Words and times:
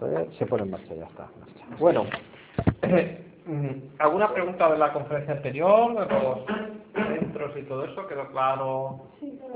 Vamos 0.00 0.16
a 0.16 0.18
ver, 0.18 0.32
se 0.34 0.46
pone 0.46 0.64
en 0.64 0.70
marcha, 0.70 0.94
ya 0.94 1.06
está. 1.06 1.28
Bueno, 1.78 2.04
¿alguna 3.98 4.32
pregunta 4.32 4.70
de 4.70 4.78
la 4.78 4.92
conferencia 4.92 5.34
anterior, 5.34 6.06
de 6.06 6.14
los 6.14 6.38
centros 6.92 7.56
y 7.56 7.62
todo 7.62 7.84
eso? 7.84 8.06
¿Quedó 8.06 8.28
claro? 8.30 9.00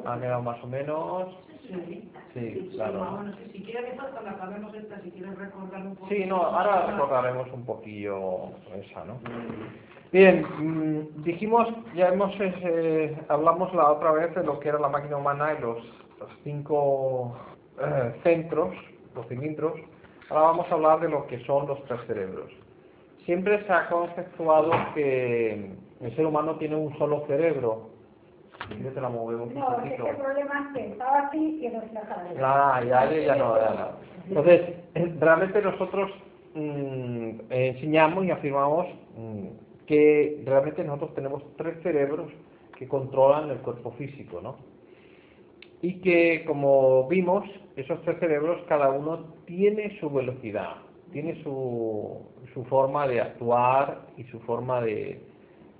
¿Ha 0.04 0.18
quedado 0.18 0.42
más 0.42 0.62
o 0.62 0.66
menos? 0.66 1.36
Sí, 1.66 2.10
sí, 2.34 2.70
claro. 2.74 2.98
Bueno, 2.98 3.32
si 3.52 3.62
quieres 3.62 3.94
cuando 3.94 4.30
acabemos 4.30 4.74
esta, 4.74 5.00
si 5.02 5.10
quieres 5.10 5.36
recordar 5.38 5.82
un 5.82 5.94
poco. 5.94 6.08
Sí, 6.08 6.24
no, 6.26 6.36
ahora 6.42 6.86
recordaremos 6.86 7.48
un 7.52 7.64
poquillo 7.64 8.50
esa, 8.74 9.04
¿no? 9.04 9.18
Bien, 10.12 10.42
mm, 10.42 11.22
dijimos, 11.22 11.68
ya 11.94 12.08
hemos, 12.08 12.32
eh, 12.40 13.16
hablamos 13.28 13.72
la 13.74 13.92
otra 13.92 14.10
vez 14.12 14.34
de 14.34 14.42
lo 14.42 14.58
que 14.58 14.70
era 14.70 14.80
la 14.80 14.88
máquina 14.88 15.16
humana 15.16 15.54
y 15.56 15.62
los, 15.62 15.78
cinco 16.42 17.36
eh, 17.80 18.14
centros, 18.22 18.74
los 19.14 19.26
cilindros. 19.28 19.74
Ahora 20.30 20.42
vamos 20.42 20.70
a 20.70 20.74
hablar 20.74 21.00
de 21.00 21.08
lo 21.08 21.26
que 21.26 21.44
son 21.44 21.66
los 21.66 21.82
tres 21.84 22.00
cerebros. 22.06 22.50
Siempre 23.24 23.64
se 23.66 23.72
ha 23.72 23.88
conceptuado 23.88 24.70
que 24.94 25.72
el 26.00 26.16
ser 26.16 26.24
humano 26.24 26.54
tiene 26.56 26.76
un 26.76 26.96
solo 26.98 27.24
cerebro. 27.26 27.90
No, 28.78 28.90
te 28.90 29.00
la 29.00 29.08
movemos 29.08 29.48
un 29.48 29.54
no, 29.54 29.76
poquito. 29.76 30.06
el 30.06 30.16
problema 30.16 30.68
es 30.68 30.76
que 30.76 30.92
estaba 30.92 31.18
así 31.26 31.60
y 31.64 31.68
no 31.68 31.80
se 31.80 31.92
la 31.94 32.84
ya, 32.84 33.10
ya, 33.10 33.34
no, 33.34 33.56
ya 33.56 33.70
no. 33.70 33.88
Entonces, 34.28 34.60
eh, 34.94 35.16
realmente 35.18 35.60
nosotros 35.62 36.10
mm, 36.54 37.30
enseñamos 37.50 38.24
y 38.24 38.30
afirmamos 38.30 38.86
mm, 39.16 39.46
que 39.86 40.42
realmente 40.46 40.84
nosotros 40.84 41.14
tenemos 41.14 41.42
tres 41.56 41.82
cerebros 41.82 42.30
que 42.78 42.86
controlan 42.86 43.50
el 43.50 43.58
cuerpo 43.58 43.90
físico, 43.92 44.40
¿no? 44.40 44.56
Y 45.82 46.00
que, 46.00 46.44
como 46.46 47.08
vimos, 47.08 47.44
esos 47.76 48.00
tres 48.02 48.18
cerebros, 48.20 48.62
cada 48.68 48.90
uno 48.90 49.34
tiene 49.46 49.98
su 49.98 50.10
velocidad, 50.10 50.76
tiene 51.12 51.42
su, 51.42 52.20
su 52.52 52.64
forma 52.64 53.06
de 53.06 53.20
actuar 53.20 54.08
y 54.16 54.24
su 54.24 54.40
forma 54.40 54.82
de, 54.82 55.22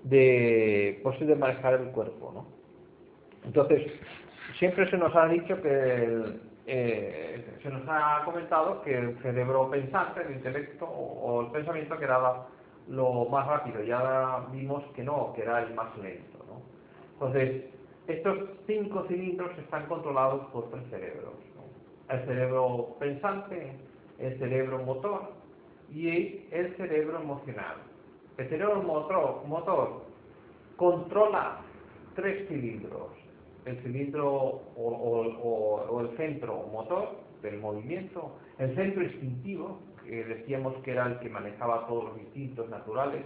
de, 0.05 1.01
pues, 1.03 1.21
de 1.21 1.37
manejar 1.37 1.75
el 1.75 1.89
cuerpo, 1.91 2.33
¿no? 2.35 2.47
Entonces, 3.45 3.91
siempre 4.59 4.89
se 4.91 4.99
nos 4.99 5.15
ha 5.15 5.27
dicho 5.27 5.61
que 5.61 6.25
eh, 6.67 7.59
se 7.63 7.69
nos 7.69 7.83
ha 7.89 8.23
comentado 8.25 8.83
que 8.83 8.97
el 8.97 9.19
cerebro 9.23 9.71
pensante, 9.71 10.23
el 10.23 10.37
intelecto 10.37 10.87
o, 10.87 11.43
el 11.43 11.51
pensamiento 11.51 11.99
que 11.99 12.05
era 12.05 12.47
lo 12.89 13.25
más 13.27 13.47
rápido. 13.47 13.83
Ya 13.83 14.47
vimos 14.53 14.85
que 14.95 15.03
no, 15.03 15.33
que 15.35 15.43
era 15.43 15.63
el 15.63 15.75
más 15.75 15.97
lento. 15.99 16.39
¿no? 16.47 16.63
Entonces, 17.15 17.65
estos 18.11 18.39
cinco 18.67 19.05
cilindros 19.09 19.57
están 19.59 19.87
controlados 19.87 20.47
por 20.51 20.71
tres 20.71 20.83
cerebros. 20.91 21.35
El 22.09 22.25
cerebro 22.27 22.97
pensante, 22.99 23.73
el 24.19 24.39
cerebro 24.39 24.79
motor 24.79 25.33
y 25.93 26.47
el 26.51 26.75
cerebro 26.77 27.21
emocional. 27.21 27.77
El 28.37 28.49
cerebro 28.49 28.83
motor, 28.83 30.03
controla 30.77 31.61
tres 32.15 32.49
cilindros. 32.49 33.13
El 33.65 33.77
cilindro 33.83 34.63
o, 34.77 36.01
el 36.01 36.17
centro 36.17 36.67
motor 36.73 37.11
del 37.43 37.59
movimiento, 37.59 38.37
el 38.59 38.75
centro 38.75 39.03
instintivo, 39.03 39.79
decíamos 40.05 40.75
que 40.83 40.93
era 40.93 41.07
el 41.07 41.19
que 41.21 41.29
manejaba 41.29 41.87
todos 41.87 42.05
los 42.05 42.19
instintos 42.19 42.69
naturales 42.71 43.25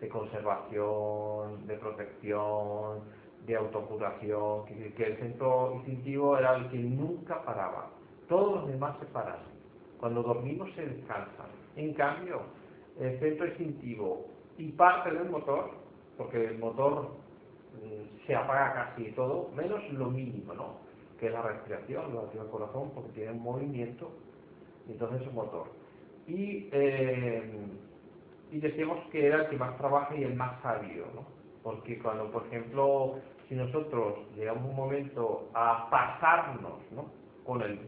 de 0.00 0.08
conservación, 0.08 1.66
de 1.66 1.76
protección, 1.76 3.00
de 3.46 3.56
autocuración, 3.56 4.64
que, 4.66 5.04
el 5.04 5.16
centro 5.18 5.72
instintivo 5.76 6.38
era 6.38 6.56
el 6.56 6.70
que 6.70 6.78
nunca 6.78 7.42
paraba. 7.44 7.90
Todos 8.28 8.60
los 8.60 8.68
demás 8.68 8.96
se 8.98 9.06
paran. 9.06 9.38
Cuando 9.98 10.22
dormimos 10.22 10.70
se 10.74 10.86
descansan. 10.86 11.46
En 11.76 11.94
cambio, 11.94 12.42
el 12.98 13.18
centro 13.20 13.46
instintivo 13.46 14.26
y 14.56 14.72
parte 14.72 15.10
del 15.12 15.28
motor, 15.28 15.70
porque 16.16 16.44
el 16.44 16.58
motor 16.58 17.10
mm, 17.74 18.26
se 18.26 18.34
apaga 18.34 18.74
casi 18.74 19.10
todo, 19.12 19.50
menos 19.54 19.80
lo 19.92 20.10
mínimo, 20.10 20.54
¿no? 20.54 20.78
Que 21.18 21.26
es 21.26 21.32
la 21.32 21.42
respiración, 21.42 22.12
lo 22.12 22.26
del 22.26 22.48
corazón, 22.48 22.90
porque 22.94 23.10
tiene 23.12 23.32
un 23.32 23.42
movimiento, 23.42 24.10
y 24.88 24.92
entonces 24.92 25.22
es 25.22 25.28
un 25.28 25.34
motor 25.34 25.84
y, 26.26 26.68
eh, 26.72 27.42
y 28.50 28.58
decíamos 28.58 28.98
que 29.10 29.26
era 29.26 29.42
el 29.42 29.48
que 29.48 29.56
más 29.56 29.76
trabaja 29.76 30.16
y 30.16 30.24
el 30.24 30.34
más 30.34 30.60
sabio, 30.62 31.06
¿no? 31.14 31.24
Porque 31.62 31.98
cuando, 31.98 32.30
por 32.30 32.46
ejemplo, 32.46 33.16
si 33.54 33.60
nosotros 33.60 34.14
llegamos 34.34 34.68
un 34.68 34.74
momento 34.74 35.48
a 35.54 35.88
pasarnos 35.88 36.80
¿no? 36.90 37.06
con, 37.44 37.62
el, 37.62 37.78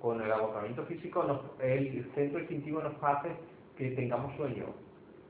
con 0.00 0.22
el 0.22 0.30
agotamiento 0.30 0.84
físico, 0.84 1.24
el 1.60 2.10
centro 2.14 2.38
instintivo 2.38 2.80
nos 2.80 2.94
hace 3.02 3.30
que 3.76 3.90
tengamos 3.90 4.36
sueño, 4.36 4.66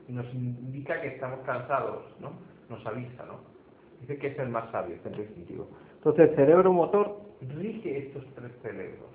nos 0.07 0.31
indica 0.35 1.01
que 1.01 1.07
estamos 1.07 1.39
cansados, 1.45 2.03
¿no? 2.19 2.31
Nos 2.69 2.85
avisa, 2.85 3.25
¿no? 3.25 3.39
Dice 4.01 4.17
que 4.19 4.27
es 4.27 4.39
el 4.39 4.49
más 4.49 4.69
sabio, 4.71 4.95
el 4.95 5.01
centro 5.01 5.23
instintivo. 5.23 5.67
Entonces, 5.95 6.29
el 6.29 6.35
cerebro 6.35 6.71
motor 6.71 7.19
rige 7.55 7.97
estos 7.97 8.23
tres 8.35 8.51
cerebros, 8.61 9.09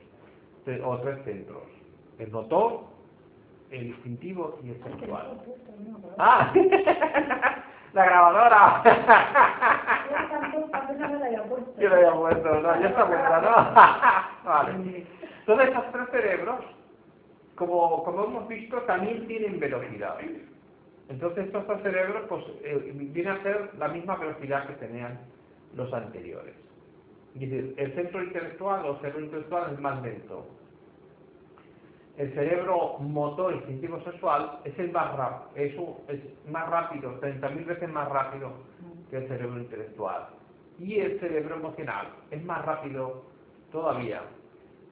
o 0.85 0.99
tres 0.99 1.25
centros. 1.25 1.63
El 2.19 2.31
motor, 2.31 2.81
el 3.71 3.87
instintivo 3.87 4.59
y 4.65 4.71
el 4.71 4.83
sexual. 4.83 5.39
¡Ah! 6.19 6.53
¡La 7.93 8.07
grabadora! 8.07 8.83
Yo 11.79 11.89
la 11.89 11.97
había 11.97 12.13
puesto, 12.13 12.61
no, 12.61 12.81
ya 12.81 12.89
está 12.89 13.07
puesta, 13.07 13.41
¿no? 13.41 13.51
vale. 14.51 15.07
Entonces, 15.41 15.69
esos 15.69 15.93
tres 15.93 16.09
cerebros, 16.11 16.65
como, 17.55 18.03
como 18.05 18.25
hemos 18.25 18.49
visto, 18.49 18.79
también 18.83 19.27
tienen 19.27 19.61
velocidad. 19.61 20.17
Entonces, 21.09 21.47
estos 21.47 21.67
tres 21.67 21.83
cerebros, 21.83 22.23
pues, 22.29 22.45
eh, 22.63 22.93
vienen 22.95 23.37
a 23.37 23.43
ser 23.43 23.71
la 23.79 23.89
misma 23.89 24.17
velocidad 24.17 24.67
que 24.67 24.75
tenían 24.75 25.21
los 25.75 25.93
anteriores. 25.93 26.55
Es 27.35 27.41
decir, 27.41 27.75
el 27.77 27.95
centro 27.95 28.23
intelectual 28.23 28.87
o 28.87 28.99
cerebro 29.01 29.25
intelectual 29.25 29.73
es 29.73 29.81
más 29.81 30.01
lento 30.03 30.47
el 32.19 32.33
cerebro 32.35 32.99
motor 32.99 33.55
instintivo 33.55 34.01
sexual 34.05 34.59
es 34.65 34.79
el 34.79 34.93
más 34.93 35.17
rápido, 35.17 36.01
es, 36.09 36.19
es 36.19 36.51
más 36.51 36.69
rápido, 36.69 37.19
30.000 37.21 37.67
veces 37.67 37.89
más 37.89 38.09
rápido 38.09 38.53
que 39.11 39.17
el 39.19 39.29
cerebro 39.29 39.59
intelectual. 39.59 40.29
Y 40.79 40.99
el 41.01 41.19
cerebro 41.21 41.57
emocional 41.57 42.09
es 42.31 42.45
más 42.45 42.65
rápido 42.65 43.25
todavía 43.71 44.23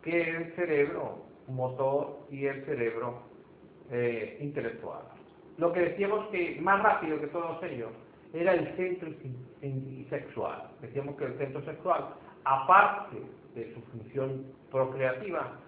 que 0.02 0.30
el 0.30 0.52
cerebro 0.54 1.18
motor 1.48 2.20
y 2.30 2.46
el 2.46 2.64
cerebro 2.64 3.22
eh, 3.90 4.38
intelectual. 4.40 5.02
Lo 5.58 5.72
que 5.72 5.80
decíamos 5.80 6.26
que 6.28 6.58
más 6.60 6.82
rápido 6.82 7.20
que 7.20 7.26
todos 7.26 7.62
ellos 7.62 7.90
era 8.32 8.54
el 8.54 8.74
centro 8.76 9.10
sexual. 10.08 10.70
Decíamos 10.80 11.16
que 11.16 11.24
el 11.24 11.38
centro 11.38 11.62
sexual, 11.64 12.14
aparte 12.44 13.16
de 13.54 13.74
su 13.74 13.80
función 13.82 14.46
procreativa, 14.70 15.58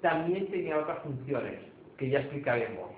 también 0.00 0.46
tenía 0.48 0.78
otras 0.78 1.00
funciones 1.00 1.60
que 1.96 2.08
ya 2.08 2.20
explicaremos. 2.20 2.90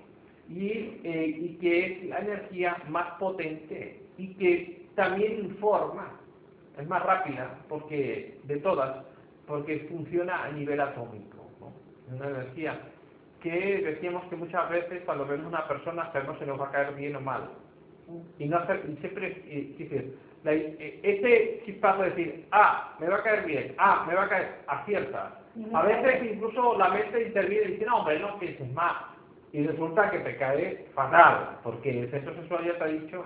Y, 0.48 1.00
eh, 1.04 1.36
y, 1.38 1.58
que 1.60 1.86
es 1.86 2.04
la 2.08 2.18
energía 2.18 2.76
más 2.88 3.06
potente 3.18 4.02
y 4.18 4.34
que 4.34 4.86
también 4.96 5.44
informa, 5.44 6.18
es 6.78 6.86
más 6.88 7.02
rápida 7.04 7.58
porque 7.68 8.38
de 8.44 8.56
todas, 8.56 9.04
porque 9.46 9.86
funciona 9.90 10.44
a 10.44 10.52
nivel 10.52 10.80
atómico. 10.80 11.38
Una 12.12 12.26
energía 12.26 12.80
que 13.40 13.82
decíamos 13.82 14.24
que 14.24 14.36
muchas 14.36 14.68
veces 14.68 15.02
cuando 15.04 15.24
vemos 15.24 15.46
una 15.46 15.68
persona 15.68 16.12
sabemos 16.12 16.38
si 16.40 16.44
nos 16.44 16.60
va 16.60 16.66
a 16.66 16.72
caer 16.72 16.94
bien 16.94 17.14
o 17.14 17.20
mal. 17.20 17.48
Y, 18.38 18.46
no 18.46 18.58
hacer, 18.58 18.82
siempre 18.98 19.28
eh, 19.46 20.12
eh, 20.44 21.00
ese 21.04 21.62
chispazo 21.64 22.02
de 22.02 22.10
decir, 22.10 22.46
ah, 22.50 22.96
me 22.98 23.08
va 23.08 23.18
a 23.18 23.22
caer 23.22 23.46
bien, 23.46 23.74
ah, 23.78 24.04
me 24.08 24.14
va 24.14 24.24
a 24.24 24.28
caer, 24.28 24.48
acierta 24.66 25.39
a 25.72 25.82
veces 25.82 26.32
incluso 26.32 26.78
la 26.78 26.88
mente 26.88 27.26
interviene 27.26 27.66
y 27.66 27.72
dice, 27.72 27.86
no, 27.86 27.98
hombre, 27.98 28.20
no 28.20 28.38
pienses 28.38 28.72
más. 28.72 28.96
Y 29.52 29.66
resulta 29.66 30.10
que 30.10 30.20
te 30.20 30.36
cae 30.36 30.86
fatal, 30.94 31.58
porque 31.62 32.02
el 32.02 32.10
centro 32.10 32.34
sexual 32.36 32.64
ya 32.64 32.78
te 32.78 32.84
ha 32.84 32.86
dicho 32.86 33.24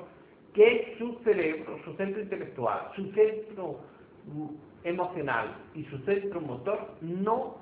que 0.54 0.94
su 0.98 1.18
cerebro, 1.24 1.78
su 1.84 1.94
centro 1.94 2.22
intelectual, 2.22 2.90
su 2.96 3.10
centro 3.12 3.80
mm, 4.26 4.46
emocional 4.84 5.54
y 5.74 5.84
su 5.84 5.98
centro 5.98 6.40
motor 6.40 6.94
no 7.02 7.56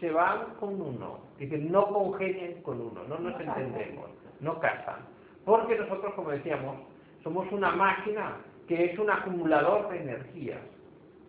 se 0.00 0.10
van 0.10 0.54
con 0.58 0.80
uno. 0.80 1.20
Dicen, 1.38 1.70
no 1.70 1.86
congenian 1.88 2.60
con 2.62 2.80
uno, 2.80 3.04
no 3.08 3.18
nos 3.18 3.40
entendemos, 3.40 4.10
no 4.40 4.58
casan. 4.58 5.06
Porque 5.44 5.76
nosotros, 5.76 6.14
como 6.14 6.30
decíamos, 6.30 6.76
somos 7.22 7.50
una 7.52 7.70
máquina 7.70 8.38
que 8.66 8.86
es 8.86 8.98
un 8.98 9.10
acumulador 9.10 9.88
de 9.90 10.00
energías. 10.00 10.60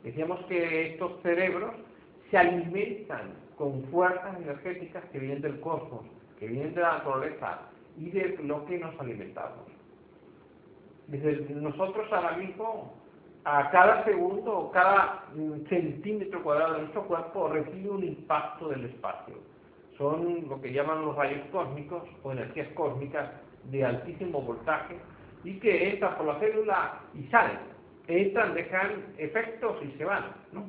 Decíamos 0.03 0.39
que 0.45 0.93
estos 0.93 1.21
cerebros 1.21 1.73
se 2.33 2.39
alimentan 2.39 3.35
con 3.59 3.83
fuerzas 3.91 4.35
energéticas 4.37 5.05
que 5.11 5.19
vienen 5.19 5.43
del 5.43 5.59
cosmos, 5.59 6.01
que 6.39 6.47
vienen 6.47 6.73
de 6.73 6.81
la 6.81 6.97
naturaleza 6.97 7.59
y 7.95 8.09
de 8.09 8.39
lo 8.41 8.65
que 8.65 8.79
nos 8.79 8.99
alimentamos. 8.99 9.67
Desde 11.05 11.53
nosotros 11.53 12.11
ahora 12.11 12.35
mismo, 12.37 12.95
a 13.45 13.69
cada 13.69 14.03
segundo, 14.05 14.71
cada 14.73 15.25
centímetro 15.69 16.41
cuadrado 16.41 16.73
de 16.73 16.79
nuestro 16.79 17.03
cuerpo 17.05 17.49
recibe 17.49 17.91
un 17.91 18.03
impacto 18.03 18.69
del 18.69 18.85
espacio. 18.85 19.35
son 19.99 20.49
lo 20.49 20.59
que 20.59 20.73
llaman 20.73 21.05
los 21.05 21.15
rayos 21.15 21.45
cósmicos 21.51 22.01
o 22.23 22.31
energías 22.31 22.67
cósmicas 22.69 23.29
de 23.65 23.85
altísimo 23.85 24.41
voltaje 24.41 24.97
y 25.43 25.59
que 25.59 25.91
entran 25.91 26.17
por 26.17 26.25
la 26.25 26.39
célula 26.39 26.99
y 27.13 27.25
salen. 27.27 27.59
Entran, 28.07 28.55
dejan 28.55 29.13
efectos 29.19 29.77
y 29.83 29.95
se 29.99 30.05
van. 30.05 30.33
¿no? 30.51 30.65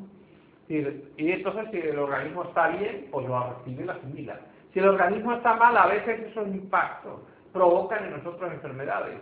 Y 0.68 1.30
entonces 1.30 1.66
si 1.70 1.78
el 1.78 1.98
organismo 1.98 2.44
está 2.44 2.68
bien, 2.68 3.08
pues 3.10 3.26
lo 3.26 3.54
recibe 3.54 3.82
y 3.82 3.86
lo 3.86 3.92
asimila. 3.92 4.40
Si 4.72 4.78
el 4.78 4.88
organismo 4.88 5.34
está 5.34 5.54
mal, 5.54 5.76
a 5.76 5.86
veces 5.86 6.20
esos 6.30 6.48
impactos 6.48 7.20
provocan 7.52 8.04
en 8.04 8.12
nosotros 8.12 8.52
enfermedades 8.52 9.18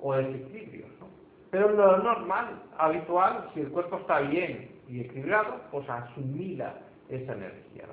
o 0.00 0.14
desequilibrios. 0.14 0.90
¿no? 0.98 1.06
Pero 1.50 1.70
lo 1.70 1.98
normal, 1.98 2.62
habitual, 2.78 3.50
si 3.54 3.60
el 3.60 3.68
cuerpo 3.68 3.98
está 3.98 4.20
bien 4.20 4.70
y 4.88 5.00
equilibrado, 5.00 5.60
pues 5.70 5.88
asimila 5.88 6.74
esa 7.08 7.32
energía. 7.32 7.84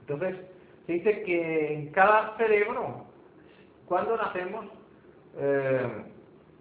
Entonces, 0.00 0.36
se 0.86 0.92
dice 0.92 1.22
que 1.22 1.74
en 1.74 1.90
cada 1.92 2.36
cerebro, 2.36 3.06
cuando 3.86 4.16
nacemos, 4.16 4.66
eh, 5.36 6.04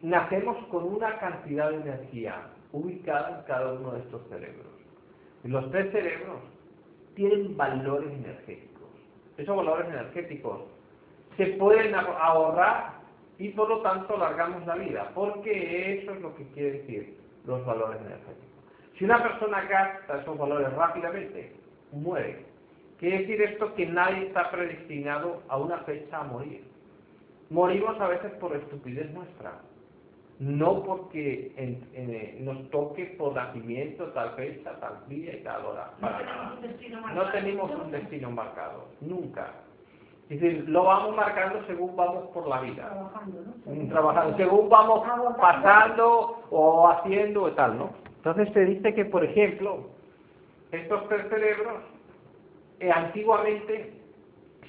nacemos 0.01 0.57
con 0.68 0.83
una 0.86 1.19
cantidad 1.19 1.69
de 1.69 1.77
energía 1.77 2.47
ubicada 2.71 3.39
en 3.39 3.45
cada 3.45 3.74
uno 3.74 3.92
de 3.92 4.00
estos 4.00 4.27
cerebros. 4.30 4.70
Los 5.43 5.69
tres 5.71 5.91
cerebros 5.91 6.39
tienen 7.15 7.57
valores 7.57 8.11
energéticos. 8.11 8.89
Esos 9.38 9.55
valores 9.55 9.88
energéticos 9.88 10.61
se 11.38 11.47
pueden 11.47 11.95
ahorrar 11.95 13.01
y 13.39 13.49
por 13.49 13.69
lo 13.69 13.81
tanto 13.81 14.15
alargamos 14.15 14.65
la 14.67 14.75
vida, 14.75 15.11
porque 15.15 15.99
eso 15.99 16.13
es 16.13 16.21
lo 16.21 16.35
que 16.35 16.45
quiere 16.49 16.71
decir 16.73 17.17
los 17.45 17.65
valores 17.65 17.99
energéticos. 18.01 18.51
Si 18.97 19.05
una 19.05 19.23
persona 19.23 19.63
gasta 19.63 20.21
esos 20.21 20.38
valores 20.38 20.71
rápidamente, 20.73 21.55
muere. 21.91 22.45
Quiere 22.99 23.19
decir 23.19 23.41
esto 23.41 23.73
que 23.73 23.87
nadie 23.87 24.27
está 24.27 24.51
predestinado 24.51 25.41
a 25.47 25.57
una 25.57 25.79
fecha 25.79 26.19
a 26.19 26.23
morir. 26.23 26.63
Morimos 27.49 27.99
a 27.99 28.07
veces 28.07 28.31
por 28.33 28.55
estupidez 28.55 29.11
nuestra, 29.11 29.59
no 30.41 30.81
porque 30.83 31.53
eh, 31.55 32.38
nos 32.41 32.67
toque 32.71 33.05
por 33.17 33.35
nacimiento 33.35 34.05
tal 34.07 34.31
fecha, 34.31 34.71
tal 34.79 35.07
día 35.07 35.35
y 35.35 35.43
tal 35.43 35.63
hora. 35.63 35.91
no 37.13 37.31
tenemos 37.31 37.71
un 37.71 37.91
destino 37.91 38.31
marcado, 38.31 38.88
nunca. 39.01 39.53
Es 40.31 40.41
decir, 40.41 40.67
lo 40.67 40.85
vamos 40.85 41.15
marcando 41.15 41.63
según 41.67 41.95
vamos 41.95 42.25
por 42.29 42.47
la 42.47 42.61
vida. 42.61 42.89
Trabajando, 42.89 43.41
¿no? 43.65 43.89
Trabajando, 43.89 44.38
según 44.38 44.69
vamos 44.69 45.07
pasando 45.38 46.41
o 46.49 46.89
haciendo 46.89 47.47
y 47.47 47.51
tal, 47.51 47.77
¿no? 47.77 47.91
Entonces 48.15 48.51
se 48.53 48.65
dice 48.65 48.95
que, 48.95 49.05
por 49.05 49.23
ejemplo, 49.23 49.89
estos 50.71 51.07
tres 51.07 51.27
cerebros 51.29 51.83
eh, 52.79 52.89
antiguamente 52.89 53.94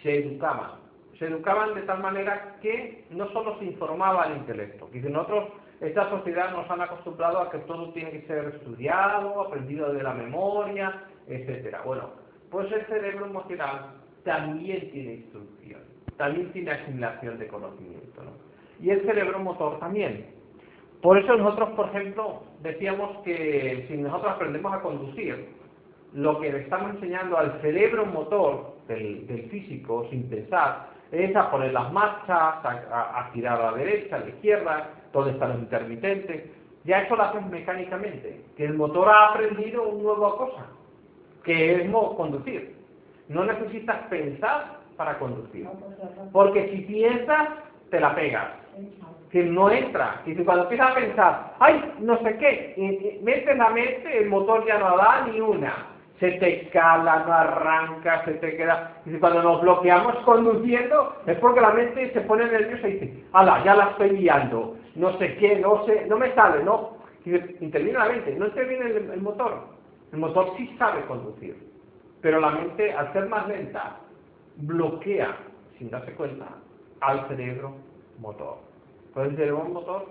se 0.03 0.19
educaban. 0.19 0.83
Se 1.19 1.27
educaban 1.27 1.75
de 1.75 1.83
tal 1.83 2.01
manera 2.01 2.57
que 2.61 3.07
no 3.11 3.31
solo 3.31 3.59
se 3.59 3.65
informaba 3.67 4.27
el 4.27 4.39
intelecto. 4.39 4.91
Nosotros, 4.93 5.62
esta 5.83 6.09
sociedad 6.11 6.53
nos 6.53 6.71
han 6.71 6.81
acostumbrado 6.81 7.41
a 7.41 7.51
que 7.51 7.59
todo 7.59 7.93
tiene 7.93 8.13
que 8.13 8.27
ser 8.29 8.55
estudiado, 8.55 9.43
aprendido 9.43 9.93
de 9.93 10.03
la 10.03 10.15
memoria, 10.15 11.03
etcétera. 11.27 11.83
Bueno, 11.85 12.11
pues 12.51 12.71
el 12.71 12.87
cerebro 12.87 13.27
emocional 13.27 13.95
también 14.25 14.91
tiene 14.93 15.15
instrucción, 15.15 15.81
también 16.17 16.53
tiene 16.53 16.71
asimilación 16.71 17.39
de 17.39 17.49
conocimiento. 17.49 18.23
¿no? 18.23 18.31
Y 18.81 18.91
el 18.91 19.03
cerebro 19.03 19.41
motor 19.41 19.81
también. 19.81 20.27
Por 21.03 21.19
eso 21.19 21.37
nosotros, 21.37 21.71
por 21.71 21.89
ejemplo, 21.89 22.45
decíamos 22.61 23.19
que 23.25 23.85
si 23.89 23.97
nosotros 23.97 24.35
aprendemos 24.35 24.73
a 24.73 24.83
conducir, 24.83 25.49
lo 26.15 26.39
que 26.41 26.53
le 26.53 26.61
estamos 26.61 26.95
enseñando 26.95 27.39
al 27.39 27.61
cerebro 27.61 28.07
motor 28.07 28.77
del, 28.87 29.49
físico, 29.51 30.07
sin 30.11 30.29
pensar, 30.29 30.91
es 31.13 31.37
a 31.37 31.51
poner 31.51 31.73
las 31.73 31.93
marchas, 31.93 32.57
a, 32.65 33.31
girar 33.33 33.61
a 33.61 33.71
la 33.71 33.77
derecha, 33.77 34.17
a 34.17 34.21
la 34.21 34.29
izquierda, 34.29 34.89
donde 35.13 35.33
están 35.33 35.51
los 35.51 35.59
intermitentes. 35.59 36.51
Ya 36.85 37.03
eso 37.03 37.15
lo 37.15 37.23
haces 37.23 37.47
mecánicamente, 37.47 38.43
que 38.57 38.65
el 38.65 38.75
motor 38.75 39.09
ha 39.09 39.29
aprendido 39.29 39.87
una 39.89 40.03
nueva 40.03 40.37
cosa, 40.37 40.67
que 41.45 41.83
es 41.83 41.91
conducir. 41.91 42.77
No 43.29 43.45
necesitas 43.45 43.99
pensar 44.09 44.79
para 44.97 45.19
conducir. 45.19 45.69
Porque 46.33 46.71
si 46.71 46.79
piensas, 46.83 47.49
te 47.91 48.01
la 48.01 48.15
pegas. 48.15 48.49
Que 49.31 49.45
no 49.45 49.71
entra. 49.71 50.23
Y 50.27 50.35
si 50.35 50.45
cuando 50.45 50.65
empiezas 50.65 50.91
a 50.91 50.95
pensar, 50.95 51.55
ay, 51.61 51.95
no 52.01 52.19
sé 52.23 52.37
qué, 52.39 52.75
y, 52.77 53.23
metes 53.23 53.57
la 53.57 53.71
mente, 53.71 54.19
el 54.19 54.29
motor 54.29 54.67
ya 54.67 54.79
no 54.79 54.97
da 54.97 55.27
ni 55.27 55.41
una. 55.41 55.92
Se 56.23 56.31
te 56.39 56.69
cala, 56.69 57.25
no 57.27 57.33
arranca, 57.33 58.25
se 58.25 58.35
te 58.35 58.57
queda. 58.57 59.03
Y 59.05 59.19
cuando 59.19 59.43
nos 59.43 59.61
bloqueamos 59.61 60.15
conduciendo, 60.19 61.17
es 61.27 61.37
porque 61.39 61.61
la 61.61 61.73
mente 61.73 62.13
se 62.13 62.21
pone 62.21 62.45
nerviosa 62.45 62.89
y 62.89 62.93
dice, 62.93 63.25
ala, 63.33 63.65
ya 63.65 63.75
la 63.75 63.87
estoy 63.87 64.11
guiando. 64.11 64.77
No 64.95 65.19
sé 65.19 65.35
qué, 65.39 65.59
no 65.59 65.85
sé, 65.85 66.07
no 66.07 66.17
me 66.17 66.33
sale, 66.37 66.63
no. 66.63 66.97
Y 67.25 67.35
interviene 67.65 67.99
la 67.99 68.05
mente, 68.05 68.37
no 68.37 68.47
interviene 68.47 68.85
el 68.91 69.21
motor. 69.21 69.67
El 70.13 70.21
motor 70.21 70.53
sí 70.57 70.73
sabe 70.79 71.05
conducir. 71.07 71.57
Pero 72.21 72.39
la 72.39 72.51
mente, 72.51 72.93
al 72.93 73.13
ser 73.13 73.27
más 73.27 73.49
lenta, 73.49 73.97
bloquea, 74.59 75.37
sin 75.77 75.91
darse 75.91 76.13
cuenta, 76.13 76.47
al 77.01 77.27
cerebro 77.27 77.75
motor. 78.21 78.59
El 79.17 79.35
cerebro 79.35 79.65
motor 79.65 80.07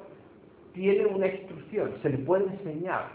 tiene 0.74 1.06
una 1.06 1.28
instrucción, 1.28 1.94
se 2.02 2.10
le 2.10 2.18
puede 2.18 2.48
enseñar. 2.48 3.06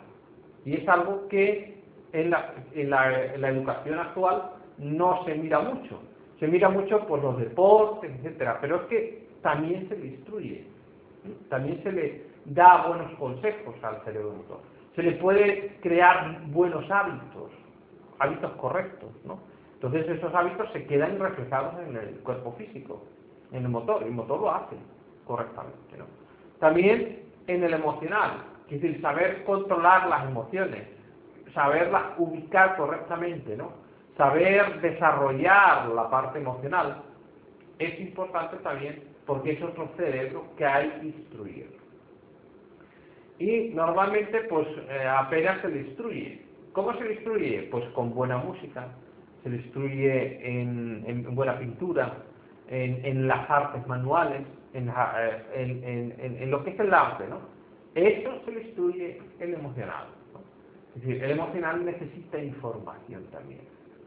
Y 0.64 0.78
es 0.78 0.88
algo 0.88 1.28
que 1.28 1.75
en 2.16 2.30
la, 2.30 2.54
en 2.74 2.90
la, 2.90 3.48
educación 3.50 3.98
actual 3.98 4.50
no 4.78 5.24
se 5.24 5.34
mira 5.34 5.60
mucho. 5.60 6.00
Se 6.40 6.48
mira 6.48 6.68
mucho 6.68 7.06
por 7.06 7.22
los 7.22 7.38
deportes, 7.38 8.10
etcétera, 8.16 8.58
pero 8.60 8.76
es 8.76 8.82
que 8.82 9.28
también 9.42 9.88
se 9.88 9.96
le 9.96 10.06
instruye, 10.06 10.66
también 11.48 11.82
se 11.82 11.92
le 11.92 12.24
da 12.46 12.86
buenos 12.86 13.12
consejos 13.18 13.74
al 13.82 14.02
cerebro 14.04 14.32
motor. 14.32 14.60
Se 14.94 15.02
le 15.02 15.12
puede 15.12 15.76
crear 15.82 16.40
buenos 16.46 16.90
hábitos, 16.90 17.50
hábitos 18.18 18.52
correctos, 18.52 19.10
¿no? 19.24 19.38
Entonces 19.74 20.08
esos 20.08 20.34
hábitos 20.34 20.72
se 20.72 20.86
quedan 20.86 21.18
reflejados 21.18 21.74
en 21.86 21.96
el 21.96 22.18
cuerpo 22.20 22.52
físico, 22.52 23.04
en 23.52 23.64
el 23.64 23.68
motor, 23.68 24.02
el 24.02 24.12
motor 24.12 24.40
lo 24.40 24.54
hace 24.54 24.76
correctamente, 25.26 25.98
¿no? 25.98 26.06
También 26.60 27.24
en 27.46 27.62
el 27.62 27.74
emocional, 27.74 28.42
es 28.70 28.80
decir, 28.80 29.00
saber 29.02 29.44
controlar 29.44 30.08
las 30.08 30.26
emociones, 30.26 30.95
saberlas 31.56 32.05
ubicar 32.19 32.76
correctamente, 32.76 33.56
¿no? 33.56 33.73
Saber 34.17 34.81
desarrollar 34.81 35.88
la 35.88 36.08
parte 36.08 36.38
emocional 36.38 37.03
es 37.78 37.99
importante 37.99 38.57
también 38.59 39.02
porque 39.26 39.52
es 39.52 39.62
otro 39.62 39.88
cerebro 39.97 40.45
que 40.57 40.64
hay 40.64 40.88
que 40.90 41.07
instruir. 41.07 41.76
Y 43.38 43.71
normalmente 43.75 44.42
pues 44.42 44.69
eh, 44.88 45.07
apenas 45.09 45.61
se 45.62 45.69
destruye, 45.69 46.47
¿Cómo 46.76 46.92
se 46.99 47.04
destruye? 47.04 47.69
Pues 47.71 47.87
con 47.95 48.14
buena 48.14 48.37
música, 48.37 48.88
se 49.42 49.49
destruye 49.49 50.47
en, 50.47 51.35
buena 51.35 51.59
pintura, 51.59 52.19
en, 52.69 53.26
las 53.26 53.49
artes 53.49 53.87
manuales, 53.87 54.42
eh, 54.75 54.83
en, 55.54 56.50
lo 56.50 56.62
que 56.62 56.73
es 56.73 56.80
el 56.80 56.92
arte, 56.92 57.25
¿no? 57.28 57.38
Eso 57.95 58.42
se 58.45 58.50
destruye 58.50 59.23
el 59.40 59.54
emocional. 59.54 60.04
Es 60.97 61.03
decir, 61.03 61.23
el 61.23 61.33
emocional 61.33 61.85
necesita 61.85 62.38
información 62.38 63.25
también. 63.31 63.61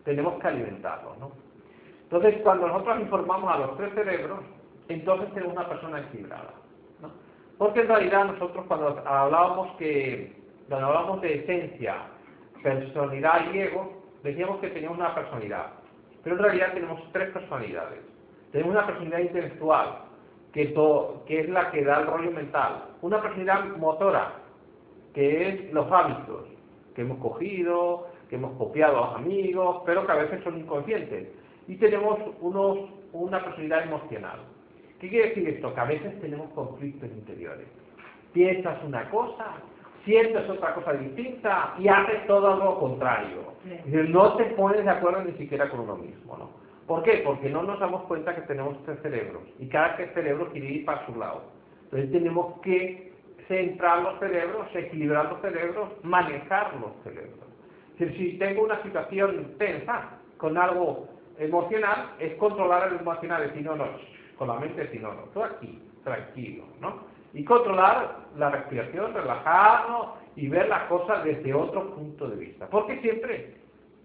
Tenemos 0.03 0.41
que 0.41 0.47
alimentarlo, 0.47 1.15
¿no? 1.19 1.31
Entonces, 2.03 2.41
cuando 2.41 2.67
nosotros 2.67 3.01
informamos 3.01 3.53
a 3.53 3.59
los 3.59 3.77
tres 3.77 3.93
cerebros, 3.93 4.39
entonces 4.87 5.31
tenemos 5.35 5.55
una 5.55 5.69
persona 5.69 5.99
equilibrada. 5.99 6.51
¿no? 6.99 7.11
Porque 7.59 7.81
en 7.81 7.89
realidad 7.89 8.25
nosotros 8.25 8.65
cuando 8.67 9.03
hablábamos 9.05 9.77
que, 9.77 10.35
cuando 10.67 10.87
hablamos 10.87 11.21
de 11.21 11.35
esencia, 11.35 11.95
personalidad 12.63 13.53
y 13.53 13.59
ego, 13.59 14.01
decíamos 14.23 14.59
que 14.59 14.69
teníamos 14.69 14.97
una 14.97 15.13
personalidad. 15.13 15.67
Pero 16.23 16.37
en 16.37 16.41
realidad 16.41 16.73
tenemos 16.73 16.99
tres 17.11 17.29
personalidades. 17.29 17.99
Tenemos 18.51 18.71
una 18.71 18.87
personalidad 18.87 19.19
intelectual, 19.19 19.99
que, 20.53 20.73
que 21.27 21.39
es 21.39 21.49
la 21.49 21.69
que 21.69 21.83
da 21.83 21.99
el 21.99 22.07
rollo 22.07 22.31
mental. 22.31 22.85
Una 23.03 23.21
personalidad 23.21 23.77
motora, 23.77 24.33
que 25.13 25.49
es 25.49 25.71
los 25.71 25.91
hábitos 25.91 26.47
que 26.95 27.01
hemos 27.01 27.17
cogido, 27.19 28.07
que 28.29 28.35
hemos 28.35 28.57
copiado 28.57 28.97
a 28.97 29.07
los 29.07 29.15
amigos, 29.17 29.81
pero 29.85 30.05
que 30.05 30.11
a 30.11 30.15
veces 30.15 30.43
son 30.43 30.59
inconscientes. 30.59 31.29
Y 31.67 31.75
tenemos 31.75 32.19
unos, 32.41 32.89
una 33.13 33.43
personalidad 33.43 33.83
emocional. 33.83 34.39
¿Qué 34.99 35.09
quiere 35.09 35.29
decir 35.29 35.49
esto? 35.49 35.73
Que 35.73 35.79
a 35.79 35.85
veces 35.85 36.19
tenemos 36.19 36.49
conflictos 36.51 37.09
interiores. 37.09 37.67
Piensas 38.33 38.83
una 38.83 39.09
cosa 39.09 39.55
sientes 40.05 40.49
otra 40.49 40.73
cosa 40.73 40.93
distinta 40.93 41.75
y 41.77 41.87
haces 41.87 42.25
todo 42.27 42.55
lo 42.57 42.79
contrario. 42.79 43.53
no 43.85 44.35
te 44.35 44.45
pones 44.55 44.83
de 44.83 44.89
acuerdo 44.89 45.23
ni 45.23 45.33
siquiera 45.33 45.69
con 45.69 45.81
uno 45.81 45.97
mismo, 45.97 46.37
¿no? 46.37 46.49
¿Por 46.87 47.03
qué? 47.03 47.21
Porque 47.23 47.49
no 47.49 47.61
nos 47.61 47.79
damos 47.79 48.03
cuenta 48.05 48.33
que 48.33 48.41
tenemos 48.41 48.83
tres 48.83 48.99
cerebros 49.03 49.43
y 49.59 49.67
cada 49.67 49.95
cerebro 49.97 50.49
quiere 50.51 50.71
ir 50.71 50.85
para 50.85 51.05
su 51.05 51.15
lado. 51.15 51.43
Entonces 51.83 52.11
tenemos 52.11 52.59
que 52.61 53.13
centrar 53.49 54.03
los 54.03 54.19
cerebros, 54.19 54.67
equilibrar 54.73 55.25
los 55.25 55.41
cerebros, 55.41 55.89
manejar 56.03 56.71
los 56.75 56.91
cerebros. 57.03 57.49
si 57.97 58.37
tengo 58.37 58.63
una 58.63 58.81
situación 58.83 59.55
tensa 59.57 60.11
con 60.37 60.57
algo 60.57 61.09
emocional 61.37 62.11
es 62.19 62.35
controlar 62.35 62.93
el 62.93 62.99
emocional, 62.99 63.41
decir, 63.41 63.63
no, 63.63 63.75
no, 63.75 63.87
con 64.37 64.47
la 64.47 64.59
mente 64.59 64.83
decir, 64.83 65.01
no, 65.01 65.13
no, 65.13 65.23
tú 65.33 65.43
aquí, 65.43 65.81
tranquilo, 66.03 66.65
¿no? 66.79 67.07
Y 67.33 67.43
controlar 67.43 68.17
la 68.37 68.51
respiración, 68.51 69.13
relajarnos 69.13 70.09
y 70.35 70.47
ver 70.47 70.69
las 70.69 70.83
cosas 70.83 71.23
desde 71.23 71.53
otro 71.53 71.95
punto 71.95 72.29
de 72.29 72.35
vista. 72.37 72.67
Porque 72.67 73.01
siempre 73.01 73.55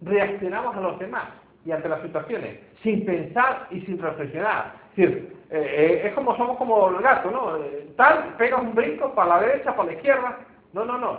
reaccionamos 0.02 0.74
a 0.74 0.80
los 0.80 0.98
demás 0.98 1.28
y 1.64 1.70
ante 1.70 1.88
las 1.88 2.02
situaciones, 2.02 2.60
sin 2.82 3.04
pensar 3.04 3.68
y 3.70 3.80
sin 3.82 3.98
reflexionar. 3.98 4.83
Es 4.94 4.98
decir, 4.98 5.36
eh, 5.50 5.60
eh, 5.60 6.06
es 6.06 6.14
como 6.14 6.36
somos 6.36 6.56
como 6.56 6.88
el 6.88 7.02
gato, 7.02 7.28
¿no? 7.28 7.56
Eh, 7.56 7.88
tal, 7.96 8.36
pega 8.36 8.58
un 8.58 8.74
brinco 8.76 9.12
para 9.12 9.40
la 9.40 9.46
derecha, 9.46 9.74
para 9.74 9.90
la 9.90 9.94
izquierda. 9.94 10.38
No, 10.72 10.84
no, 10.84 10.98
no. 10.98 11.18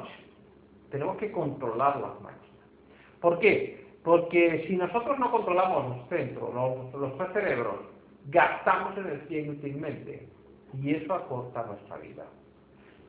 Tenemos 0.92 1.18
que 1.18 1.30
controlar 1.30 1.98
las 1.98 2.22
máquinas. 2.22 2.70
¿Por 3.20 3.40
qué? 3.40 3.86
Porque 4.02 4.64
si 4.68 4.78
nosotros 4.78 5.20
no 5.20 5.30
controlamos 5.30 5.98
los 5.98 6.08
centros, 6.08 6.54
los, 6.54 6.94
los 6.94 7.18
tres 7.18 7.34
cerebros, 7.34 7.76
gastamos 8.28 8.98
energía 8.98 9.42
inútilmente 9.42 10.26
y 10.82 10.96
eso 10.96 11.14
acorta 11.14 11.64
nuestra 11.64 11.98
vida. 11.98 12.26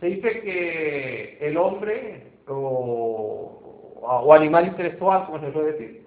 Se 0.00 0.06
dice 0.06 0.40
que 0.40 1.38
el 1.40 1.56
hombre 1.56 2.26
o, 2.48 4.00
o 4.02 4.34
animal 4.34 4.66
intelectual, 4.66 5.26
como 5.26 5.38
se 5.38 5.52
suele 5.52 5.72
decir, 5.72 6.06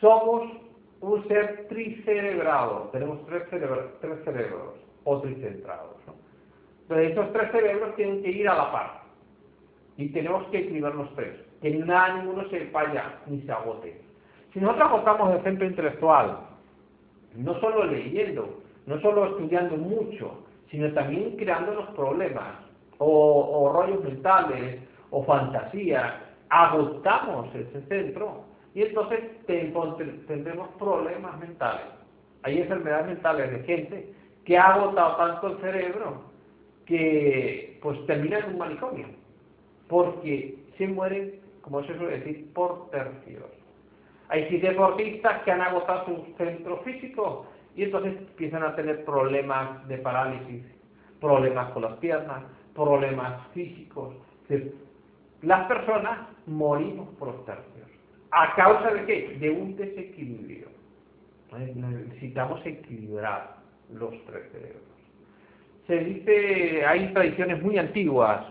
somos 0.00 0.69
un 1.00 1.26
ser 1.28 1.66
tricerebrado, 1.68 2.90
tenemos 2.92 3.24
tres 3.26 3.48
cerebros, 3.48 4.74
o 5.04 5.20
tricentrados. 5.20 5.96
¿no? 6.06 6.14
Entonces 6.82 7.12
esos 7.12 7.32
tres 7.32 7.50
cerebros 7.52 7.96
tienen 7.96 8.22
que 8.22 8.30
ir 8.30 8.48
a 8.48 8.54
la 8.54 8.72
par 8.72 9.00
y 9.96 10.08
tenemos 10.08 10.46
que 10.48 10.58
equilibrar 10.58 10.94
los 10.94 11.14
tres, 11.14 11.34
que 11.62 11.70
nada, 11.70 12.18
ninguno 12.18 12.48
se 12.48 12.70
vaya 12.70 13.18
ni 13.26 13.40
se 13.42 13.52
agote. 13.52 14.00
Si 14.52 14.60
nosotros 14.60 14.88
agotamos 14.88 15.36
el 15.36 15.42
centro 15.42 15.66
intelectual, 15.66 16.38
no 17.34 17.58
solo 17.60 17.84
leyendo, 17.84 18.60
no 18.86 19.00
solo 19.00 19.26
estudiando 19.26 19.76
mucho, 19.76 20.44
sino 20.70 20.92
también 20.92 21.36
creando 21.36 21.74
los 21.74 21.88
problemas, 21.90 22.56
o, 22.98 23.06
o 23.06 23.72
rollos 23.72 24.04
mentales, 24.04 24.80
o 25.10 25.24
fantasías, 25.24 26.14
agotamos 26.48 27.54
ese 27.54 27.80
centro 27.82 28.49
y 28.74 28.82
entonces 28.82 29.20
tendremos 29.46 30.68
problemas 30.78 31.38
mentales. 31.38 31.86
Hay 32.42 32.58
enfermedades 32.58 33.06
mentales 33.06 33.50
de 33.50 33.58
gente 33.64 34.12
que 34.44 34.56
ha 34.56 34.74
agotado 34.74 35.16
tanto 35.16 35.48
el 35.48 35.58
cerebro 35.58 36.22
que 36.86 37.78
pues 37.82 38.04
termina 38.06 38.38
en 38.38 38.52
un 38.52 38.58
manicomio, 38.58 39.06
porque 39.88 40.58
se 40.78 40.86
mueren, 40.88 41.40
como 41.62 41.82
se 41.82 41.96
suele 41.96 42.18
decir, 42.18 42.52
por 42.52 42.90
tercios. 42.90 43.44
Hay 44.28 44.58
deportistas 44.58 45.42
que 45.42 45.50
han 45.50 45.60
agotado 45.60 46.06
su 46.06 46.34
centro 46.36 46.78
físico 46.78 47.46
y 47.74 47.84
entonces 47.84 48.16
empiezan 48.16 48.62
a 48.62 48.74
tener 48.76 49.04
problemas 49.04 49.86
de 49.88 49.98
parálisis, 49.98 50.64
problemas 51.20 51.70
con 51.72 51.82
las 51.82 51.94
piernas, 51.94 52.44
problemas 52.74 53.46
físicos. 53.52 54.14
Las 55.42 55.66
personas 55.66 56.28
morimos 56.46 57.08
por 57.16 57.44
tercios. 57.44 57.79
¿A 58.32 58.54
causa 58.54 58.92
de 58.94 59.04
qué? 59.06 59.36
De 59.40 59.50
un 59.50 59.76
desequilibrio. 59.76 60.68
Necesitamos 61.52 62.64
equilibrar 62.64 63.56
los 63.92 64.10
tres 64.24 64.52
cerebros. 64.52 64.82
Se 65.88 65.98
dice, 65.98 66.86
hay 66.86 67.12
tradiciones 67.12 67.60
muy 67.60 67.76
antiguas 67.76 68.46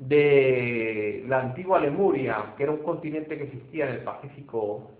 de 0.00 1.24
la 1.28 1.40
antigua 1.40 1.78
Lemuria, 1.78 2.54
que 2.56 2.64
era 2.64 2.72
un 2.72 2.82
continente 2.82 3.38
que 3.38 3.44
existía 3.44 3.88
en 3.88 3.94
el 3.94 4.00
Pacífico 4.00 4.90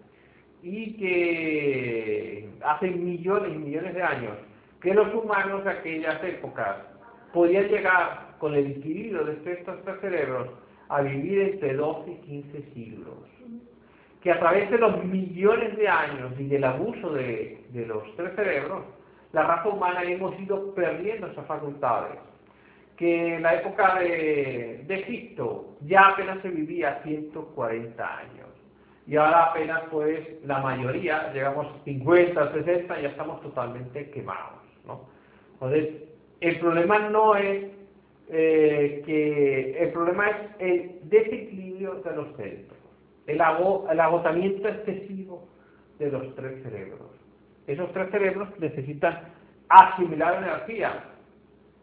y 0.62 0.92
que 0.92 2.48
hace 2.64 2.90
millones 2.90 3.52
y 3.56 3.58
millones 3.58 3.94
de 3.94 4.02
años, 4.04 4.36
que 4.80 4.94
los 4.94 5.12
humanos 5.12 5.64
de 5.64 5.70
aquellas 5.70 6.22
épocas 6.22 6.76
podían 7.32 7.66
llegar 7.66 8.36
con 8.38 8.54
el 8.54 8.70
equilibrio 8.70 9.24
de 9.24 9.32
estos 9.52 9.82
tres 9.82 10.00
cerebros 10.00 10.48
a 10.88 11.00
vivir 11.00 11.40
entre 11.40 11.74
12 11.74 12.12
y 12.12 12.14
15 12.18 12.62
siglos 12.74 13.31
que 14.22 14.30
a 14.30 14.38
través 14.38 14.70
de 14.70 14.78
los 14.78 15.04
millones 15.04 15.76
de 15.76 15.88
años 15.88 16.32
y 16.38 16.46
del 16.46 16.62
abuso 16.62 17.12
de, 17.12 17.60
los 17.74 18.04
tres 18.16 18.34
cerebros, 18.36 18.84
la 19.32 19.42
raza 19.42 19.68
humana 19.68 20.04
hemos 20.04 20.38
ido 20.38 20.72
perdiendo 20.74 21.26
esas 21.26 21.44
facultades. 21.46 22.18
Que 22.96 23.36
en 23.36 23.42
la 23.42 23.54
época 23.54 23.98
de, 23.98 24.84
Egipto 24.88 25.74
ya 25.80 26.10
apenas 26.10 26.40
se 26.42 26.50
vivía 26.50 27.00
140 27.02 28.18
años. 28.18 28.46
Y 29.08 29.16
ahora 29.16 29.46
apenas 29.46 29.82
pues 29.90 30.20
la 30.44 30.58
mayoría, 30.60 31.32
llegamos 31.32 31.66
50, 31.84 32.52
60, 32.52 33.00
ya 33.00 33.08
estamos 33.08 33.40
totalmente 33.40 34.08
quemados. 34.10 34.60
Entonces, 35.54 35.88
el 36.40 36.60
problema 36.60 37.08
no 37.08 37.34
es 37.34 37.64
eh, 38.28 39.02
que 39.04 39.82
el 39.82 39.90
problema 39.90 40.28
es 40.28 40.36
el 40.60 41.00
desequilibrio 41.10 41.94
de 41.94 42.16
los 42.16 42.36
centros 42.36 42.81
el, 43.26 43.40
agotamiento 43.40 44.68
excesivo 44.68 45.48
de 45.98 46.10
los 46.10 46.34
tres 46.34 46.62
cerebros. 46.62 47.10
Esos 47.66 47.92
tres 47.92 48.10
cerebros 48.10 48.48
necesitan 48.58 49.20
asimilar 49.68 50.42
energía 50.42 51.04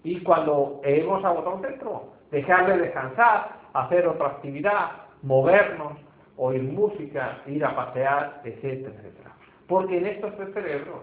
y 0.04 0.20
cuando 0.22 0.82
hemos 0.84 1.24
agotado 1.24 1.56
un 1.56 1.62
centro, 1.62 2.14
dejar 2.32 2.68
de 2.68 2.78
descansar, 2.78 3.58
hacer 3.74 4.08
otra 4.08 4.28
actividad, 4.28 4.92
movernos, 5.22 5.94
oír 6.38 6.64
música, 6.64 7.42
ir 7.48 7.64
a 7.66 7.76
pasear, 7.76 8.42
etcétera, 8.44 8.96
etcétera. 8.98 9.32
Porque 9.68 9.98
en 9.98 10.08
estos 10.08 10.36
tres 10.36 10.54
cerebros 10.54 11.02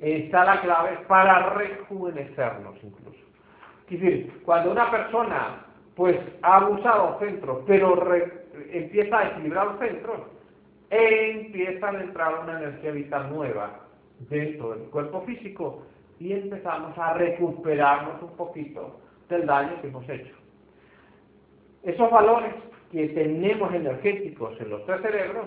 está 0.00 0.44
la 0.44 0.60
clave 0.60 0.98
para 1.08 1.50
rejuvenecernos 1.50 2.76
incluso. 2.82 3.18
Es 3.88 4.00
decir, 4.00 4.42
cuando 4.44 4.72
una 4.72 4.90
persona 4.90 5.65
pues 5.96 6.16
ha 6.42 6.58
abusado 6.58 7.18
centros, 7.18 7.64
pero 7.66 7.96
empieza 8.70 9.18
a 9.18 9.28
equilibrar 9.30 9.78
centros, 9.78 10.20
e 10.90 11.30
empieza 11.32 11.88
a 11.88 12.00
entrar 12.00 12.40
una 12.44 12.60
energía 12.60 12.92
vital 12.92 13.30
nueva 13.30 13.80
dentro 14.28 14.70
del 14.70 14.88
cuerpo 14.90 15.22
físico 15.22 15.82
y 16.20 16.32
empezamos 16.32 16.96
a 16.96 17.14
recuperarnos 17.14 18.22
un 18.22 18.36
poquito 18.36 19.00
del 19.28 19.46
daño 19.46 19.80
que 19.80 19.88
hemos 19.88 20.08
hecho. 20.08 20.34
Esos 21.82 22.10
valores 22.10 22.54
que 22.92 23.08
tenemos 23.08 23.72
energéticos 23.74 24.60
en 24.60 24.70
los 24.70 24.84
tres 24.86 25.00
cerebros, 25.02 25.46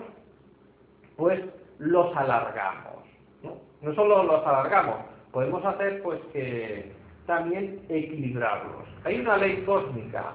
pues 1.16 1.40
los 1.78 2.14
alargamos. 2.16 3.04
No, 3.42 3.56
no 3.82 3.94
solo 3.94 4.24
los 4.24 4.46
alargamos, 4.46 4.96
podemos 5.32 5.64
hacer 5.64 6.02
pues 6.02 6.20
que 6.32 6.92
también 7.30 7.80
equilibrarlos. 7.88 8.88
Hay 9.04 9.20
una 9.20 9.36
ley 9.36 9.62
cósmica 9.64 10.34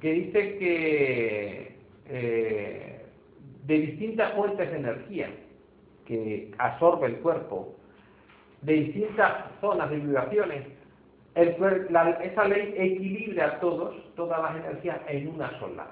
que 0.00 0.12
dice 0.12 0.56
que 0.56 1.78
eh, 2.06 3.06
de 3.64 3.74
distintas 3.74 4.32
fuentes 4.34 4.70
de 4.70 4.76
energía 4.76 5.30
que 6.06 6.52
absorbe 6.58 7.08
el 7.08 7.16
cuerpo, 7.16 7.74
de 8.60 8.72
distintas 8.72 9.46
zonas 9.60 9.90
de 9.90 9.96
vibraciones, 9.96 10.68
esa 11.34 12.44
ley 12.46 12.72
equilibra 12.76 13.58
todos, 13.58 14.14
todas 14.14 14.40
las 14.42 14.64
energías 14.64 15.00
en 15.08 15.26
una 15.26 15.58
sola. 15.58 15.88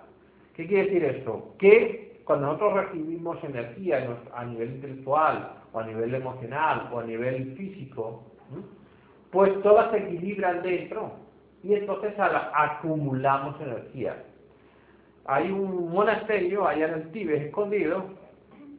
¿Qué 0.55 0.65
quiere 0.69 0.85
decir 0.85 1.05
esto? 1.07 1.57
Que 1.59 2.21
cuando 2.23 2.47
nosotros 2.47 2.85
recibimos 2.85 3.43
energía 3.43 4.17
a 4.33 4.45
nivel 4.45 4.77
intelectual, 4.77 5.55
o 5.73 5.81
a 5.81 5.87
nivel 5.87 6.15
emocional, 6.15 6.89
o 6.93 7.01
a 7.01 7.05
nivel 7.05 7.57
físico, 7.57 8.31
pues 9.31 9.63
todas 9.63 9.91
se 9.91 9.99
equilibran 9.99 10.63
dentro 10.63 11.13
y 11.63 11.75
entonces 11.75 12.15
acumulamos 12.19 13.61
energía. 13.61 14.17
Hay 15.27 15.51
un 15.51 15.93
monasterio 15.93 16.67
allá 16.67 16.89
en 16.89 16.95
el 16.95 17.13
Tíbet 17.13 17.43
escondido 17.43 18.05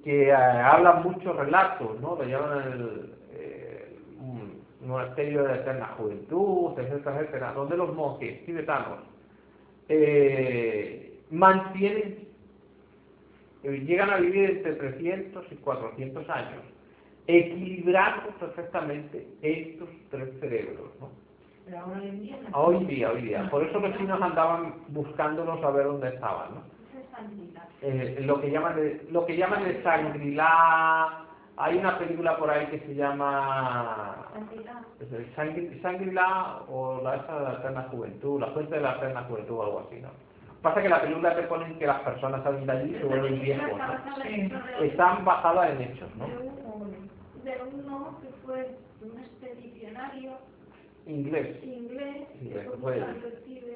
que 0.04 0.30
eh, 0.30 0.34
habla 0.34 0.94
muchos 0.94 1.36
relatos, 1.36 2.00
¿no? 2.02 2.16
Lo 2.16 2.24
llaman 2.24 2.74
el, 2.74 3.14
eh, 3.34 3.96
un 4.20 4.62
monasterio 4.88 5.44
de 5.44 5.48
la 5.50 5.56
eterna 5.58 5.88
juventud, 5.98 6.78
etcétera, 6.78 7.20
etcétera, 7.22 7.54
donde 7.54 7.78
los 7.78 7.94
monjes 7.94 8.44
tibetanos 8.46 9.00
eh, 9.88 11.20
mantienen, 11.30 12.28
llegan 13.64 14.10
a 14.10 14.18
vivir 14.18 14.50
entre 14.50 14.74
300 14.74 15.52
y 15.52 15.56
400 15.56 16.30
años 16.30 16.64
equilibrando 17.28 18.30
perfectamente 18.40 19.28
estos 19.42 19.90
tres 20.10 20.30
cerebros. 20.40 20.90
¿no? 21.00 21.10
Pero 21.66 21.86
hoy 21.86 22.08
en 22.08 22.22
día. 22.22 22.38
Hoy 22.54 22.86
día, 22.86 23.12
hoy 23.12 23.22
día. 23.22 23.50
Por 23.50 23.64
eso 23.64 23.80
los 23.80 23.96
chinos 23.98 24.22
andaban 24.22 24.76
buscándolos 24.90 25.64
a 25.64 25.72
ver 25.72 25.86
dónde 25.86 26.10
estaban. 26.10 26.56
¿no? 26.56 26.62
Eh, 27.82 28.18
lo 28.22 28.40
que 28.42 28.52
llaman 28.52 28.76
de, 28.76 29.08
lo 29.12 29.26
que 29.26 29.38
llaman 29.38 29.66
el 29.66 29.82
Shangri-La. 29.84 31.26
Hay 31.58 31.78
una 31.78 31.98
película 32.00 32.38
por 32.38 32.50
ahí 32.50 32.66
que 32.68 32.80
se 32.80 32.96
llama 32.96 34.28
Shangri-La 35.84 36.62
o 36.70 37.02
la 37.04 37.18
esa 37.18 37.38
de 37.38 37.44
la 37.44 37.54
eterna 37.54 37.84
juventud, 37.92 38.40
la 38.40 38.48
fuente 38.48 38.76
de 38.76 38.82
la 38.82 38.96
eterna 38.96 39.24
juventud 39.24 39.58
o 39.58 39.64
algo 39.64 39.80
así, 39.88 40.00
¿no? 40.00 40.10
Pasa 40.62 40.82
que 40.82 40.90
la 40.90 41.02
película 41.02 41.36
te 41.36 41.44
ponen 41.44 41.78
que 41.80 41.88
las 41.88 42.02
personas 42.02 42.44
salen 42.44 42.66
de 42.68 42.72
allí 42.72 42.96
y 42.96 43.00
se 43.00 43.06
vuelven 43.06 43.42
viejos, 43.42 43.78
¿no? 43.78 44.84
Están 44.84 45.26
basadas 45.26 45.72
en 45.72 45.82
hechos, 45.82 46.10
¿no? 46.16 46.26
De 47.44 47.54
uno 47.76 48.20
que 48.22 48.30
fue 48.46 48.76
un 49.02 49.20
expedicionario 49.20 50.32
inglés. 51.08 51.64
inglés 51.64 52.28
Sí, 52.40 52.50
que 52.50 52.60
fue. 52.80 53.04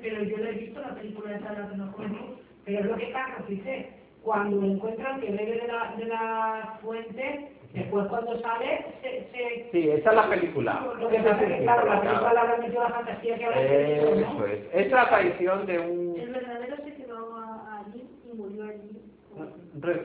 Pero 0.01 0.23
yo 0.23 0.37
le 0.37 0.49
he 0.49 0.53
visto 0.53 0.79
la 0.81 0.95
película 0.95 1.31
de 1.31 1.39
Sara 1.39 1.67
de 1.69 1.77
los 1.77 1.95
Juegos, 1.95 2.39
pero 2.65 2.79
es 2.79 2.85
lo 2.85 2.95
que 2.97 3.11
Carlos 3.11 3.47
dice, 3.47 3.89
cuando 4.21 4.57
lo 4.61 4.67
encuentran 4.67 5.21
que 5.21 5.31
bebe 5.31 5.61
de 5.61 5.67
la, 5.67 5.95
de 5.97 6.05
la 6.05 6.79
fuente, 6.81 7.51
después 7.73 8.07
cuando 8.07 8.39
sale, 8.41 8.85
se... 9.01 9.27
se 9.31 9.69
Sí, 9.71 9.89
esa 9.89 10.09
es 10.09 10.15
la 10.15 10.29
película. 10.29 10.95
lo 10.99 11.09
que 11.09 11.17
pasa 11.19 11.41
es 11.41 11.57
que, 11.57 11.63
claro, 11.63 11.87
la 11.87 12.01
película 12.01 12.33
le 12.33 12.39
habrá 12.39 12.57
metido 12.57 12.83
la 12.83 12.89
fantasía 12.89 13.37
que 13.37 13.45
habrá 13.45 13.61
Eso 13.61 14.15
¿no? 14.15 14.45
es. 14.45 14.59
Es 14.73 14.91
la 14.91 15.01
aparición 15.01 15.65
de 15.65 15.79
un... 15.79 16.19
El 16.19 16.29
verdadero 16.33 16.77
se 16.77 16.93
quedó 16.93 17.37
allí 17.37 18.07
y 18.31 18.37
murió 18.37 18.63
allí. 18.65 19.01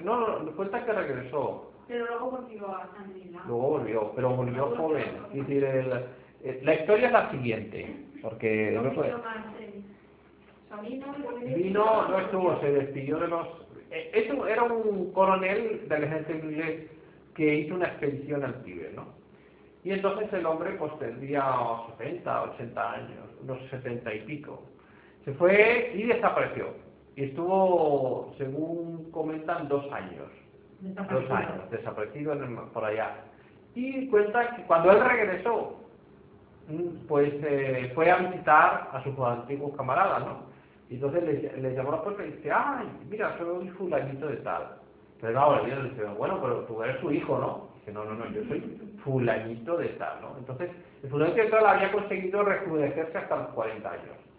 No, 0.03 0.39
no, 0.41 0.57
cuenta 0.57 0.85
que 0.85 0.93
regresó. 0.93 1.70
Pero 1.91 2.07
luego 2.07 2.31
volvió 2.31 2.69
a 2.69 2.89
Shangri-La. 2.97 3.43
Luego 3.49 3.63
volvió, 3.71 4.13
pero 4.15 4.31
volvió 4.31 4.67
joven. 4.77 5.05
Es 5.33 5.41
decir, 5.41 5.65
el- 5.65 6.05
eh, 6.45 6.61
la 6.63 6.75
historia 6.75 7.07
es 7.09 7.13
la 7.13 7.31
siguiente, 7.33 7.97
porque 8.23 8.71
No 8.81 8.93
fue- 8.93 9.13
vino, 11.57 12.09
no 12.09 12.19
estuvo, 12.21 12.61
se 12.61 12.71
despidió 12.71 13.19
de 13.19 13.27
los... 13.27 13.47
eh, 13.91 14.09
Eso 14.15 14.47
era 14.47 14.63
un 14.63 15.11
coronel 15.13 15.89
del 15.89 16.05
ejército 16.05 16.47
inglés 16.47 16.87
que 17.35 17.55
hizo 17.57 17.75
una 17.75 17.87
expedición 17.89 18.45
al 18.45 18.63
Tíbet, 18.63 18.95
¿no? 18.95 19.07
Y 19.83 19.91
entonces 19.91 20.33
el 20.33 20.47
hombre 20.47 20.71
pues 20.79 20.97
tendría 21.01 21.43
70, 21.99 22.43
80 22.53 22.93
años, 22.93 23.27
unos 23.43 23.59
70 23.71 24.15
y 24.15 24.21
pico. 24.21 24.63
Se 25.25 25.33
fue 25.33 25.91
y 25.97 26.05
desapareció. 26.05 26.69
Y 27.17 27.25
estuvo, 27.25 28.33
según 28.39 29.11
comentan, 29.11 29.67
dos 29.69 29.91
años. 29.91 30.29
Dos 30.81 31.31
años, 31.31 31.71
desaparecido 31.71 32.35
por 32.73 32.85
allá. 32.85 33.17
Y 33.75 34.09
cuenta 34.09 34.57
que 34.57 34.63
cuando 34.63 34.93
él 34.93 35.01
regresó, 35.05 35.77
mm, 36.69 37.07
pues 37.07 37.33
eh, 37.43 37.93
fue 37.95 38.11
a 38.11 38.17
visitar 38.17 38.89
a 38.93 39.03
sus 39.05 39.19
antiguos 39.19 39.77
camaradas, 39.77 40.21
¿no? 40.25 40.51
Y 40.89 40.95
entonces 40.95 41.23
le, 41.57 41.75
llamó 41.75 41.93
a 41.93 41.97
la 41.97 42.03
puerta 42.03 42.27
y 42.27 42.33
dice, 42.33 42.51
ay, 42.51 42.89
mira, 43.09 43.37
soy 43.39 43.69
fulanito 43.71 44.27
de 44.27 44.37
tal. 44.39 44.77
Pero 45.21 45.35
claro, 45.35 45.67
ellos 45.67 45.85
le 45.85 45.91
dice, 45.91 46.05
bueno, 46.17 46.41
pero 46.41 46.61
tú 46.65 46.83
eres 46.83 46.99
su 47.01 47.13
hijo, 47.13 47.39
¿no? 47.39 47.69
Dice, 47.79 47.93
no, 47.93 48.05
no, 48.05 48.15
no, 48.15 48.27
yo 48.31 48.43
soy 48.49 48.61
fulanito 49.05 49.77
de 49.77 49.89
tal, 49.91 50.21
¿no? 50.23 50.37
Entonces, 50.39 50.71
el 51.03 51.11
fulanito 51.11 51.43
de 51.43 51.51
tal 51.51 51.67
había 51.67 51.93
conseguido 51.93 52.43
rejuvenecerse 52.43 53.19
hasta 53.19 53.37
los 53.37 53.49
40 53.49 53.89
años 53.89 54.30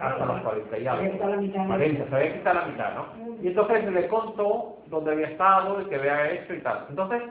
hasta 0.00 0.24
los 0.24 0.42
40 0.42 0.78
y 0.78 0.86
algo. 0.86 1.02
Había 1.02 1.12
quitado 1.12 1.30
la 1.30 1.36
mitad. 1.40 1.66
40, 1.66 2.08
se 2.08 2.14
había 2.16 2.32
quitado 2.34 2.60
la 2.60 2.66
mitad, 2.66 2.94
¿no? 2.94 3.06
Y 3.42 3.48
entonces 3.48 3.92
le 3.92 4.08
contó 4.08 4.78
dónde 4.86 5.12
había 5.12 5.28
estado 5.28 5.80
y 5.80 5.84
qué 5.86 5.96
había 5.96 6.32
hecho 6.32 6.54
y 6.54 6.60
tal. 6.60 6.86
Entonces, 6.88 7.22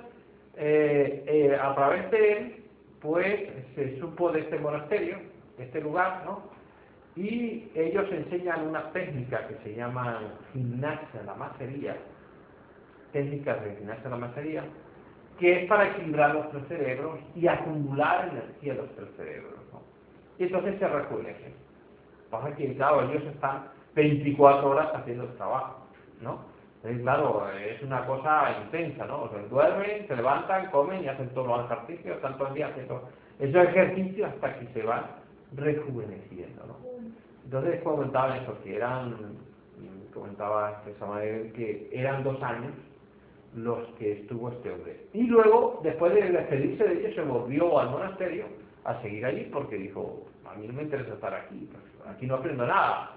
eh, 0.56 1.24
eh, 1.28 1.60
a 1.62 1.74
través 1.76 2.10
de 2.12 2.32
él, 2.34 2.66
pues 3.02 3.50
se 3.76 4.00
supo 4.00 4.32
de 4.32 4.42
este 4.42 4.60
monasterio, 4.60 5.18
de 5.58 5.64
este 5.64 5.82
lugar, 5.82 6.24
¿no? 6.26 6.42
Y 7.16 7.70
ellos 7.76 8.06
enseñan 8.12 8.68
una 8.68 8.92
técnica 8.92 9.48
que 9.48 9.56
se 9.64 9.76
llama 9.76 10.22
gimnasia, 10.54 11.24
la 11.26 11.34
masería, 11.36 11.98
técnicas 13.12 13.64
de 13.64 13.76
gimnasia 13.76 14.04
de 14.04 14.10
la 14.10 14.18
masería, 14.18 14.64
que 15.40 15.64
es 15.64 15.68
para 15.68 15.88
equilibrar 15.90 16.36
los 16.36 16.50
tres 16.52 16.64
cerebros 16.68 17.20
y 17.36 17.48
acumular 17.48 18.30
energía 18.30 18.74
en 18.74 18.78
los 18.78 18.96
tres 18.96 19.10
cerebros. 19.18 19.59
Y 20.40 20.44
entonces 20.44 20.80
se 20.80 20.88
rejuvenecen. 20.88 21.54
Pasa 22.32 22.56
que, 22.56 22.74
claro, 22.76 23.10
ellos 23.10 23.24
están 23.26 23.68
24 23.94 24.70
horas 24.70 24.90
haciendo 24.96 25.26
el 25.26 25.36
trabajo, 25.36 25.86
¿no? 26.22 26.40
Entonces, 26.78 27.02
claro, 27.02 27.46
es 27.52 27.82
una 27.84 28.06
cosa 28.06 28.58
intensa, 28.64 29.06
¿no? 29.06 29.24
O 29.24 29.30
sea, 29.30 29.40
duermen, 29.50 30.08
se 30.08 30.16
levantan, 30.16 30.72
comen 30.72 31.04
y 31.04 31.08
hacen 31.10 31.28
todos 31.30 31.48
los 31.48 31.66
ejercicios, 31.66 32.22
todo 32.22 32.48
el 32.48 32.54
día 32.54 32.68
haciendo 32.68 33.10
esos 33.38 33.68
ejercicios 33.68 34.30
hasta 34.30 34.60
que 34.60 34.68
se 34.68 34.84
van 34.84 35.08
rejuveneciendo, 35.56 36.66
¿no? 36.68 36.78
Entonces 37.44 37.82
comentaban 37.82 38.42
eso, 38.42 38.56
que 38.64 38.78
eran, 38.78 39.16
comentaba 40.14 40.72
este 40.80 40.98
Samael, 41.00 41.52
que 41.52 41.90
eran 41.92 42.24
dos 42.24 42.42
años 42.42 42.72
los 43.56 43.86
que 43.98 44.22
estuvo 44.22 44.50
este 44.50 44.72
hombre. 44.72 45.08
Y 45.14 45.24
luego, 45.24 45.82
después 45.84 46.14
de 46.14 46.32
despedirse 46.32 46.84
de 46.84 47.00
ellos, 47.00 47.16
se 47.16 47.22
volvió 47.24 47.78
al 47.80 47.90
monasterio 47.90 48.46
a 48.90 49.02
seguir 49.02 49.24
allí 49.24 49.48
porque 49.54 49.78
dijo, 49.78 50.26
a 50.50 50.56
mí 50.56 50.68
no 50.68 50.74
me 50.74 50.84
interesa 50.84 51.14
estar 51.14 51.34
aquí, 51.34 51.70
pues, 51.72 51.84
aquí 52.10 52.26
no 52.26 52.36
aprendo 52.36 52.66
nada. 52.66 53.12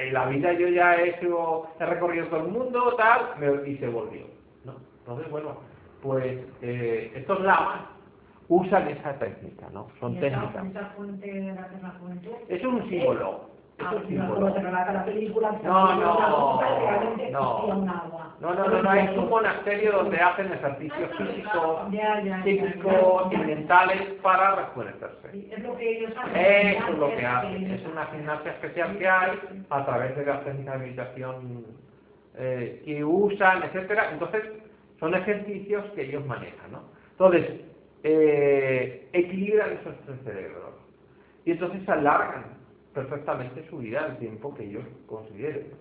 En 0.00 0.12
la 0.12 0.26
vida 0.26 0.52
yo 0.52 0.68
ya 0.68 0.96
he, 0.96 1.10
hecho, 1.10 1.68
he 1.78 1.86
recorrido 1.86 2.26
todo 2.26 2.40
el 2.40 2.48
mundo, 2.48 2.94
tal, 2.96 3.66
y 3.66 3.76
se 3.76 3.88
volvió. 3.88 4.26
¿no? 4.64 4.74
Entonces, 4.98 5.30
bueno, 5.30 5.58
pues 6.02 6.40
eh, 6.60 7.12
estos 7.14 7.40
lamas 7.40 7.82
usan 8.48 8.88
esa 8.88 9.16
técnica, 9.18 9.68
¿no? 9.72 9.88
Son 10.00 10.18
técnicas. 10.18 10.64
Es 12.48 12.64
un 12.64 12.88
símbolo. 12.88 13.51
Ah, 13.84 13.94
no, 14.38 14.54
se 14.54 14.62
No, 17.30 17.66
no, 17.66 17.76
no. 17.76 18.22
No, 18.42 18.52
no, 18.54 18.68
no, 18.68 18.82
no, 18.82 18.92
es 18.92 19.16
un 19.16 19.28
monasterio 19.28 19.92
donde 19.92 20.18
hacen 20.18 20.52
ejercicios 20.52 21.10
físicos, 21.16 21.92
ya, 21.92 22.20
ya, 22.22 22.42
psíquicos 22.42 23.32
y 23.32 23.36
mentales 23.36 24.02
para 24.20 24.56
rejuvenecerse. 24.56 25.46
Eso 25.56 25.76
es 26.88 26.98
lo 26.98 27.16
que 27.16 27.24
hacen, 27.24 27.70
es 27.70 27.86
una 27.86 28.04
gimnasia 28.06 28.50
especial 28.50 28.98
que 28.98 29.08
hay 29.08 29.38
a 29.70 29.84
través 29.84 30.16
de 30.16 30.26
las 30.26 30.44
técnicas 30.44 30.74
de 30.74 30.86
meditación 30.86 31.64
eh, 32.36 32.82
que 32.84 33.04
usan, 33.04 33.62
etcétera. 33.62 34.10
Entonces, 34.12 34.42
son 34.98 35.14
ejercicios 35.14 35.84
que 35.94 36.02
ellos 36.02 36.26
manejan, 36.26 36.72
¿no? 36.72 36.82
Entonces, 37.12 37.60
eh, 38.02 39.08
equilibran 39.12 39.74
esos 39.74 39.94
tres 40.04 40.18
cerebros 40.24 40.74
y 41.44 41.52
entonces 41.52 41.88
alargan 41.88 42.44
perfectamente 42.94 43.66
su 43.68 43.78
vida 43.78 44.06
el 44.06 44.18
tiempo 44.18 44.54
que 44.54 44.64
ellos 44.64 44.84
consideren. 45.06 45.72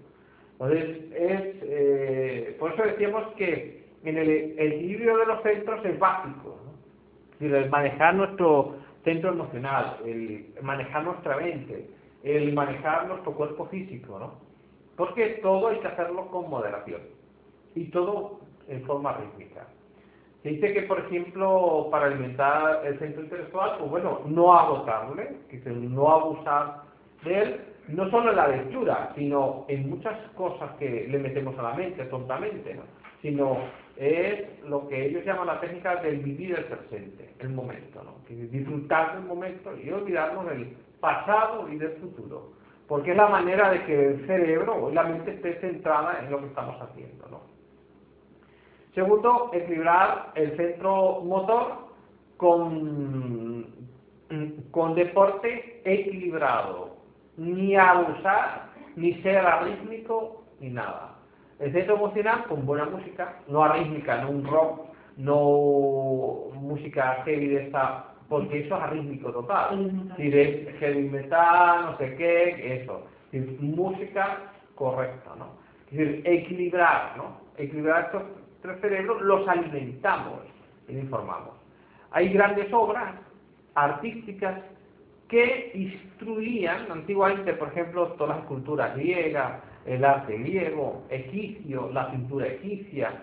Entonces, 0.53 1.11
es, 1.13 1.55
eh, 1.63 2.55
por 2.59 2.73
eso 2.73 2.83
decíamos 2.83 3.25
que 3.35 3.83
en 4.03 4.17
el, 4.17 4.29
equilibrio 4.59 5.17
de 5.17 5.25
los 5.25 5.41
centros 5.43 5.83
es 5.85 5.97
básico, 5.99 6.59
¿no? 6.63 6.71
Es 7.33 7.39
decir, 7.39 7.55
el 7.55 7.69
manejar 7.69 8.15
nuestro 8.15 8.75
centro 9.03 9.31
emocional, 9.31 9.97
el 10.05 10.53
manejar 10.61 11.03
nuestra 11.03 11.37
mente, 11.37 11.89
el 12.23 12.53
manejar 12.53 13.07
nuestro 13.07 13.33
cuerpo 13.33 13.65
físico, 13.67 14.19
¿no? 14.19 14.33
Porque 14.95 15.39
todo 15.41 15.69
hay 15.69 15.79
que 15.79 15.87
hacerlo 15.87 16.27
con 16.27 16.49
moderación 16.49 17.01
y 17.73 17.85
todo 17.85 18.39
en 18.67 18.83
forma 18.83 19.13
rítmica. 19.13 19.67
Se 20.43 20.49
dice 20.49 20.73
que, 20.73 20.83
por 20.83 20.99
ejemplo, 20.99 21.87
para 21.91 22.07
alimentar 22.07 22.85
el 22.85 22.97
centro 22.99 23.23
intelectual, 23.23 23.77
pues 23.77 23.91
bueno, 23.91 24.21
no 24.25 24.53
agotarle, 24.53 25.37
que 25.49 25.57
no 25.69 26.11
abusar 26.11 26.90
de 27.23 27.41
él, 27.41 27.61
no 27.87 28.09
solo 28.09 28.31
en 28.31 28.37
la 28.37 28.47
lectura, 28.47 29.11
sino 29.15 29.65
en 29.67 29.89
muchas 29.89 30.17
cosas 30.35 30.71
que 30.77 31.07
le 31.09 31.19
metemos 31.19 31.57
a 31.59 31.63
la 31.63 31.73
mente 31.73 32.05
tontamente, 32.05 32.73
¿no? 32.73 32.83
sino 33.21 33.57
es 33.97 34.63
lo 34.63 34.87
que 34.87 35.05
ellos 35.05 35.23
llaman 35.25 35.47
la 35.47 35.59
técnica 35.59 35.97
del 35.97 36.19
vivir 36.19 36.55
el 36.57 36.65
presente, 36.65 37.33
el 37.39 37.49
momento, 37.49 38.03
¿no? 38.03 38.15
Disfrutar 38.27 39.15
del 39.15 39.25
momento 39.25 39.77
y 39.77 39.91
olvidarnos 39.91 40.47
del 40.47 40.75
pasado 40.99 41.69
y 41.69 41.77
del 41.77 41.91
futuro, 41.97 42.53
porque 42.87 43.11
es 43.11 43.17
la 43.17 43.27
manera 43.27 43.71
de 43.71 43.85
que 43.85 44.07
el 44.07 44.25
cerebro 44.25 44.85
o 44.85 44.91
la 44.91 45.03
mente 45.03 45.31
esté 45.31 45.59
centrada 45.61 46.19
en 46.19 46.31
lo 46.31 46.39
que 46.39 46.47
estamos 46.47 46.81
haciendo, 46.81 47.27
¿no? 47.29 47.41
Segundo, 48.95 49.51
equilibrar 49.53 50.31
el 50.35 50.55
centro 50.57 51.21
motor 51.21 51.91
con, 52.37 53.67
con 54.71 54.95
deporte 54.95 55.81
equilibrado. 55.85 56.90
Ni 57.41 57.75
abusar, 57.75 58.69
ni 58.95 59.15
ser 59.23 59.37
arrítmico, 59.39 60.43
ni 60.59 60.69
nada. 60.69 61.15
El 61.59 61.71
centro 61.73 61.95
emocional 61.95 62.43
con 62.45 62.67
buena 62.67 62.85
música, 62.85 63.39
no 63.47 63.63
arrítmica, 63.63 64.21
no 64.21 64.29
un 64.29 64.45
rock, 64.45 64.81
no 65.17 66.51
música 66.53 67.23
heavy 67.25 67.47
de 67.47 67.63
esta, 67.65 68.05
porque 68.29 68.59
eso 68.59 68.77
es 68.77 68.83
arrítmico 68.83 69.31
total. 69.31 70.13
Si 70.17 70.29
de 70.29 70.75
heavy 70.79 71.09
metal, 71.09 71.85
no 71.85 71.97
sé 71.97 72.15
qué, 72.15 72.81
eso. 72.83 73.07
Es 73.31 73.59
música 73.59 74.53
correcta, 74.75 75.31
¿no? 75.37 75.47
Es 75.91 75.97
decir, 75.97 76.21
equilibrar, 76.25 77.17
¿no? 77.17 77.37
Equilibrar 77.57 78.05
estos 78.05 78.23
tres 78.61 78.79
cerebros, 78.81 79.19
los 79.23 79.47
alimentamos 79.47 80.41
y 80.87 80.93
informamos. 80.93 81.55
Hay 82.11 82.31
grandes 82.33 82.71
obras 82.71 83.15
artísticas 83.73 84.59
que 85.31 85.71
instruían 85.73 86.91
antiguamente, 86.91 87.53
por 87.53 87.69
ejemplo, 87.69 88.07
todas 88.17 88.37
las 88.37 88.45
culturas 88.47 88.93
griegas, 88.95 89.63
el 89.85 90.03
arte 90.03 90.37
griego, 90.37 91.03
egipcio, 91.09 91.89
la 91.93 92.11
pintura 92.11 92.47
egipcia, 92.47 93.13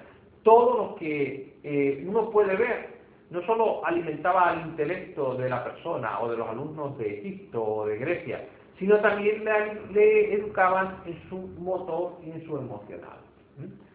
todo 0.42 0.78
lo 0.78 0.94
que 0.96 1.54
eh, 1.62 2.02
uno 2.08 2.30
puede 2.30 2.56
ver, 2.56 2.98
no 3.30 3.42
solo 3.42 3.84
alimentaba 3.84 4.54
el 4.54 4.70
intelecto 4.70 5.34
de 5.34 5.50
la 5.50 5.62
persona 5.62 6.18
o 6.20 6.30
de 6.30 6.38
los 6.38 6.48
alumnos 6.48 6.96
de 6.96 7.18
Egipto 7.18 7.62
o 7.62 7.86
de 7.86 7.98
Grecia, 7.98 8.42
sino 8.78 8.98
también 9.00 9.44
le, 9.44 9.92
le 9.92 10.34
educaban 10.34 11.02
en 11.04 11.28
su 11.28 11.36
motor 11.58 12.18
y 12.24 12.30
en 12.30 12.46
su 12.46 12.56
emocional. 12.56 13.18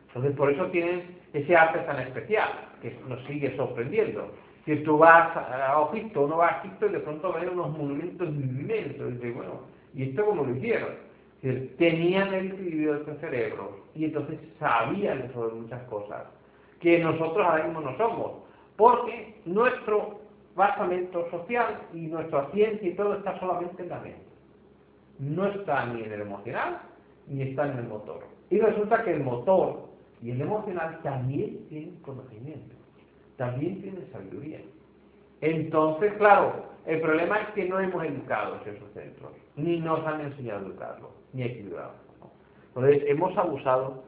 Entonces, 0.07 0.35
por 0.35 0.51
eso 0.51 0.67
tienen 0.67 1.17
ese 1.33 1.55
arte 1.55 1.79
tan 1.79 1.99
especial, 1.99 2.49
que 2.79 2.95
nos 3.07 3.23
sigue 3.25 3.55
sorprendiendo. 3.55 4.31
Si 4.65 4.77
tú 4.77 4.97
vas 4.97 5.35
a 5.35 5.89
Egipto, 5.91 6.21
uno 6.23 6.37
va 6.37 6.47
a 6.47 6.59
Egipto 6.59 6.85
y 6.85 6.93
de 6.93 6.99
pronto 6.99 7.33
ves 7.33 7.49
unos 7.51 7.71
monumentos 7.77 8.27
inmensos, 8.29 9.11
y 9.11 9.15
dices, 9.15 9.35
bueno, 9.35 9.61
¿y 9.93 10.03
esto 10.03 10.25
cómo 10.25 10.43
lo 10.43 10.55
hicieron? 10.55 11.13
tenían 11.77 12.33
el 12.33 12.53
equilibrio 12.53 12.93
de 12.93 12.99
este 12.99 13.15
cerebro 13.15 13.77
y 13.93 14.05
entonces 14.05 14.39
sabían 14.59 15.29
sobre 15.33 15.55
muchas 15.55 15.83
cosas 15.83 16.23
que 16.79 16.99
nosotros 16.99 17.45
ahora 17.45 17.65
mismo 17.65 17.81
no 17.81 17.97
somos, 17.97 18.31
porque 18.77 19.41
nuestro 19.45 20.21
basamento 20.55 21.29
social 21.31 21.81
y 21.93 22.07
nuestra 22.07 22.49
ciencia 22.51 22.87
y 22.87 22.93
todo 22.93 23.15
está 23.15 23.39
solamente 23.39 23.83
en 23.83 23.89
la 23.89 23.99
mente. 23.99 24.21
No 25.19 25.47
está 25.47 25.85
ni 25.87 26.03
en 26.03 26.13
el 26.13 26.21
emocional 26.21 26.79
ni 27.27 27.41
está 27.41 27.71
en 27.71 27.79
el 27.79 27.87
motor. 27.87 28.19
Y 28.49 28.59
resulta 28.59 29.03
que 29.03 29.13
el 29.13 29.23
motor 29.23 29.87
y 30.21 30.31
el 30.31 30.41
emocional 30.41 30.99
también 31.03 31.65
tienen 31.69 31.95
conocimiento, 32.01 32.75
también 33.37 33.81
tienen 33.81 34.07
sabiduría. 34.11 34.61
Entonces, 35.41 36.13
claro, 36.13 36.65
el 36.85 37.01
problema 37.01 37.39
es 37.41 37.49
que 37.49 37.65
no 37.65 37.79
hemos 37.79 38.03
educado 38.03 38.59
esos 38.65 38.91
centros, 38.93 39.31
ni 39.55 39.79
nos 39.79 40.05
han 40.05 40.21
enseñado 40.21 40.59
a 40.59 40.69
educarlos, 40.69 41.11
ni 41.33 41.43
equilibrarlos. 41.43 42.01
Entonces, 42.67 43.03
hemos 43.07 43.37
abusado 43.37 44.03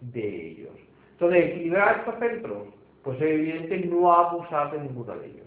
de 0.00 0.48
ellos. 0.50 0.74
Entonces, 1.12 1.46
equilibrar 1.46 1.98
estos 1.98 2.18
centros, 2.18 2.68
pues 3.02 3.16
es 3.20 3.28
evidente 3.28 3.78
no 3.86 4.12
abusar 4.12 4.72
de 4.72 4.80
ninguno 4.80 5.16
de 5.16 5.26
ellos. 5.26 5.46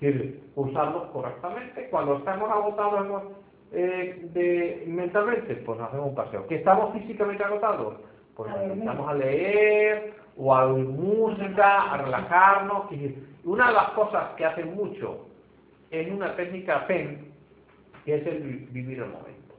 Es 0.00 0.14
decir, 0.14 0.42
usarlos 0.54 1.04
correctamente. 1.10 1.88
Cuando 1.90 2.18
estamos 2.18 2.50
agotados 2.50 3.24
eh, 3.72 4.28
de, 4.32 4.84
mentalmente, 4.86 5.56
pues 5.56 5.80
hacemos 5.80 6.08
un 6.08 6.14
paseo. 6.14 6.46
¿Que 6.46 6.56
estamos 6.56 6.92
físicamente 6.94 7.42
agotados? 7.42 7.96
Pues 8.36 8.52
empezamos 8.54 9.08
a 9.08 9.14
leer, 9.14 10.14
o 10.38 10.54
a 10.54 10.66
oír 10.66 10.86
música, 10.86 11.92
a 11.92 11.96
relajarnos. 11.98 12.84
Una 13.44 13.68
de 13.68 13.72
las 13.74 13.90
cosas 13.90 14.30
que 14.36 14.44
hacen 14.44 14.74
mucho 14.74 15.26
en 15.90 16.14
una 16.14 16.36
técnica 16.36 16.84
Zen, 16.86 17.32
que 18.04 18.16
es 18.16 18.26
el 18.26 18.68
vivir 18.70 18.98
el 19.00 19.08
momento. 19.10 19.54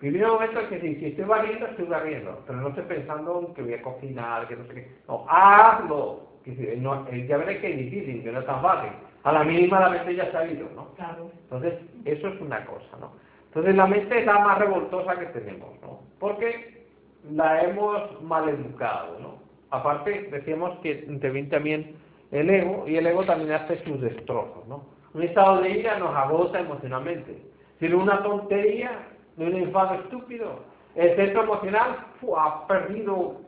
Vivir 0.00 0.22
el 0.22 0.28
momento 0.28 0.60
es 0.60 0.68
que 0.68 0.80
si 0.80 1.06
estoy 1.06 1.24
barriendo, 1.24 1.66
estoy 1.66 1.86
barriendo, 1.86 2.42
pero 2.46 2.60
no 2.60 2.68
estoy 2.68 2.84
pensando 2.84 3.46
en 3.48 3.54
que 3.54 3.62
voy 3.62 3.74
a 3.74 3.82
cocinar, 3.82 4.46
que 4.46 4.56
no 4.56 4.66
sé 4.66 4.74
qué. 4.74 4.92
No, 5.08 5.26
hazlo. 5.28 6.34
Eh, 6.46 7.26
ya 7.26 7.38
veréis 7.38 7.60
que 7.60 7.70
es 7.70 7.78
difícil, 7.78 8.22
que 8.22 8.30
no 8.30 8.40
es 8.40 8.46
tan 8.46 8.60
fácil. 8.60 8.90
A 9.22 9.32
la 9.32 9.44
mínima 9.44 9.80
la 9.80 9.88
mente 9.88 10.14
ya 10.14 10.30
se 10.30 10.36
ha 10.36 10.46
ido, 10.46 10.68
¿no? 10.76 10.90
Claro. 10.96 11.30
Entonces, 11.44 11.74
eso 12.04 12.28
es 12.28 12.40
una 12.40 12.64
cosa, 12.66 12.98
¿no? 13.00 13.12
Entonces 13.46 13.74
la 13.76 13.86
mente 13.86 14.18
es 14.18 14.26
la 14.26 14.40
más 14.40 14.58
revoltosa 14.58 15.18
que 15.18 15.26
tenemos, 15.26 15.80
¿no? 15.80 16.00
Porque 16.18 16.86
la 17.30 17.62
hemos 17.62 18.20
mal 18.22 18.48
educado, 18.48 19.18
¿no? 19.20 19.43
Aparte, 19.70 20.28
decíamos 20.30 20.78
que 20.80 21.04
interviene 21.08 21.48
también 21.48 21.96
el 22.30 22.50
ego, 22.50 22.84
y 22.88 22.96
el 22.96 23.06
ego 23.06 23.24
también 23.24 23.52
hace 23.52 23.82
sus 23.84 24.00
destrozos, 24.00 24.66
¿no? 24.66 24.84
Un 25.14 25.22
estado 25.22 25.60
de 25.60 25.70
ira 25.70 25.98
nos 25.98 26.14
agota 26.14 26.60
emocionalmente. 26.60 27.42
Si 27.78 27.86
una 27.86 28.22
tontería, 28.22 29.08
de 29.36 29.46
un 29.46 29.54
enfado 29.54 29.94
estúpido, 29.94 30.60
el 30.94 31.14
centro 31.16 31.42
emocional 31.42 32.06
ha 32.36 32.66
perdido 32.66 33.40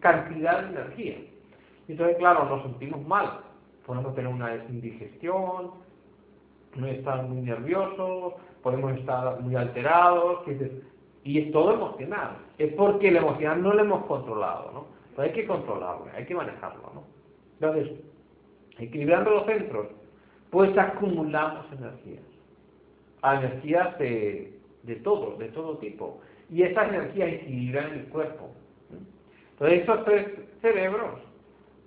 cantidad 0.00 0.62
de 0.62 0.68
energía. 0.68 1.16
Entonces, 1.86 2.16
claro, 2.18 2.44
nos 2.44 2.62
sentimos 2.62 3.06
mal. 3.06 3.40
Podemos 3.86 4.14
tener 4.14 4.32
una 4.32 4.54
indigestión, 4.68 5.70
no 6.76 6.86
estar 6.86 7.22
muy 7.22 7.40
nerviosos, 7.40 8.34
podemos 8.62 8.92
estar 8.92 9.40
muy 9.40 9.54
alterados, 9.56 10.40
y 11.24 11.38
es 11.38 11.52
todo 11.52 11.72
emocional. 11.74 12.36
Es 12.58 12.72
porque 12.74 13.08
el 13.08 13.16
emocional 13.16 13.62
no 13.62 13.72
lo 13.72 13.82
hemos 13.82 14.04
controlado, 14.04 14.70
¿no? 14.72 14.97
Hay 15.22 15.32
que 15.32 15.46
controlarlo, 15.46 16.06
hay 16.14 16.24
que 16.26 16.34
manejarlo, 16.34 16.92
¿no? 16.94 17.04
Entonces, 17.54 17.98
equilibrando 18.78 19.30
los 19.30 19.46
centros, 19.46 19.88
pues 20.50 20.76
acumulamos 20.78 21.66
energías. 21.72 22.22
Energías 23.22 23.98
de, 23.98 24.58
de 24.84 24.96
todo, 24.96 25.36
de 25.36 25.48
todo 25.48 25.78
tipo. 25.78 26.20
Y 26.50 26.62
esas 26.62 26.88
energías 26.88 27.32
equilibran 27.32 27.92
el 27.92 28.04
cuerpo. 28.06 28.50
Entonces, 29.52 29.80
estos 29.80 30.04
tres 30.04 30.26
cerebros 30.62 31.20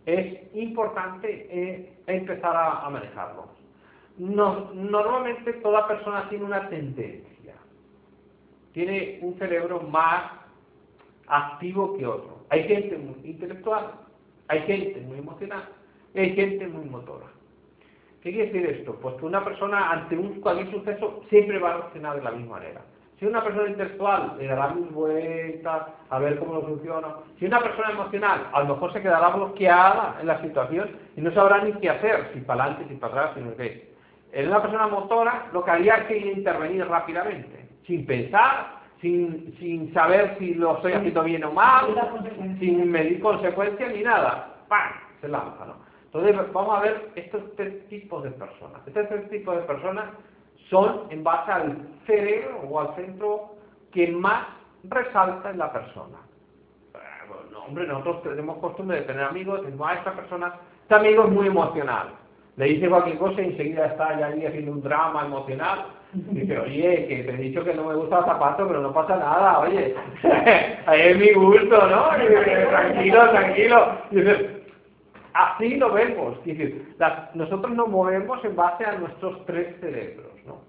es 0.05 0.55
importante 0.55 1.47
eh, 1.49 1.93
empezar 2.07 2.55
a, 2.55 2.89
manejarlos. 2.89 3.45
normalmente 4.17 5.53
toda 5.53 5.87
persona 5.87 6.27
tiene 6.29 6.45
una 6.45 6.67
tendencia. 6.69 7.55
Tiene 8.73 9.19
un 9.21 9.37
cerebro 9.37 9.81
más 9.81 10.40
activo 11.31 11.97
que 11.97 12.05
otro. 12.05 12.45
Hay 12.49 12.65
gente 12.65 12.97
muy 12.97 13.15
intelectual, 13.23 13.91
hay 14.49 14.59
gente 14.63 14.99
muy 15.01 15.17
emocional, 15.17 15.63
hay 16.15 16.35
gente 16.35 16.67
muy 16.67 16.85
motora. 16.85 17.27
¿Qué 18.21 18.31
quiere 18.31 18.51
decir 18.51 18.65
esto? 18.67 18.95
Pues 19.01 19.15
que 19.15 19.25
una 19.25 19.43
persona 19.43 19.91
ante 19.91 20.15
un 20.15 20.41
cualquier 20.41 20.69
suceso 20.69 21.23
siempre 21.29 21.57
va 21.57 21.71
a 21.71 21.77
reaccionar 21.77 22.17
de 22.17 22.23
la 22.23 22.31
misma 22.31 22.57
manera. 22.57 22.81
Si 23.17 23.25
una 23.25 23.43
persona 23.43 23.69
intelectual 23.69 24.35
le 24.37 24.47
dará 24.47 24.73
mil 24.73 24.89
vueltas 24.89 25.83
a 26.09 26.19
ver 26.19 26.37
cómo 26.37 26.55
lo 26.55 26.61
funciona. 26.63 27.07
Si 27.39 27.45
una 27.45 27.59
persona 27.59 27.91
emocional 27.91 28.47
a 28.51 28.63
lo 28.63 28.73
mejor 28.73 28.93
se 28.93 29.01
quedará 29.01 29.29
bloqueada 29.29 30.17
en 30.19 30.27
la 30.27 30.41
situación 30.41 30.89
y 31.15 31.21
no 31.21 31.31
sabrá 31.31 31.63
ni 31.63 31.71
qué 31.73 31.89
hacer, 31.89 32.31
si 32.33 32.41
para 32.41 32.65
adelante, 32.65 32.93
si 32.93 32.99
para 32.99 33.13
atrás, 33.13 33.35
si 33.35 33.41
no 33.41 33.55
qué. 33.55 33.91
En 34.33 34.47
una 34.47 34.61
persona 34.61 34.87
motora 34.87 35.47
lo 35.53 35.63
que 35.63 35.71
haría 35.71 35.95
es 35.95 36.05
que 36.07 36.17
intervenir 36.17 36.85
rápidamente, 36.87 37.69
sin 37.85 38.05
pensar, 38.05 38.80
sin, 39.01 39.55
sin 39.59 39.93
saber 39.93 40.35
si 40.37 40.53
lo 40.53 40.75
estoy 40.75 40.93
haciendo 40.93 41.23
bien 41.23 41.43
o 41.43 41.51
mal, 41.51 41.87
sin 42.59 42.89
medir 42.89 43.19
consecuencias 43.19 43.91
ni 43.93 44.03
nada. 44.03 44.55
¡Pam! 44.67 44.91
Se 45.19 45.27
lanza, 45.27 45.65
¿no? 45.65 45.75
Entonces, 46.05 46.53
vamos 46.53 46.77
a 46.77 46.81
ver 46.81 47.11
estos 47.15 47.41
tres 47.55 47.87
tipos 47.87 48.23
de 48.23 48.31
personas. 48.31 48.85
Estos 48.85 49.07
tres 49.07 49.29
tipos 49.29 49.55
de 49.55 49.63
personas 49.63 50.05
son 50.69 51.07
en 51.09 51.23
base 51.23 51.51
al 51.51 51.87
cerebro 52.05 52.61
o 52.69 52.79
al 52.79 52.95
centro 52.95 53.55
que 53.91 54.07
más 54.09 54.47
resalta 54.83 55.49
en 55.49 55.57
la 55.57 55.71
persona. 55.71 56.17
Bueno, 57.27 57.65
hombre, 57.65 57.87
nosotros 57.87 58.23
tenemos 58.23 58.57
costumbre 58.57 58.97
de 58.97 59.03
tener 59.03 59.23
amigos, 59.23 59.63
decimos, 59.63 59.89
a 59.89 59.93
esta 59.95 60.13
persona, 60.13 60.53
este 60.81 60.95
amigo 60.95 61.23
es 61.25 61.29
muy 61.29 61.47
emocional. 61.47 62.09
Le 62.57 62.65
dice 62.65 62.89
cualquier 62.89 63.17
cosa 63.17 63.41
y 63.41 63.45
enseguida 63.45 63.87
está 63.87 64.19
ya 64.19 64.27
ahí 64.27 64.45
haciendo 64.45 64.73
un 64.73 64.81
drama 64.81 65.25
emocional. 65.25 65.85
Dice, 66.13 66.59
oye, 66.59 67.07
que 67.07 67.23
te 67.23 67.31
he 67.31 67.37
dicho 67.37 67.63
que 67.63 67.73
no 67.73 67.85
me 67.85 67.95
gusta 67.95 68.19
el 68.19 68.25
zapato, 68.25 68.67
pero 68.67 68.81
no 68.81 68.93
pasa 68.93 69.15
nada, 69.15 69.59
oye. 69.59 69.95
Ahí 70.85 71.01
es 71.01 71.17
mi 71.17 71.31
gusto, 71.31 71.87
¿no? 71.87 72.09
tranquilo, 72.69 73.29
tranquilo. 73.29 73.97
Así 75.33 75.77
lo 75.77 75.93
vemos. 75.93 76.37
nosotros 77.33 77.73
nos 77.73 77.87
movemos 77.87 78.43
en 78.43 78.55
base 78.57 78.83
a 78.83 78.97
nuestros 78.97 79.45
tres 79.45 79.73
cerebros. 79.79 80.33
¿no? 80.45 80.61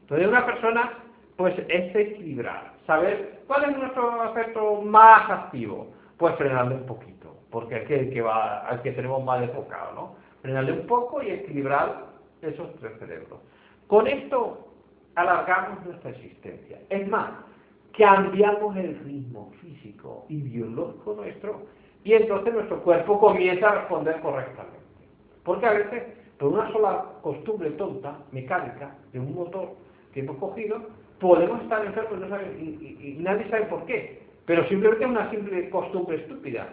Entonces 0.00 0.26
una 0.26 0.46
persona 0.46 0.92
pues 1.36 1.54
es 1.68 1.94
equilibrar, 1.94 2.72
saber 2.84 3.42
cuál 3.46 3.70
es 3.70 3.76
nuestro 3.76 4.22
aspecto 4.22 4.82
más 4.82 5.30
activo, 5.30 5.86
pues 6.16 6.34
frenarle 6.34 6.74
un 6.74 6.86
poquito, 6.86 7.36
porque 7.50 7.76
es 7.76 7.90
el 7.90 8.12
que 8.12 8.22
va, 8.22 8.66
al 8.66 8.82
que 8.82 8.90
tenemos 8.90 9.22
más 9.22 9.40
enfocado, 9.42 9.92
¿no? 9.94 10.16
Frenarle 10.42 10.72
un 10.72 10.86
poco 10.86 11.22
y 11.22 11.30
equilibrar 11.30 12.06
esos 12.42 12.74
tres 12.76 12.92
cerebros. 12.98 13.40
Con 13.86 14.06
esto 14.06 14.68
alargamos 15.14 15.84
nuestra 15.84 16.10
existencia. 16.10 16.80
Es 16.90 17.08
más, 17.08 17.30
cambiamos 17.96 18.76
el 18.76 18.98
ritmo 19.00 19.50
físico 19.60 20.26
y 20.28 20.40
biológico 20.42 21.14
nuestro 21.14 21.62
y 22.04 22.12
entonces 22.12 22.54
nuestro 22.54 22.82
cuerpo 22.82 23.18
comienza 23.18 23.68
a 23.68 23.74
responder 23.80 24.20
correctamente. 24.20 24.78
Porque 25.42 25.66
a 25.66 25.72
veces, 25.72 26.04
por 26.38 26.52
una 26.52 26.70
sola 26.72 27.04
costumbre 27.22 27.70
tonta, 27.72 28.18
mecánica, 28.30 28.94
de 29.12 29.18
un 29.18 29.34
motor 29.34 29.70
que 30.12 30.20
hemos 30.20 30.36
cogido, 30.36 30.80
podemos 31.18 31.60
estar 31.62 31.84
enfermos 31.84 32.18
y, 32.60 33.16
nadie 33.18 33.48
sabe 33.50 33.64
por 33.64 33.84
qué. 33.86 34.22
Pero 34.46 34.66
simplemente 34.68 35.04
es 35.04 35.10
una 35.10 35.30
simple 35.30 35.68
costumbre 35.70 36.18
estúpida. 36.18 36.68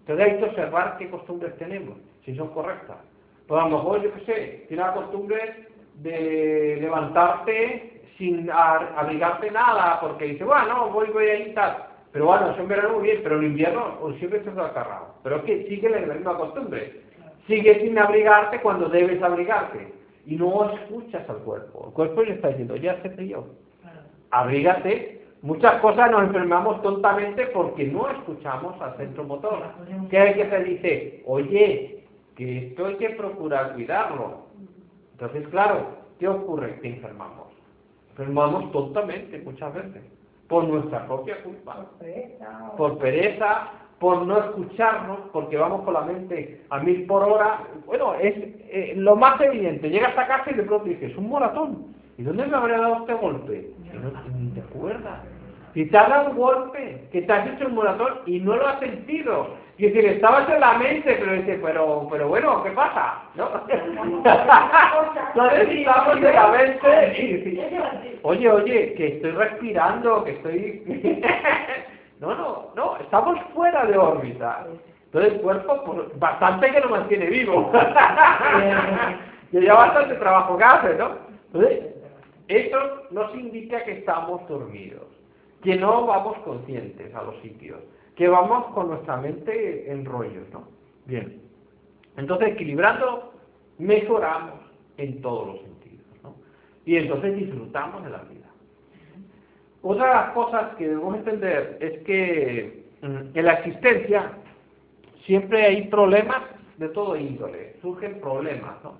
Entonces 0.00 0.26
hay 0.26 0.38
que 0.38 0.44
observar 0.44 0.96
qué 0.98 1.10
costumbres 1.10 1.56
tenemos, 1.58 1.98
si 2.24 2.34
son 2.36 2.48
correctas. 2.48 2.98
Pues 3.46 3.60
a 3.60 3.68
lo 3.68 3.78
mejor, 3.78 4.02
yo 4.02 4.12
qué 4.14 4.24
sé, 4.24 4.64
tiene 4.68 4.82
la 4.82 4.94
costumbre 4.94 5.68
de 5.96 6.78
levantarte 6.80 8.02
sin 8.18 8.50
abrigarte 8.50 9.50
nada, 9.50 10.00
porque 10.00 10.26
dice, 10.26 10.44
bueno, 10.44 10.90
voy, 10.90 11.08
voy 11.10 11.24
a 11.24 11.38
ir 11.38 11.54
tal. 11.54 11.88
Pero 12.12 12.26
bueno, 12.26 12.50
eso 12.50 12.60
en 12.60 12.68
verano 12.68 12.94
muy 12.94 13.04
bien, 13.04 13.20
pero 13.22 13.38
en 13.38 13.44
invierno 13.44 13.98
siempre 14.18 14.38
estás 14.40 14.56
agarrado. 14.56 15.14
Pero 15.22 15.36
es 15.36 15.42
que 15.44 15.66
sigue 15.68 15.88
la 15.88 16.14
misma 16.14 16.36
costumbre. 16.36 17.00
Sigue 17.46 17.80
sin 17.80 17.98
abrigarte 17.98 18.60
cuando 18.60 18.88
debes 18.88 19.22
abrigarte. 19.22 19.92
Y 20.26 20.36
no 20.36 20.70
escuchas 20.70 21.28
al 21.28 21.38
cuerpo. 21.38 21.86
El 21.88 21.92
cuerpo 21.94 22.22
le 22.22 22.34
está 22.34 22.48
diciendo, 22.48 22.76
ya 22.76 23.00
se 23.02 23.10
frío. 23.10 23.46
Abrígate. 24.30 25.22
Muchas 25.40 25.80
cosas 25.80 26.10
nos 26.10 26.22
enfermamos 26.22 26.80
tontamente 26.82 27.46
porque 27.46 27.84
no 27.84 28.08
escuchamos 28.08 28.80
al 28.80 28.96
centro 28.96 29.24
motor. 29.24 29.58
¿Qué 30.08 30.18
hay 30.18 30.34
que 30.34 30.44
te 30.44 30.62
dice? 30.62 31.22
Oye, 31.26 31.91
que 32.36 32.68
esto 32.68 32.86
hay 32.86 32.96
que 32.96 33.10
procurar 33.10 33.74
cuidarlo. 33.74 34.46
Entonces, 35.12 35.46
claro, 35.48 35.86
¿qué 36.18 36.28
ocurre? 36.28 36.80
Que 36.80 36.88
enfermamos. 36.88 37.48
Enfermamos 38.10 38.70
tontamente 38.72 39.38
muchas 39.38 39.72
veces 39.74 40.02
por 40.48 40.64
nuestra 40.64 41.06
propia 41.06 41.42
culpa. 41.42 41.86
Por 42.76 42.98
pereza. 42.98 43.70
por 43.98 44.26
no 44.26 44.36
escucharnos, 44.36 45.20
porque 45.32 45.56
vamos 45.56 45.82
con 45.82 45.94
la 45.94 46.00
mente 46.00 46.62
a 46.70 46.80
mil 46.80 47.06
por 47.06 47.22
hora. 47.22 47.60
Bueno, 47.86 48.14
es 48.14 48.34
eh, 48.36 48.94
lo 48.96 49.14
más 49.14 49.40
evidente. 49.40 49.88
Llegas 49.88 50.18
a 50.18 50.26
casa 50.26 50.50
y 50.50 50.54
de 50.54 50.64
pronto 50.64 50.86
dices, 50.86 51.16
un 51.16 51.28
moratón. 51.28 51.86
¿Y 52.18 52.24
dónde 52.24 52.46
me 52.46 52.56
habría 52.56 52.78
dado 52.78 52.96
este 52.96 53.14
golpe? 53.14 53.70
Y 53.84 53.96
no 53.96 54.10
ni 54.38 54.50
te 54.50 54.60
acuerdas. 54.60 55.20
Si 55.72 55.86
te 55.86 55.96
has 55.96 56.08
dado 56.08 56.30
un 56.30 56.36
golpe, 56.36 57.08
que 57.12 57.22
te 57.22 57.32
has 57.32 57.48
hecho 57.48 57.66
un 57.68 57.76
moratón 57.76 58.18
y 58.26 58.40
no 58.40 58.56
lo 58.56 58.66
has 58.66 58.80
sentido. 58.80 59.54
Y 59.82 59.86
decir, 59.86 60.06
estabas 60.06 60.48
en 60.48 60.60
la 60.60 60.74
mente, 60.74 61.16
pero 61.18 61.32
dices, 61.32 61.58
pero, 61.60 62.06
pero 62.08 62.28
bueno, 62.28 62.62
¿qué 62.62 62.70
pasa? 62.70 63.24
¿No? 63.34 63.50
Entonces 63.68 65.68
estamos 65.70 66.16
en 66.18 66.22
la 66.22 66.48
mente 66.52 67.20
y 67.20 68.20
oye, 68.22 68.48
oye, 68.48 68.94
que 68.94 69.16
estoy 69.16 69.32
respirando, 69.32 70.22
que 70.22 70.30
estoy... 70.30 70.84
no, 72.20 72.32
no, 72.32 72.68
no, 72.76 72.96
estamos 72.98 73.40
fuera 73.52 73.84
de 73.86 73.98
órbita. 73.98 74.68
Entonces 75.06 75.32
el 75.32 75.40
cuerpo, 75.40 75.82
pues, 75.84 76.16
bastante 76.16 76.70
que 76.70 76.78
lo 76.78 76.88
mantiene 76.88 77.26
vivo. 77.26 77.72
y 79.50 79.62
ya 79.62 79.74
bastante 79.74 80.14
trabajo 80.14 80.56
que 80.58 80.64
hace, 80.64 80.94
¿no? 80.94 81.10
Entonces, 81.52 81.86
eso 82.46 82.78
nos 83.10 83.34
indica 83.34 83.82
que 83.82 83.98
estamos 83.98 84.46
dormidos, 84.46 85.08
que 85.60 85.74
no 85.74 86.06
vamos 86.06 86.38
conscientes 86.44 87.12
a 87.16 87.24
los 87.24 87.36
sitios 87.38 87.80
que 88.16 88.28
vamos 88.28 88.66
con 88.74 88.88
nuestra 88.88 89.16
mente 89.16 89.90
en 89.90 90.04
rollos, 90.04 90.48
¿no? 90.52 90.68
Bien. 91.06 91.40
Entonces, 92.16 92.48
equilibrando, 92.48 93.32
mejoramos 93.78 94.60
en 94.98 95.20
todos 95.22 95.46
los 95.48 95.60
sentidos, 95.62 96.06
¿no? 96.22 96.34
Y 96.84 96.96
entonces 96.96 97.36
disfrutamos 97.36 98.04
de 98.04 98.10
la 98.10 98.22
vida. 98.24 98.46
Otra 99.82 100.06
de 100.06 100.14
las 100.14 100.30
cosas 100.32 100.76
que 100.76 100.88
debemos 100.88 101.16
entender 101.16 101.78
es 101.80 102.02
que 102.04 102.84
mm, 103.02 103.36
en 103.36 103.44
la 103.44 103.54
existencia 103.54 104.32
siempre 105.26 105.62
hay 105.64 105.88
problemas 105.88 106.42
de 106.76 106.88
todo 106.90 107.16
índole, 107.16 107.76
surgen 107.80 108.20
problemas, 108.20 108.82
¿no? 108.84 108.96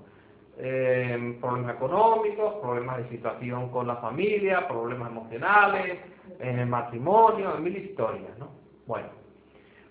Eh, 0.58 1.38
problemas 1.40 1.76
económicos, 1.76 2.54
problemas 2.60 2.98
de 2.98 3.08
situación 3.08 3.70
con 3.70 3.86
la 3.86 3.96
familia, 3.96 4.68
problemas 4.68 5.10
emocionales, 5.10 5.98
en 6.40 6.58
el 6.58 6.66
matrimonio, 6.66 7.56
en 7.56 7.62
mil 7.62 7.76
historias, 7.76 8.38
¿no? 8.38 8.61
Bueno, 8.86 9.08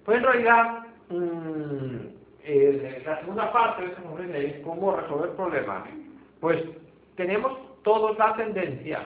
pues 0.06 0.18
en 0.18 0.24
realidad 0.24 0.86
mm, 1.10 2.22
la 3.06 3.20
segunda 3.20 3.52
parte 3.54 3.84
de 3.84 3.92
ese 3.92 4.58
es 4.58 4.64
cómo 4.64 4.96
resolver 4.96 5.32
problemas. 5.36 5.90
Pues 6.40 6.64
tenemos 7.16 7.58
todos 7.84 8.18
la 8.18 8.36
tendencia, 8.36 9.06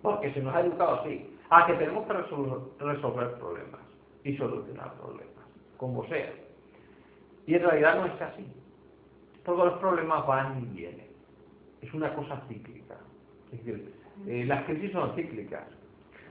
porque 0.00 0.32
se 0.32 0.40
nos 0.40 0.54
ha 0.54 0.60
educado 0.60 1.00
así, 1.00 1.38
a 1.50 1.66
que 1.66 1.74
tenemos 1.74 2.06
que 2.06 2.12
resolver, 2.14 3.38
problemas 3.38 3.80
y 4.24 4.36
solucionar 4.36 4.94
problemas, 4.94 5.44
como 5.76 6.06
sea. 6.06 6.32
Y 7.46 7.54
en 7.54 7.62
realidad 7.62 7.96
no 7.96 8.06
es 8.06 8.20
así. 8.20 8.46
Todos 9.44 9.66
los 9.66 9.78
problemas 9.80 10.26
van 10.26 10.62
y 10.62 10.76
vienen. 10.76 11.08
Es 11.80 11.92
una 11.92 12.14
cosa 12.14 12.40
cíclica. 12.48 12.96
Es 13.52 13.64
decir, 13.64 13.92
eh, 14.28 14.44
las 14.46 14.64
crisis 14.64 14.92
son 14.92 15.14
cíclicas. 15.16 15.66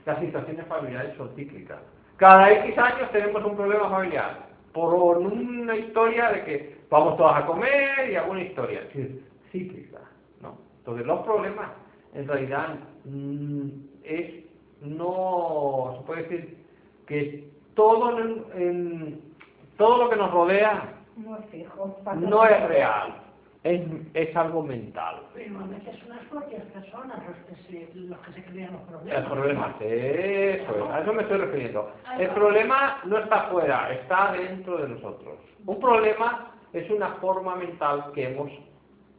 Las 0.04 0.18
situaciones 0.20 0.66
familiares 0.66 1.14
son 1.16 1.30
cíclicas. 1.36 1.78
Cada 2.16 2.52
X 2.52 2.78
años 2.78 3.10
tenemos 3.12 3.44
un 3.44 3.56
problema 3.56 3.88
familiar. 3.88 4.46
Por 4.72 4.94
una 4.94 5.76
historia 5.76 6.30
de 6.30 6.44
que 6.44 6.76
vamos 6.90 7.16
todos 7.16 7.36
a 7.36 7.46
comer 7.46 8.10
y 8.10 8.16
alguna 8.16 8.42
historia. 8.42 8.82
Es 8.94 9.08
cíclica. 9.50 9.98
¿no? 10.40 10.58
Entonces 10.78 11.06
los 11.06 11.20
problemas 11.20 11.70
en 12.14 12.28
realidad 12.28 12.76
mm, 13.04 13.68
es 14.04 14.44
no 14.80 15.94
se 15.98 16.06
puede 16.06 16.22
decir 16.22 16.58
que 17.06 17.48
todo 17.74 18.18
en, 18.18 19.20
todo 19.76 20.04
lo 20.04 20.10
que 20.10 20.16
nos 20.16 20.30
rodea 20.32 20.94
no 21.16 22.44
es 22.46 22.68
real 22.68 23.22
es, 23.64 23.82
es 24.14 24.36
algo 24.36 24.62
mental. 24.62 25.22
Pero 25.34 25.52
normalmente 25.52 25.98
son 26.00 26.08
las 26.08 26.24
propias 26.26 26.62
personas 26.64 27.18
los 27.26 27.36
que 27.46 27.62
se, 27.64 27.94
los 27.94 28.18
que 28.20 28.32
se 28.32 28.44
crean 28.44 28.72
los 28.72 28.82
problemas. 28.82 29.22
El 29.22 29.30
problema, 29.30 29.76
eso 29.80 30.92
a 30.92 31.00
eso 31.00 31.12
me 31.12 31.22
estoy 31.22 31.38
refiriendo. 31.38 31.92
El 32.18 32.30
problema 32.30 32.98
no 33.04 33.18
está 33.18 33.42
fuera, 33.44 33.92
está 33.92 34.32
dentro 34.32 34.78
de 34.78 34.88
nosotros. 34.88 35.38
Un 35.64 35.78
problema 35.80 36.52
es 36.72 36.90
una 36.90 37.08
forma 37.16 37.54
mental 37.54 38.10
que 38.14 38.28
hemos 38.28 38.50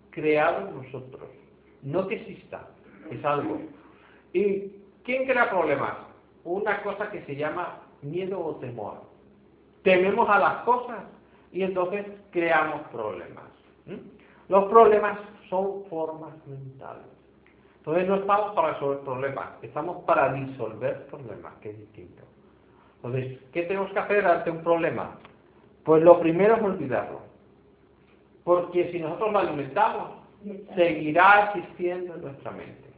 creado 0.09 0.71
nosotros, 0.71 1.29
no 1.81 2.07
que 2.07 2.15
exista, 2.15 2.67
es 3.09 3.23
algo. 3.23 3.59
¿Y 4.33 4.71
quién 5.03 5.25
crea 5.25 5.49
problemas? 5.49 5.93
Una 6.43 6.81
cosa 6.83 7.09
que 7.09 7.23
se 7.23 7.35
llama 7.35 7.79
miedo 8.01 8.39
o 8.43 8.55
temor. 8.57 9.01
Tememos 9.83 10.29
a 10.29 10.39
las 10.39 10.55
cosas 10.63 11.03
y 11.51 11.63
entonces 11.63 12.05
creamos 12.31 12.81
problemas. 12.91 13.43
Los 14.49 14.65
problemas 14.65 15.19
son 15.49 15.85
formas 15.89 16.33
mentales. 16.47 17.05
Entonces 17.77 18.07
no 18.07 18.15
estamos 18.15 18.55
para 18.55 18.73
resolver 18.73 18.99
problemas, 18.99 19.49
estamos 19.61 20.03
para 20.05 20.33
disolver 20.33 21.05
problemas, 21.07 21.53
que 21.55 21.71
es 21.71 21.79
distinto. 21.79 22.23
Entonces, 22.95 23.39
¿qué 23.51 23.63
tenemos 23.63 23.91
que 23.91 23.99
hacer 23.99 24.25
ante 24.25 24.49
un 24.49 24.63
problema? 24.63 25.17
Pues 25.83 26.01
lo 26.01 26.19
primero 26.19 26.55
es 26.55 26.63
olvidarlo. 26.63 27.19
Porque 28.45 28.89
si 28.91 28.99
nosotros 28.99 29.33
lo 29.33 29.39
alimentamos, 29.39 30.11
seguirá 30.75 31.51
existiendo 31.53 32.15
en 32.15 32.21
nuestra 32.21 32.51
mente. 32.51 32.89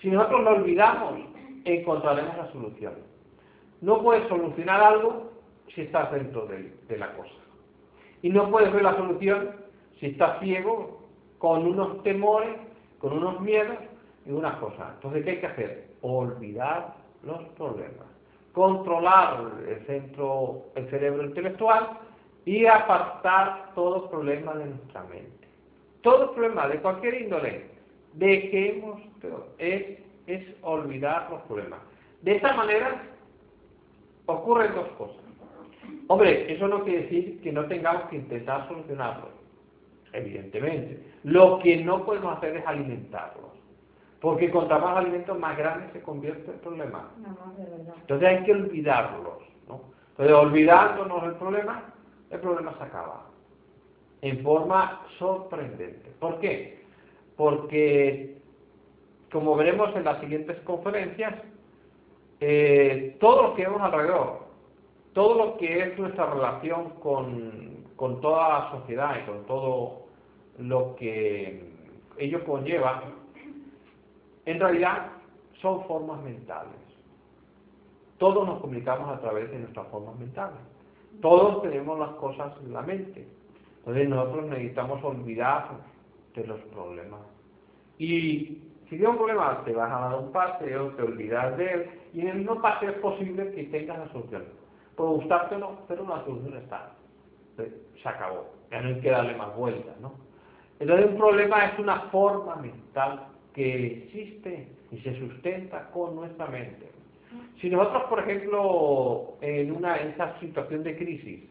Si 0.00 0.08
nosotros 0.08 0.44
lo 0.44 0.50
olvidamos, 0.50 1.14
encontraremos 1.64 2.36
la 2.36 2.52
solución. 2.52 2.94
No 3.80 4.02
puedes 4.02 4.28
solucionar 4.28 4.80
algo 4.80 5.32
si 5.74 5.82
estás 5.82 6.12
dentro 6.12 6.46
de, 6.46 6.74
de 6.88 6.96
la 6.96 7.12
cosa. 7.16 7.34
Y 8.22 8.30
no 8.30 8.50
puedes 8.50 8.72
ver 8.72 8.82
la 8.82 8.94
solución 8.94 9.65
si 9.98 10.06
está 10.06 10.38
ciego, 10.40 11.06
con 11.38 11.66
unos 11.66 12.02
temores, 12.02 12.56
con 12.98 13.12
unos 13.12 13.40
miedos 13.40 13.76
y 14.24 14.30
unas 14.30 14.56
cosas. 14.56 14.94
Entonces, 14.94 15.24
¿qué 15.24 15.30
hay 15.30 15.40
que 15.40 15.46
hacer? 15.46 15.88
Olvidar 16.02 16.94
los 17.22 17.42
problemas, 17.56 18.06
controlar 18.52 19.52
el 19.68 19.84
centro, 19.86 20.64
el 20.74 20.88
cerebro 20.90 21.24
intelectual 21.24 21.98
y 22.44 22.66
apartar 22.66 23.72
todos 23.74 24.08
problemas 24.08 24.58
de 24.58 24.66
nuestra 24.66 25.02
mente. 25.04 25.48
Todo 26.02 26.32
problema 26.32 26.68
de 26.68 26.80
cualquier 26.80 27.22
índole, 27.22 27.66
dejemos, 28.14 29.00
es, 29.58 29.98
es 30.26 30.46
olvidar 30.62 31.28
los 31.30 31.42
problemas. 31.42 31.80
De 32.22 32.36
esta 32.36 32.54
manera 32.54 33.02
ocurren 34.26 34.74
dos 34.74 34.88
cosas. 34.98 35.16
Hombre, 36.08 36.52
eso 36.52 36.68
no 36.68 36.84
quiere 36.84 37.02
decir 37.02 37.40
que 37.42 37.52
no 37.52 37.66
tengamos 37.66 38.04
que 38.04 38.16
intentar 38.16 38.68
solucionarlos 38.68 39.35
evidentemente. 40.16 41.02
Lo 41.24 41.58
que 41.58 41.84
no 41.84 42.04
podemos 42.04 42.36
hacer 42.36 42.56
es 42.56 42.66
alimentarlos. 42.66 43.46
Porque 44.20 44.50
contra 44.50 44.78
más 44.78 44.96
alimentos, 44.96 45.38
más 45.38 45.56
grande 45.56 45.92
se 45.92 46.02
convierte 46.02 46.50
el 46.50 46.58
problema. 46.58 47.10
Entonces 48.00 48.28
hay 48.28 48.44
que 48.44 48.52
olvidarlos. 48.52 49.38
¿no? 49.68 49.82
Entonces, 50.10 50.34
olvidándonos 50.34 51.24
el 51.24 51.34
problema, 51.34 51.92
el 52.30 52.40
problema 52.40 52.74
se 52.78 52.84
acaba. 52.84 53.26
En 54.22 54.42
forma 54.42 55.02
sorprendente. 55.18 56.10
¿Por 56.18 56.38
qué? 56.40 56.84
Porque, 57.36 58.38
como 59.30 59.54
veremos 59.56 59.94
en 59.94 60.04
las 60.04 60.18
siguientes 60.20 60.58
conferencias, 60.60 61.34
eh, 62.40 63.16
todo 63.20 63.42
lo 63.42 63.54
que 63.54 63.62
vemos 63.62 63.82
alrededor, 63.82 64.46
todo 65.12 65.34
lo 65.34 65.56
que 65.58 65.82
es 65.82 65.98
nuestra 65.98 66.26
relación 66.26 66.90
con, 67.00 67.84
con 67.96 68.20
toda 68.20 68.48
la 68.48 68.70
sociedad 68.72 69.16
y 69.22 69.26
con 69.26 69.44
todo 69.46 70.05
lo 70.58 70.94
que 70.96 71.62
ello 72.18 72.44
conlleva, 72.44 73.02
en 74.44 74.60
realidad 74.60 75.08
son 75.60 75.84
formas 75.84 76.22
mentales. 76.22 76.72
Todos 78.18 78.46
nos 78.46 78.60
comunicamos 78.60 79.08
a 79.08 79.20
través 79.20 79.50
de 79.50 79.58
nuestras 79.58 79.86
formas 79.88 80.18
mentales. 80.18 80.58
Todos 81.20 81.62
tenemos 81.62 81.98
las 81.98 82.10
cosas 82.10 82.52
en 82.62 82.72
la 82.72 82.82
mente. 82.82 83.26
Entonces 83.78 84.08
nosotros 84.08 84.46
necesitamos 84.46 85.02
olvidarnos 85.04 85.80
de 86.34 86.46
los 86.46 86.60
problemas. 86.62 87.20
Y 87.98 88.62
si 88.84 88.90
tienes 88.90 89.08
un 89.08 89.16
problema, 89.16 89.62
te 89.64 89.72
vas 89.72 89.90
a 89.90 90.08
dar 90.08 90.18
un 90.20 90.32
paseo, 90.32 90.90
te 90.90 91.02
olvidas 91.02 91.56
de 91.56 91.72
él, 91.72 91.90
y 92.12 92.20
en 92.20 92.28
el 92.28 92.38
mismo 92.38 92.60
paseo 92.60 92.90
es 92.90 92.98
posible 92.98 93.50
que 93.52 93.64
tengas 93.64 93.98
la 93.98 94.08
solución. 94.12 94.44
Puede 94.94 95.10
gustarte 95.10 95.56
o 95.56 95.58
no, 95.58 95.78
pero 95.88 96.06
la 96.06 96.24
solución 96.24 96.56
está. 96.56 96.92
Se 97.56 98.08
acabó. 98.08 98.46
Ya 98.70 98.80
no 98.80 98.88
hay 98.88 99.00
que 99.00 99.10
darle 99.10 99.34
más 99.36 99.54
vueltas, 99.56 99.98
¿no? 100.00 100.14
Entonces 100.78 101.10
un 101.10 101.16
problema 101.16 101.66
es 101.66 101.78
una 101.78 102.00
forma 102.10 102.56
mental 102.56 103.28
que 103.54 103.86
existe 103.86 104.68
y 104.90 104.98
se 104.98 105.18
sustenta 105.18 105.90
con 105.90 106.14
nuestra 106.14 106.46
mente. 106.46 106.90
Si 107.60 107.70
nosotros, 107.70 108.04
por 108.04 108.20
ejemplo, 108.20 109.34
en 109.40 109.72
una 109.72 109.96
esa 109.96 110.38
situación 110.40 110.82
de 110.82 110.96
crisis, 110.96 111.44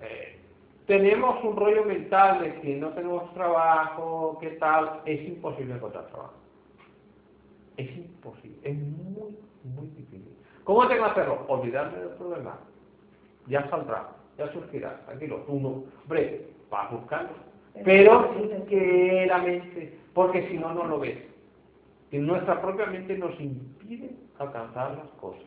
eh, 0.00 0.38
tenemos 0.86 1.44
un 1.44 1.54
rollo 1.54 1.84
mental 1.84 2.40
de 2.40 2.60
que 2.60 2.76
no 2.76 2.88
tenemos 2.90 3.32
trabajo, 3.34 4.38
qué 4.40 4.52
tal, 4.52 5.02
es 5.04 5.20
imposible 5.28 5.74
encontrar 5.74 6.06
trabajo. 6.06 6.34
Es 7.76 7.94
imposible, 7.96 8.56
es 8.62 8.76
muy, 8.76 9.36
muy 9.64 9.86
difícil. 9.88 10.34
¿Cómo 10.64 10.88
tengo 10.88 11.04
que 11.04 11.10
hacerlo? 11.10 11.44
Olvidarme 11.48 11.98
del 11.98 12.08
problema. 12.10 12.58
ya 13.46 13.68
saldrá, 13.70 14.08
ya 14.36 14.52
surgirá, 14.52 15.00
tranquilo, 15.06 15.36
tú 15.46 15.60
no, 15.60 15.84
hombre, 16.02 16.48
vas 16.70 16.90
buscando, 16.90 17.32
pero 17.84 18.34
que 18.68 19.26
la 19.26 19.38
mente, 19.38 19.98
porque 20.14 20.48
si 20.48 20.58
no, 20.58 20.72
no 20.74 20.86
lo 20.86 20.98
ves. 20.98 21.18
Y 22.10 22.18
nuestra 22.18 22.60
propia 22.60 22.86
mente 22.86 23.16
nos 23.18 23.38
impide 23.40 24.10
alcanzar 24.38 24.96
las 24.96 25.08
cosas. 25.20 25.42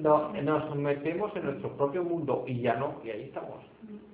No, 0.00 0.32
nos 0.32 0.76
metemos 0.76 1.34
en 1.36 1.44
nuestro 1.44 1.76
propio 1.76 2.02
mundo 2.02 2.44
y 2.46 2.60
ya 2.60 2.74
no, 2.74 3.00
y 3.04 3.10
ahí 3.10 3.22
estamos. 3.24 3.60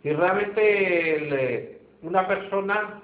Si 0.03 0.13
realmente 0.13 1.81
una 2.03 2.27
persona 2.27 3.03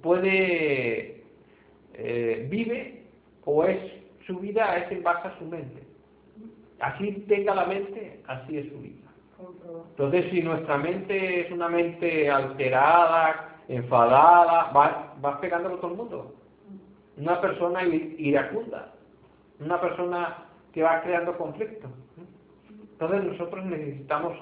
puede, 0.00 1.24
eh, 1.94 2.46
vive 2.50 3.02
o 3.44 3.64
es 3.64 3.78
su 4.26 4.38
vida 4.38 4.78
es 4.78 4.90
en 4.92 5.02
base 5.02 5.28
a 5.28 5.38
su 5.38 5.44
mente. 5.44 5.82
Así 6.80 7.12
tenga 7.28 7.54
la 7.54 7.66
mente, 7.66 8.20
así 8.26 8.58
es 8.58 8.68
su 8.70 8.78
vida. 8.78 9.11
Entonces, 9.90 10.30
si 10.30 10.42
nuestra 10.42 10.78
mente 10.78 11.40
es 11.40 11.52
una 11.52 11.68
mente 11.68 12.30
alterada, 12.30 13.58
enfadada, 13.68 14.72
va, 14.72 15.40
pegándolo 15.40 15.76
todo 15.76 15.90
el 15.90 15.96
mundo. 15.96 16.34
Una 17.16 17.40
persona 17.40 17.84
iracunda, 17.84 18.94
una 19.60 19.80
persona 19.80 20.44
que 20.72 20.82
va 20.82 21.02
creando 21.02 21.36
conflicto. 21.36 21.88
Entonces, 22.92 23.24
nosotros 23.24 23.64
necesitamos 23.66 24.34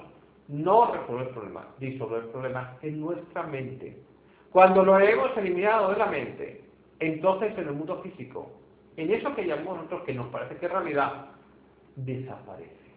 no 0.47 0.91
resolver 0.91 1.29
problemas, 1.29 1.65
disolver 1.79 2.27
problemas 2.31 2.83
en 2.83 2.99
nuestra 2.99 3.43
mente. 3.43 3.97
Cuando 4.51 4.83
lo 4.83 4.99
hemos 4.99 5.35
eliminado 5.37 5.91
de 5.91 5.97
la 5.97 6.07
mente, 6.07 6.61
entonces 6.99 7.57
en 7.57 7.67
el 7.67 7.73
mundo 7.73 8.01
físico, 8.01 8.51
en 8.97 9.11
eso 9.11 9.33
que 9.33 9.45
llamamos 9.45 9.77
nosotros 9.77 10.03
que 10.03 10.13
nos 10.13 10.27
parece 10.27 10.57
que 10.57 10.65
es 10.65 10.71
realidad, 10.71 11.27
desaparece. 11.95 12.91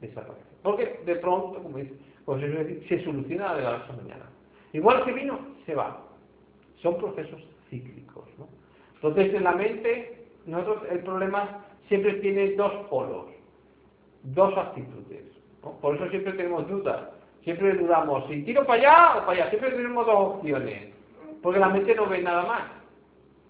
Desaparece. 0.00 0.47
Porque 0.62 1.00
de 1.04 1.16
pronto, 1.16 1.62
como 1.62 1.78
dice, 1.78 1.94
pues 2.24 2.42
se 2.88 3.04
soluciona 3.04 3.54
de 3.54 3.62
la 3.62 3.78
noche 3.78 3.92
a 3.92 4.02
mañana. 4.02 4.30
Igual 4.72 5.04
que 5.04 5.12
vino, 5.12 5.38
se 5.64 5.74
va. 5.74 6.04
Son 6.82 6.96
procesos 6.98 7.42
cíclicos. 7.70 8.24
¿no? 8.38 8.48
Entonces, 8.94 9.34
en 9.34 9.44
la 9.44 9.52
mente, 9.52 10.26
nosotros 10.46 10.84
el 10.90 11.00
problema 11.00 11.64
siempre 11.88 12.14
tiene 12.14 12.54
dos 12.54 12.72
polos, 12.88 13.26
dos 14.24 14.56
actitudes. 14.56 15.24
Por 15.80 15.96
eso 15.96 16.08
siempre 16.10 16.32
tenemos 16.32 16.68
dudas. 16.68 17.08
Siempre 17.44 17.74
dudamos 17.74 18.26
si 18.28 18.42
tiro 18.42 18.66
para 18.66 18.80
allá 18.80 19.16
o 19.16 19.26
para 19.26 19.32
allá. 19.32 19.50
Siempre 19.50 19.70
tenemos 19.70 20.06
dos 20.06 20.36
opciones. 20.36 20.92
Porque 21.42 21.60
la 21.60 21.68
mente 21.68 21.94
no 21.94 22.06
ve 22.06 22.22
nada 22.22 22.44
más. 22.44 22.62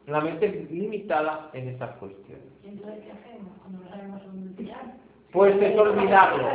La 0.07 0.21
mente 0.21 0.47
es 0.47 0.71
limitada 0.71 1.51
en 1.53 1.69
esas 1.69 1.91
cuestiones 1.97 2.59
¿qué 2.77 3.13
hacemos 3.13 3.53
cuando 3.61 3.85
no 3.85 3.91
sabemos 3.91 4.25
dónde 4.25 4.51
tirar? 4.55 4.95
Pues 5.33 5.55
es 5.61 5.79
olvidarlo. 5.79 6.49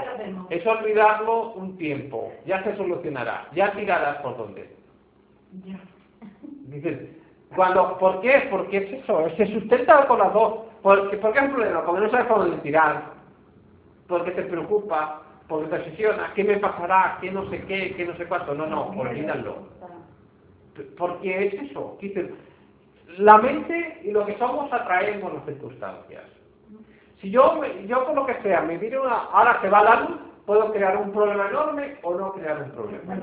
Es 0.49 0.65
olvidarlo 0.65 1.51
un 1.53 1.77
tiempo. 1.77 2.31
Ya 2.45 2.63
se 2.63 2.75
solucionará. 2.75 3.47
Ya 3.53 3.71
tirarás 3.73 4.17
por 4.17 4.38
donde. 4.38 4.69
Ya. 5.65 5.79
Dices, 6.67 7.09
cuando, 7.55 7.97
¿por 7.99 8.21
qué? 8.21 8.47
Porque 8.49 8.77
es 8.77 9.03
eso, 9.03 9.29
se 9.38 9.45
sustenta 9.47 10.07
con 10.07 10.19
las 10.19 10.33
dos. 10.33 10.65
Porque, 10.81 11.17
¿Por 11.17 11.33
qué 11.33 11.39
es 11.39 11.45
un 11.45 11.51
problema? 11.51 11.86
Porque 11.86 12.01
no 12.01 12.09
sabes 12.09 12.25
por 12.25 12.39
dónde 12.39 12.57
tirar. 12.57 13.13
Porque 14.07 14.31
te 14.31 14.43
preocupa, 14.43 15.21
porque 15.47 15.67
te 15.67 15.75
obsesiona. 15.77 16.33
¿Qué 16.33 16.43
me 16.43 16.57
pasará? 16.57 17.19
¿Qué 17.21 17.31
no 17.31 17.49
sé 17.49 17.63
qué? 17.65 17.93
¿Qué 17.95 18.05
no 18.05 18.15
sé 18.17 18.25
cuánto? 18.25 18.55
No, 18.55 18.65
no, 18.65 18.88
olvídalo. 18.88 19.67
Porque 20.97 21.45
es 21.47 21.53
eso. 21.69 21.99
La 23.19 23.38
mente 23.38 24.01
y 24.03 24.12
lo 24.12 24.25
que 24.25 24.38
somos 24.39 24.73
atraemos 24.73 25.31
las 25.33 25.45
circunstancias. 25.45 26.23
Si 27.23 27.31
yo, 27.31 27.62
yo 27.88 28.05
por 28.05 28.15
lo 28.15 28.25
que 28.25 28.36
sea, 28.41 28.62
me 28.63 28.77
miro 28.77 29.01
una, 29.01 29.15
ahora 29.31 29.57
se 29.62 29.69
va 29.69 29.81
la 29.81 30.01
luz, 30.01 30.19
puedo 30.45 30.73
crear 30.73 30.97
un 30.97 31.13
problema 31.13 31.47
enorme 31.47 31.95
o 32.03 32.15
no 32.15 32.33
crear 32.33 32.62
un 32.63 32.71
problema. 32.71 33.15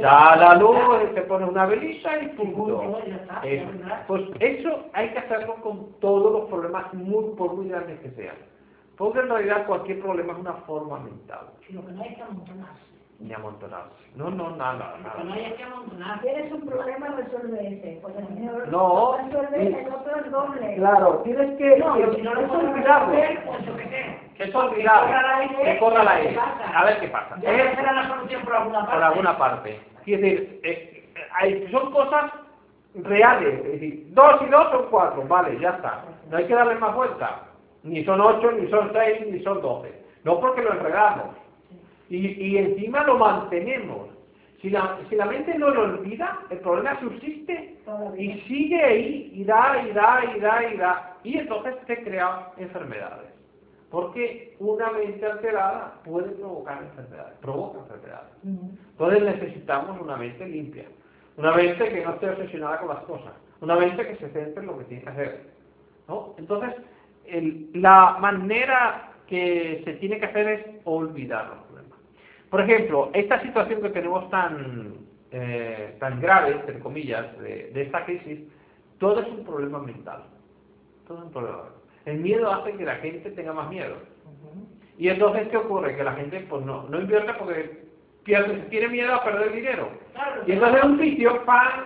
Ya 0.00 0.36
la 0.36 0.54
luz, 0.54 0.78
se 1.12 1.22
pone 1.22 1.44
una 1.44 1.66
velita 1.66 2.22
y 2.22 2.28
punto. 2.28 3.00
Pues 4.06 4.22
eso 4.38 4.84
hay 4.92 5.10
que 5.10 5.18
hacerlo 5.18 5.56
con 5.56 5.92
todos 5.98 6.32
los 6.32 6.48
problemas, 6.48 6.94
muy, 6.94 7.34
por 7.34 7.54
muy 7.54 7.68
grandes 7.68 7.98
que 7.98 8.10
sean. 8.10 8.36
Porque 8.96 9.18
en 9.18 9.28
realidad 9.28 9.66
cualquier 9.66 10.00
problema 10.00 10.34
es 10.34 10.38
una 10.38 10.52
forma 10.52 11.00
mental. 11.00 11.48
Lo 11.70 11.84
que 11.84 11.90
no 11.90 12.02
hay 12.04 12.14
que 12.14 12.22
amontonarse. 12.22 12.89
Ni 13.20 13.34
amontonarse. 13.34 13.90
No, 14.16 14.30
no, 14.30 14.56
nada, 14.56 14.94
que 14.96 15.18
no 15.18 15.24
nada. 15.24 15.34
hay 15.36 15.52
que 15.52 15.62
amontonarse. 15.62 16.22
Tienes 16.26 16.52
un 16.52 16.66
problema, 16.66 17.06
resuelve 17.08 17.68
ese. 17.68 17.98
Pues 18.00 18.16
el 18.16 18.26
señor 18.28 18.68
No. 18.68 19.16
resuelve 19.18 19.66
el 19.66 19.92
otro 19.92 20.16
es 20.24 20.30
doble. 20.30 20.74
Claro, 20.76 21.18
tienes 21.22 21.58
que, 21.58 21.76
No, 21.76 21.94
que- 21.96 22.14
si 22.16 22.22
no 22.22 22.34
lo 22.34 22.40
es 22.40 22.50
olvidarlo. 22.50 23.12
pues. 23.12 23.30
Es 24.38 24.54
olvidarlo. 24.54 25.10
Que 25.10 25.18
corra 25.18 25.20
el 25.20 25.38
aire, 25.50 25.62
Que 25.64 25.78
corra 25.78 26.00
el 26.02 26.08
¿qué 26.08 26.14
aire. 26.14 26.34
pasa? 26.34 26.78
A 26.78 26.84
ver 26.86 27.00
qué 27.00 27.08
pasa. 27.08 27.36
Es- 27.42 27.76
será 27.76 27.92
la 27.92 28.08
solución 28.08 28.42
por 28.42 28.54
alguna 28.56 28.78
parte. 28.80 28.94
por 28.94 29.02
alguna 29.04 29.38
parte. 29.38 29.80
Quiere 30.04 30.22
decir, 30.22 30.60
eh, 30.64 31.12
hay- 31.38 31.68
son 31.70 31.92
cosas 31.92 32.32
reales. 32.94 33.54
Es 33.66 33.72
decir, 33.72 34.06
dos 34.14 34.40
y 34.40 34.46
dos 34.46 34.70
son 34.70 34.86
cuatro, 34.90 35.22
vale, 35.28 35.58
ya 35.60 35.70
está. 35.70 36.04
No 36.30 36.38
hay 36.38 36.46
que 36.46 36.54
darle 36.54 36.76
más 36.76 36.94
vuelta. 36.94 37.42
Ni 37.82 38.02
son 38.04 38.18
ocho, 38.20 38.50
ni 38.52 38.66
son 38.70 38.90
seis, 38.94 39.26
ni 39.26 39.42
son 39.42 39.60
doce. 39.60 39.92
No 40.24 40.40
porque 40.40 40.62
lo 40.62 40.72
enredamos. 40.72 41.36
Y, 42.10 42.26
y 42.26 42.58
encima 42.58 43.04
lo 43.04 43.16
mantenemos. 43.18 44.08
Si 44.60 44.68
la, 44.68 44.98
si 45.08 45.16
la 45.16 45.24
mente 45.26 45.56
no 45.56 45.70
lo 45.70 45.82
olvida, 45.84 46.40
el 46.50 46.58
problema 46.58 46.98
subsiste 47.00 47.78
Todavía. 47.86 48.34
y 48.34 48.40
sigue 48.42 48.82
ahí, 48.84 49.30
y 49.34 49.44
da, 49.44 49.82
y 49.88 49.92
da, 49.92 50.20
y 50.36 50.40
da, 50.40 50.70
y 50.72 50.76
da. 50.76 51.16
Y 51.24 51.38
entonces 51.38 51.74
se 51.86 52.02
crean 52.02 52.40
enfermedades. 52.58 53.30
Porque 53.90 54.54
una 54.60 54.90
mente 54.90 55.24
alterada 55.26 55.94
puede 56.04 56.28
provocar 56.32 56.82
enfermedades, 56.82 57.38
provoca 57.40 57.78
enfermedades. 57.80 58.30
Entonces 58.44 59.22
necesitamos 59.22 60.00
una 60.00 60.16
mente 60.16 60.46
limpia, 60.46 60.84
una 61.36 61.52
mente 61.54 61.88
que 61.88 62.04
no 62.04 62.10
esté 62.12 62.28
obsesionada 62.30 62.78
con 62.78 62.88
las 62.88 63.02
cosas, 63.04 63.32
una 63.60 63.76
mente 63.76 64.06
que 64.06 64.16
se 64.16 64.28
centre 64.30 64.60
en 64.60 64.66
lo 64.66 64.78
que 64.78 64.84
tiene 64.84 65.02
que 65.04 65.10
hacer. 65.10 65.40
¿no? 66.06 66.34
Entonces, 66.38 66.74
el- 67.26 67.70
la 67.74 68.18
manera 68.20 69.10
que 69.26 69.80
se 69.84 69.94
tiene 69.94 70.18
que 70.18 70.26
hacer 70.26 70.48
es 70.48 70.66
olvidar 70.84 71.46
los 71.48 71.58
problemas. 71.58 71.59
Por 72.50 72.60
ejemplo, 72.60 73.10
esta 73.14 73.40
situación 73.42 73.80
que 73.80 73.90
tenemos 73.90 74.28
tan, 74.30 74.94
eh, 75.30 75.96
tan 76.00 76.20
grave, 76.20 76.52
entre 76.52 76.80
comillas, 76.80 77.38
de, 77.40 77.70
de 77.72 77.82
esta 77.82 78.04
crisis, 78.04 78.40
todo 78.98 79.20
es 79.20 79.28
un 79.28 79.44
problema 79.44 79.78
mental. 79.78 80.24
Todo 81.06 81.18
es 81.18 81.24
un 81.24 81.30
problema. 81.32 81.64
El 82.04 82.18
miedo 82.20 82.50
hace 82.50 82.72
que 82.72 82.84
la 82.84 82.96
gente 82.96 83.30
tenga 83.30 83.52
más 83.52 83.68
miedo. 83.70 83.96
Y 84.98 85.08
entonces, 85.08 85.48
¿qué 85.48 85.56
ocurre? 85.56 85.96
Que 85.96 86.04
la 86.04 86.12
gente 86.12 86.40
pues 86.48 86.64
no, 86.64 86.82
no 86.88 87.00
invierte 87.00 87.32
porque 87.34 87.84
pierde, 88.24 88.54
tiene 88.68 88.88
miedo 88.88 89.14
a 89.14 89.24
perder 89.24 89.52
dinero. 89.52 89.88
Claro, 90.12 90.42
Y 90.46 90.52
entonces 90.52 90.78
es 90.78 90.84
un 90.84 90.98
vicio, 90.98 91.44
pan, 91.46 91.84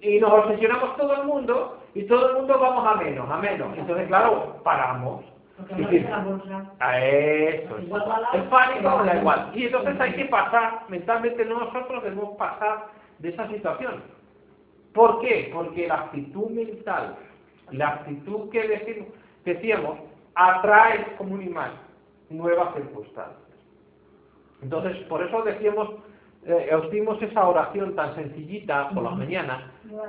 y 0.00 0.18
nos 0.18 0.32
obsesionamos 0.32 0.96
todo 0.96 1.20
el 1.20 1.26
mundo, 1.26 1.82
y 1.94 2.04
todo 2.04 2.30
el 2.30 2.36
mundo 2.36 2.58
vamos 2.58 2.86
a 2.86 3.02
menos, 3.02 3.30
a 3.30 3.36
menos. 3.38 3.76
Entonces, 3.76 4.06
claro, 4.06 4.60
paramos. 4.62 5.24
Porque 5.56 5.74
Y 5.74 5.80
no 5.80 5.88
que- 5.88 5.96
dice 5.98 6.10
la 6.10 6.18
bolsa. 6.18 6.72
a 6.80 7.00
eso. 7.04 7.78
Igual 7.80 8.26
El 8.34 8.42
pánico 8.44 9.04
da 9.04 9.16
igual. 9.16 9.50
Y 9.54 9.64
entonces 9.66 10.00
hay 10.00 10.12
que 10.14 10.24
pasar, 10.26 10.82
mentalmente 10.88 11.44
nosotros 11.46 12.02
debemos 12.02 12.36
pasar 12.36 12.88
de 13.18 13.28
esa 13.30 13.48
situación. 13.48 14.02
¿Por 14.92 15.20
qué? 15.20 15.50
Porque 15.52 15.86
la 15.88 15.94
actitud 15.94 16.50
mental, 16.50 17.16
la 17.70 17.88
actitud 17.88 18.50
que 18.50 18.68
decimos, 18.68 19.08
decíamos, 19.44 19.98
atrae 20.34 21.14
como 21.16 21.34
un 21.34 21.42
imán 21.42 21.70
nuevas 22.28 22.74
circunstancias. 22.74 23.40
Entonces, 24.62 24.96
por 25.06 25.22
eso 25.22 25.42
decíamos, 25.42 25.90
eh, 26.48 26.74
os 26.74 26.90
dimos 26.90 27.20
esa 27.22 27.46
oración 27.48 27.94
tan 27.96 28.14
sencillita 28.14 28.88
por 28.90 29.02
las 29.02 29.16
mañanas, 29.16 29.62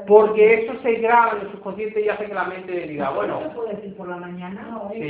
porque 0.07 0.63
eso 0.65 0.73
se 0.81 0.93
graba 0.95 1.31
en 1.31 1.41
el 1.47 1.51
subconsciente 1.51 2.01
y 2.01 2.09
hace 2.09 2.25
que 2.27 2.33
la 2.33 2.43
mente 2.45 2.71
diga, 2.87 3.09
bueno, 3.11 3.39
¿No 3.41 3.47
se 3.49 3.55
puede 3.55 3.75
decir 3.75 3.97
por 3.97 4.07
la 4.07 4.17
mañana? 4.17 4.67
No, 4.69 4.89
Sí. 4.93 5.09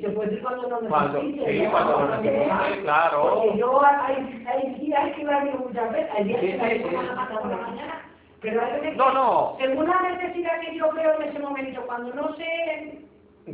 se 0.00 0.08
puede 0.10 0.30
decir 0.30 0.42
cuando 0.42 0.68
no 0.68 0.88
Cuando- 0.88 1.20
sí, 1.20 1.36
¿no? 1.64 1.70
cuando 1.70 1.92
lo 2.00 2.06
Porque- 2.08 2.30
necesite, 2.30 2.82
claro. 2.82 3.40
Porque 3.44 3.58
yo 3.58 3.82
hay, 3.84 4.44
hay 4.46 4.74
días 4.80 5.16
que 5.16 5.24
la 5.24 5.40
digo 5.44 5.58
muchas 5.68 5.92
veces, 5.92 6.10
hay 6.16 6.24
días 6.24 6.40
Sí, 6.40 6.46
que 6.46 6.56
la 6.56 6.68
sí, 6.70 6.78
por 6.80 6.92
la 6.92 7.56
mañana, 7.56 8.02
pero 8.40 8.60
hay 8.62 8.72
veces 8.80 8.96
No, 8.96 9.12
no. 9.12 9.56
según 9.60 9.86
la 9.88 10.02
necesidad 10.02 10.60
que 10.60 10.76
yo 10.76 10.92
veo 10.92 11.20
en 11.20 11.28
ese 11.28 11.38
momento, 11.38 11.82
cuando 11.86 12.14
no 12.14 12.34
sé, 12.36 12.98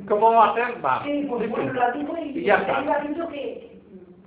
¿Cómo? 0.09 0.31
Va. 0.31 0.55
sí, 1.05 1.27
pues 1.29 1.43
Sí, 1.43 1.47
sí. 1.47 1.51
bueno, 1.51 1.73
la 1.75 1.91
digo 1.93 2.17
y, 2.19 2.39
Y 2.39 2.45
ya 2.45 2.55
hay 2.55 2.61
está. 2.63 2.81
gatitos 2.83 3.29
que 3.31 3.73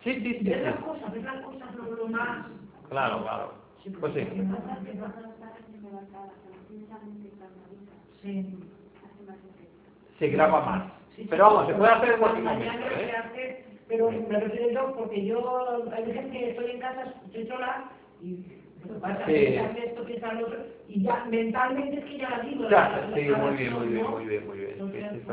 Sí, 0.03 0.13
sí, 0.21 0.37
sí. 0.37 0.43
ver 0.49 0.61
las 0.61 0.75
cosas, 0.75 1.11
ver 1.11 1.23
las 1.23 1.41
cosas, 1.41 1.64
más. 2.07 2.45
Claro, 2.89 3.21
claro. 3.23 3.53
Pues 3.99 4.13
sí. 4.13 4.21
Sí. 8.21 8.39
hace 9.03 9.23
más 9.25 9.37
efecto. 9.37 10.17
Se 10.17 10.27
graba 10.29 10.65
más. 10.65 10.91
Pero 11.29 11.45
vamos, 11.45 11.67
se 11.67 11.73
puede 11.75 11.91
hacer 11.91 12.11
en 12.13 12.19
cualquier 12.19 12.43
momento. 12.43 12.87
¿eh? 12.87 13.11
hace, 13.15 13.65
Pero 13.87 14.11
me 14.11 14.39
refiero 14.39 14.69
yo 14.71 14.95
porque 14.95 15.25
yo, 15.25 15.83
hay 15.93 16.05
veces 16.05 16.31
que 16.31 16.49
estoy 16.49 16.71
en 16.71 16.79
casa, 16.79 17.13
estoy 17.25 17.47
sola 17.47 17.91
y 18.21 18.45
Y 20.87 21.03
ya 21.03 21.25
mentalmente 21.25 21.97
es 21.97 22.05
que 22.05 22.17
ya 22.17 22.29
la 22.29 22.39
digo. 22.39 22.69
Ya, 22.69 23.09
sí, 23.13 23.21
muy 23.21 23.55
bien, 23.55 23.73
muy 23.73 23.87
bien, 23.87 24.09
muy 24.09 24.25
bien, 24.25 24.47
muy 24.47 24.57
bien. 24.57 25.25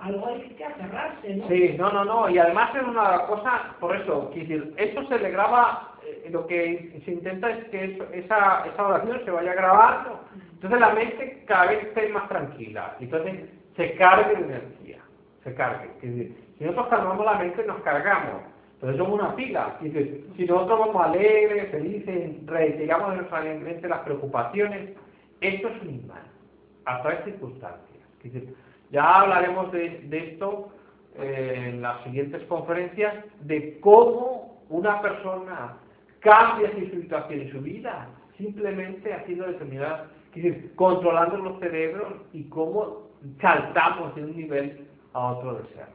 Algo 0.00 0.26
hay 0.26 0.40
que 0.40 0.56
cerrarse, 0.56 1.36
¿no? 1.36 1.48
Sí, 1.48 1.74
no, 1.78 1.90
no, 1.92 2.04
no, 2.04 2.30
y 2.30 2.38
además 2.38 2.74
es 2.74 2.82
una 2.82 3.26
cosa, 3.26 3.76
por 3.80 3.96
eso, 3.96 4.30
esto 4.76 5.06
se 5.08 5.18
le 5.18 5.30
graba, 5.30 5.94
eh, 6.06 6.28
lo 6.30 6.46
que 6.46 7.00
se 7.04 7.12
intenta 7.12 7.50
es 7.50 7.64
que 7.66 7.98
esa, 8.12 8.64
esa 8.66 8.86
oración 8.86 9.20
se 9.24 9.30
vaya 9.30 9.52
grabando, 9.54 10.20
entonces 10.52 10.80
la 10.80 10.90
mente 10.90 11.44
cada 11.46 11.66
vez 11.66 11.84
esté 11.84 12.08
más 12.08 12.28
tranquila, 12.28 12.96
entonces 13.00 13.44
se 13.76 13.92
cargue 13.94 14.36
de 14.36 14.44
energía, 14.44 14.98
se 15.44 15.54
cargue. 15.54 15.88
Decir, 16.00 16.36
si 16.58 16.64
nosotros 16.64 16.88
calmamos 16.88 17.24
la 17.24 17.34
mente, 17.34 17.64
nos 17.64 17.80
cargamos. 17.82 18.42
Entonces 18.80 18.98
somos 18.98 19.20
una 19.20 19.34
pila. 19.34 19.76
si 19.80 20.44
nosotros 20.44 20.78
vamos 20.78 21.04
alegres, 21.04 21.68
felices, 21.72 22.46
retiramos 22.46 23.10
de 23.10 23.16
nuestra 23.16 23.40
mente 23.40 23.88
las 23.88 24.00
preocupaciones, 24.00 24.90
esto 25.40 25.68
es 25.68 25.82
un 25.82 25.94
imán, 25.96 26.22
a 26.84 27.02
través 27.02 27.24
de 27.24 27.32
circunstancias. 27.32 28.04
ya 28.92 29.20
hablaremos 29.20 29.72
de, 29.72 30.08
esto 30.12 30.68
eh, 31.16 31.70
en 31.70 31.82
las 31.82 32.04
siguientes 32.04 32.44
conferencias, 32.44 33.16
de 33.40 33.80
cómo 33.80 34.62
una 34.68 35.02
persona 35.02 35.76
cambia 36.20 36.70
su 36.70 37.00
situación 37.00 37.42
y 37.42 37.50
su 37.50 37.60
vida, 37.60 38.08
simplemente 38.36 39.12
haciendo 39.12 39.46
determinadas, 39.46 40.02
decir, 40.32 40.72
controlando 40.76 41.38
los 41.38 41.58
cerebros 41.58 42.12
y 42.32 42.44
cómo 42.44 43.08
saltamos 43.40 44.14
de 44.14 44.22
un 44.22 44.36
nivel 44.36 44.86
a 45.14 45.32
otro 45.32 45.54
de 45.54 45.64
ser. 45.74 45.86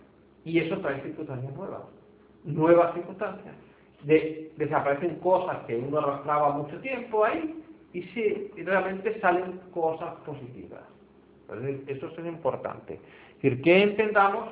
Y 0.44 0.60
eso 0.60 0.78
trae 0.80 1.02
circunstancias 1.02 1.54
nuevas 1.54 1.80
nuevas 2.44 2.94
circunstancias. 2.94 3.56
De, 4.04 4.52
desaparecen 4.58 5.16
cosas 5.20 5.60
que 5.66 5.78
uno 5.78 6.00
arrastraba 6.00 6.50
mucho 6.52 6.78
tiempo 6.80 7.24
ahí 7.24 7.64
y 7.94 8.02
si 8.02 8.52
realmente 8.58 9.20
salen 9.22 9.62
cosas 9.74 10.16
positivas. 10.26 10.82
Entonces, 11.42 11.82
eso 11.88 12.08
es 12.08 12.26
importante. 12.26 13.00
Decir, 13.42 13.62
que 13.62 13.84
entendamos 13.84 14.50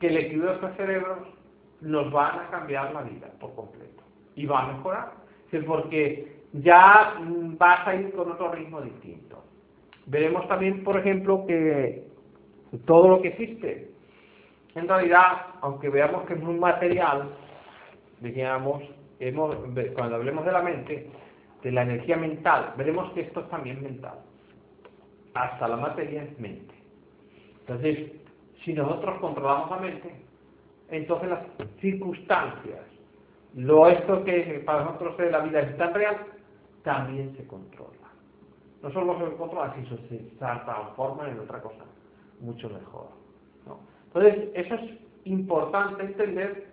que 0.00 0.08
el 0.08 0.16
equilibrio 0.16 0.50
de 0.50 0.54
estos 0.56 0.76
cerebros 0.76 1.18
nos 1.80 2.10
van 2.10 2.40
a 2.40 2.50
cambiar 2.50 2.92
la 2.92 3.02
vida 3.02 3.28
por 3.40 3.54
completo 3.54 4.02
y 4.34 4.46
va 4.46 4.64
a 4.64 4.72
mejorar. 4.72 5.12
Es 5.52 5.64
porque 5.64 6.38
ya 6.52 7.14
vas 7.58 7.86
a 7.86 7.94
ir 7.94 8.12
con 8.12 8.30
otro 8.32 8.52
ritmo 8.52 8.80
distinto. 8.80 9.44
Veremos 10.06 10.46
también, 10.48 10.82
por 10.84 10.98
ejemplo, 10.98 11.44
que 11.46 12.04
todo 12.86 13.08
lo 13.08 13.22
que 13.22 13.28
existe 13.28 13.90
en 14.74 14.88
realidad, 14.88 15.46
aunque 15.60 15.88
veamos 15.88 16.24
que 16.26 16.34
es 16.34 16.40
muy 16.40 16.54
material, 16.54 17.30
digamos, 18.20 18.82
cuando 19.94 20.16
hablemos 20.16 20.44
de 20.44 20.52
la 20.52 20.62
mente, 20.62 21.10
de 21.62 21.72
la 21.72 21.82
energía 21.82 22.16
mental, 22.16 22.74
veremos 22.76 23.12
que 23.12 23.22
esto 23.22 23.40
es 23.40 23.48
también 23.48 23.82
mental. 23.82 24.18
Hasta 25.34 25.68
la 25.68 25.76
materia 25.76 26.22
es 26.22 26.38
mente. 26.38 26.74
Entonces, 27.60 28.12
si 28.64 28.72
nosotros 28.72 29.18
controlamos 29.20 29.70
la 29.70 29.76
mente, 29.78 30.24
entonces 30.90 31.28
las 31.28 31.40
circunstancias, 31.80 32.80
lo 33.54 33.88
esto 33.88 34.24
que 34.24 34.62
para 34.64 34.84
nosotros 34.84 35.16
de 35.18 35.30
la 35.30 35.40
vida 35.40 35.60
es 35.60 35.76
tan 35.76 35.92
real, 35.94 36.16
también 36.82 37.36
se 37.36 37.46
controla. 37.46 37.92
No 38.82 38.90
solo 38.92 39.18
se 39.18 39.36
controla, 39.36 39.74
sino 39.74 39.96
se 40.08 40.18
transforma 40.38 41.28
en 41.28 41.40
otra 41.40 41.60
cosa 41.60 41.84
mucho 42.40 42.70
mejor. 42.70 43.08
Entonces, 44.14 44.48
eso 44.54 44.74
es 44.74 44.90
importante 45.24 46.02
entender 46.02 46.66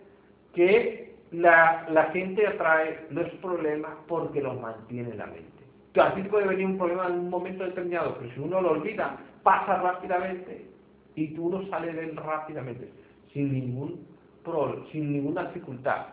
que 0.53 1.15
la, 1.31 2.09
gente 2.13 2.47
atrae 2.47 3.05
los 3.09 3.29
problemas 3.35 3.91
porque 4.07 4.41
los 4.41 4.59
mantiene 4.59 5.11
en 5.11 5.17
la 5.17 5.25
mente. 5.27 5.49
Así 5.99 6.21
puede 6.23 6.47
venir 6.47 6.65
un 6.65 6.77
problema 6.77 7.07
en 7.07 7.19
un 7.19 7.29
momento 7.29 7.63
determinado, 7.63 8.17
pero 8.17 8.33
si 8.33 8.39
uno 8.39 8.61
lo 8.61 8.71
olvida, 8.71 9.17
pasa 9.43 9.81
rápidamente 9.81 10.65
y 11.15 11.37
uno 11.37 11.65
sale 11.69 11.93
de 11.93 12.05
él 12.05 12.17
rápidamente, 12.17 12.89
sin 13.31 13.53
ningún 13.53 14.05
problema, 14.43 14.85
sin 14.91 15.13
ninguna 15.13 15.45
dificultad. 15.45 16.07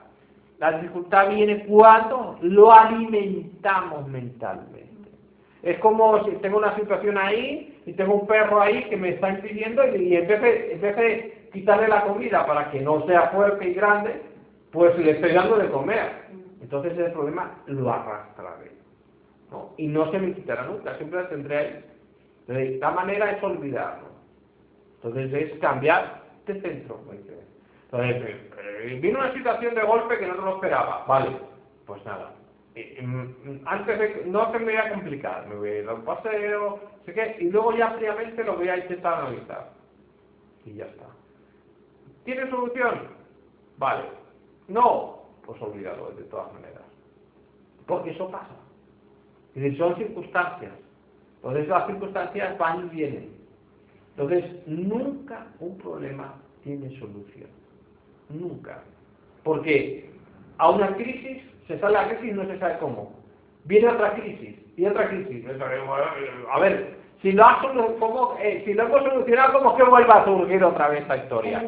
La 0.58 0.78
dificultad 0.78 1.30
viene 1.30 1.64
cuando 1.66 2.38
lo 2.42 2.72
alimentamos 2.72 4.06
mentalmente. 4.06 4.91
Es 5.62 5.78
como 5.78 6.24
si 6.24 6.32
tengo 6.36 6.58
una 6.58 6.74
situación 6.74 7.16
ahí 7.16 7.80
y 7.86 7.92
tengo 7.92 8.14
un 8.14 8.26
perro 8.26 8.60
ahí 8.60 8.84
que 8.88 8.96
me 8.96 9.10
está 9.10 9.30
impidiendo 9.30 9.86
y, 9.96 10.16
en, 10.16 10.26
vez 10.26 10.40
de, 10.40 11.48
quitarle 11.52 11.86
la 11.86 12.04
comida 12.04 12.46
para 12.46 12.70
que 12.70 12.80
no 12.80 13.06
sea 13.06 13.28
fuerte 13.28 13.68
y 13.68 13.74
grande, 13.74 14.22
pues 14.72 14.98
le 14.98 15.12
estoy 15.12 15.32
dando 15.32 15.56
de 15.58 15.68
comer. 15.68 16.22
Entonces 16.60 16.92
ese 16.92 17.10
problema 17.10 17.58
lo 17.66 17.92
arrastraré. 17.92 18.72
¿no? 19.50 19.74
Y 19.76 19.86
no 19.86 20.10
se 20.10 20.18
me 20.18 20.32
quitará 20.32 20.64
nunca, 20.64 20.96
siempre 20.96 21.22
lo 21.22 21.28
tendré 21.28 21.56
ahí. 21.56 21.84
De 22.48 22.74
esta 22.74 22.90
manera 22.90 23.30
es 23.30 23.42
olvidarlo. 23.42 24.08
Entonces 24.96 25.32
es 25.32 25.58
cambiar 25.60 26.22
de 26.46 26.60
centro. 26.60 27.00
Entonces, 27.92 28.22
eh, 28.22 28.50
eh, 28.58 28.98
vino 29.00 29.18
una 29.18 29.32
situación 29.32 29.74
de 29.74 29.82
golpe 29.82 30.18
que 30.18 30.26
no 30.26 30.34
lo 30.34 30.54
esperaba. 30.54 31.04
Vale, 31.06 31.36
pues 31.86 32.04
nada, 32.04 32.32
antes 33.66 33.98
de, 33.98 34.22
no 34.26 34.50
se 34.50 34.58
me 34.58 34.64
voy 34.64 34.76
a 34.76 34.92
complicar, 34.92 35.46
me 35.46 35.56
voy 35.56 35.68
a 35.68 35.78
ir 35.80 35.88
a 35.88 35.94
un 35.94 36.04
paseo, 36.04 36.80
sé 37.04 37.12
qué, 37.12 37.36
y 37.40 37.50
luego 37.50 37.76
ya 37.76 37.90
fríamente 37.92 38.42
lo 38.44 38.56
voy 38.56 38.68
a 38.68 38.78
intentar 38.78 39.14
analizar. 39.14 39.72
Y 40.64 40.74
ya 40.74 40.86
está. 40.86 41.06
¿Tiene 42.24 42.48
solución? 42.48 43.08
Vale. 43.78 44.04
No, 44.68 45.22
pues 45.44 45.60
olvídalo 45.60 46.12
de 46.12 46.22
todas 46.24 46.52
maneras. 46.54 46.82
Porque 47.86 48.10
eso 48.10 48.30
pasa. 48.30 48.54
Y 49.54 49.76
son 49.76 49.96
circunstancias. 49.96 50.72
Entonces 51.36 51.68
las 51.68 51.86
circunstancias 51.86 52.56
van 52.58 52.86
y 52.86 52.88
vienen. 52.90 53.42
Entonces, 54.16 54.66
nunca 54.66 55.46
un 55.58 55.76
problema 55.78 56.34
tiene 56.62 56.88
solución. 56.98 57.48
Nunca. 58.28 58.82
Porque 59.42 60.10
a 60.58 60.70
una 60.70 60.94
crisis 60.94 61.42
se 61.66 61.78
sale 61.78 61.94
la 61.94 62.08
crisis 62.08 62.30
y 62.30 62.32
no 62.32 62.44
se 62.46 62.58
sabe 62.58 62.78
cómo. 62.78 63.12
Viene 63.64 63.88
otra 63.88 64.14
crisis 64.14 64.56
y 64.76 64.86
otra 64.86 65.08
crisis. 65.08 65.44
A 66.50 66.58
ver, 66.58 66.96
si 67.22 67.32
lo, 67.32 67.44
has, 67.44 67.64
¿cómo, 68.00 68.36
eh, 68.40 68.62
si 68.64 68.74
lo 68.74 68.82
hemos 68.84 69.02
solucionado, 69.04 69.52
¿cómo 69.52 69.70
es 69.70 69.76
que 69.76 69.90
vuelva 69.90 70.22
a 70.22 70.24
surgir 70.24 70.64
otra 70.64 70.88
vez 70.88 71.02
esta 71.02 71.16
historia? 71.18 71.62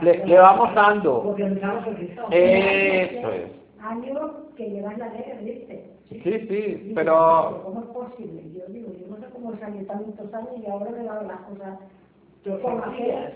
Le, 0.00 0.26
le 0.26 0.38
vamos 0.38 0.74
dando. 0.74 1.36
Eso 2.30 3.32
es. 3.32 3.52
Años 3.80 4.30
que 4.56 4.70
llevas 4.70 4.98
la 4.98 5.08
guerra, 5.08 5.40
¿viste? 5.40 5.84
Sí, 6.10 6.20
sí, 6.22 6.92
pero... 6.94 7.60
¿Cómo 7.64 7.80
es 7.80 7.86
posible? 7.86 8.42
Yo 8.52 8.66
digo, 8.72 8.92
yo 8.98 9.06
no 9.08 9.18
sé 9.18 9.26
cómo 9.32 9.56
salió 9.58 9.86
tantos 9.86 10.34
años 10.34 10.50
y 10.56 10.66
ahora 10.68 10.90
me 10.90 11.04
dan 11.04 11.28
las 11.28 11.40
cosas 11.42 11.78
con 12.44 12.82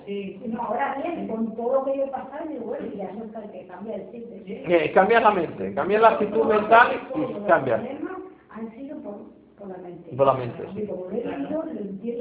sí. 0.06 0.40
No, 0.46 0.62
ahora 0.62 0.96
bien, 1.02 1.28
con 1.28 1.54
todo 1.56 1.72
lo 1.74 1.84
que 1.84 1.98
yo 1.98 2.04
he 2.04 2.08
pasado, 2.08 2.48
digo, 2.48 2.66
bueno, 2.66 2.86
ya 2.94 3.04
eso 3.04 3.24
es 3.24 3.50
que 3.50 3.66
cambia 3.66 3.96
el 3.96 4.10
chip. 4.10 4.26
Eh, 4.46 4.92
cambia 4.94 5.20
la 5.20 5.30
mente, 5.32 5.74
cambia 5.74 6.00
la 6.00 6.08
actitud 6.10 6.44
mental 6.44 6.88
y 7.14 7.46
cambia. 7.46 7.76
Los 7.78 7.86
problemas 7.86 8.18
han 8.50 8.70
sido 8.72 8.98
por, 8.98 9.14
por 9.58 9.68
la 9.68 9.78
mente. 9.78 10.16
Por 10.16 10.26
la 10.26 10.34
mente, 10.34 10.64
sí. 10.74 10.88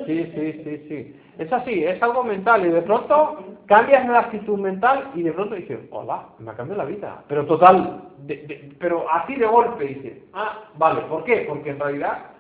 Sí, 0.06 0.32
sí, 0.36 0.64
sí, 0.64 0.86
sí. 0.88 1.16
Es 1.38 1.52
así, 1.54 1.84
es 1.84 2.02
algo 2.04 2.24
mental 2.24 2.66
y 2.66 2.70
de 2.70 2.82
pronto 2.82 3.38
cambias 3.66 4.08
la 4.08 4.20
actitud 4.20 4.58
mental 4.58 5.12
y 5.16 5.24
de 5.24 5.32
pronto 5.32 5.56
dices, 5.56 5.80
hola, 5.92 6.26
me 6.40 6.52
ha 6.52 6.56
cambiado 6.56 6.84
la 6.84 6.90
vida. 6.90 7.24
Pero 7.28 7.46
total, 7.46 8.10
de, 8.26 8.36
de, 8.48 8.76
pero 8.80 9.06
así 9.10 9.36
de 9.36 9.46
golpe 9.46 9.86
dices, 9.86 10.24
ah, 10.34 10.66
vale, 10.78 11.02
¿por 11.02 11.24
qué? 11.24 11.46
Porque 11.48 11.70
en 11.70 11.80
realidad 11.80 12.31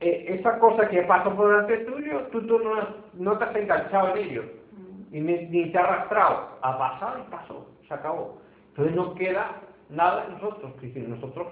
eh, 0.00 0.26
esa 0.38 0.58
cosa 0.58 0.88
que 0.88 1.02
pasó 1.02 1.34
por 1.34 1.48
delante 1.48 1.78
tuyo, 1.78 2.20
tú, 2.30 2.46
tú 2.46 2.58
no, 2.58 2.74
no, 3.14 3.38
te 3.38 3.44
has 3.44 3.56
enganchado 3.56 4.16
en 4.16 4.18
ello, 4.18 4.44
mm. 4.72 5.16
y 5.16 5.20
ni, 5.20 5.72
te 5.72 5.78
has 5.78 5.84
arrastrado. 5.84 6.58
Ha 6.62 6.78
pasado 6.78 7.18
y 7.18 7.30
pasó, 7.30 7.66
se 7.86 7.94
acabó. 7.94 8.38
Entonces 8.70 8.94
no 8.94 9.14
queda 9.14 9.60
nada 9.90 10.26
en 10.26 10.34
nosotros, 10.34 10.72
que 10.80 10.92
si 10.92 11.00
nosotros 11.00 11.48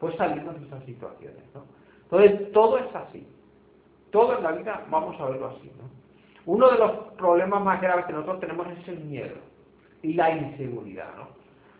pues 0.00 0.16
salimos 0.16 0.58
de 0.58 0.66
esas 0.66 0.84
situaciones. 0.84 1.42
¿no? 1.54 1.64
Entonces 2.04 2.52
todo 2.52 2.78
es 2.78 2.94
así. 2.94 3.26
Todo 4.10 4.36
en 4.36 4.42
la 4.42 4.52
vida 4.52 4.84
vamos 4.88 5.20
a 5.20 5.26
verlo 5.26 5.48
así. 5.48 5.70
¿no? 5.78 5.90
Uno 6.52 6.70
de 6.70 6.78
los 6.78 6.92
problemas 7.18 7.62
más 7.62 7.80
graves 7.80 8.06
que 8.06 8.12
nosotros 8.12 8.40
tenemos 8.40 8.66
es 8.68 8.88
el 8.88 9.00
miedo 9.00 9.36
y 10.02 10.14
la 10.14 10.30
inseguridad. 10.30 11.14
¿no? 11.16 11.28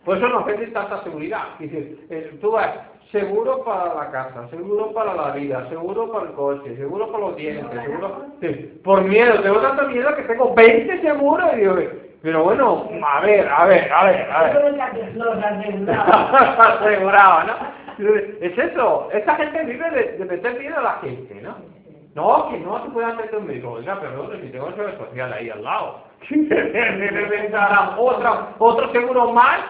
Por 0.05 0.17
eso 0.17 0.29
nos 0.29 0.45
vende 0.45 0.67
tanta 0.67 1.03
seguridad. 1.03 1.57
Dices, 1.59 1.97
eh, 2.09 2.37
tú 2.39 2.51
vas, 2.51 2.77
seguro 3.11 3.63
para 3.63 3.93
la 3.93 4.11
casa, 4.11 4.47
seguro 4.49 4.91
para 4.93 5.13
la 5.13 5.31
vida, 5.31 5.67
seguro 5.69 6.11
para 6.11 6.25
el 6.27 6.31
coche, 6.33 6.75
seguro 6.77 7.11
para 7.11 7.27
los 7.27 7.35
dientes, 7.35 7.81
seguro... 7.83 8.25
por 8.83 9.03
miedo, 9.03 9.41
tengo 9.41 9.59
tanto 9.59 9.87
miedo 9.87 10.15
que 10.15 10.23
tengo 10.23 10.53
20 10.53 11.01
seguros 11.01 11.49
y 11.53 11.57
digo, 11.57 11.75
pero 12.21 12.43
bueno, 12.43 12.87
a 13.05 13.21
ver, 13.21 13.49
a 13.49 13.65
ver, 13.65 13.91
a 13.91 14.05
ver, 14.05 14.31
a 14.31 14.43
ver. 14.43 14.81
asegurado, 15.89 17.47
¿no? 17.47 17.81
Es 18.41 18.57
eso, 18.57 19.09
esta 19.11 19.35
gente 19.35 19.63
vive 19.65 19.91
de, 19.91 20.25
meter 20.25 20.59
miedo 20.59 20.77
a 20.77 20.81
la 20.81 20.93
gente, 21.01 21.41
¿no? 21.41 21.55
No, 22.13 22.49
que 22.49 22.59
no 22.59 22.83
se 22.83 22.89
puede 22.91 23.13
meter 23.13 23.37
un 23.37 23.47
médico, 23.47 23.71
oiga, 23.71 23.99
perdón, 23.99 24.31
si 24.41 24.49
tengo 24.49 24.67
el 24.67 24.97
social 24.97 25.33
ahí 25.33 25.49
al 25.49 25.63
lado. 25.63 26.03
necesitará 26.29 27.95
otra, 27.97 28.49
otro 28.59 28.91
seguro 28.91 29.31
más, 29.31 29.61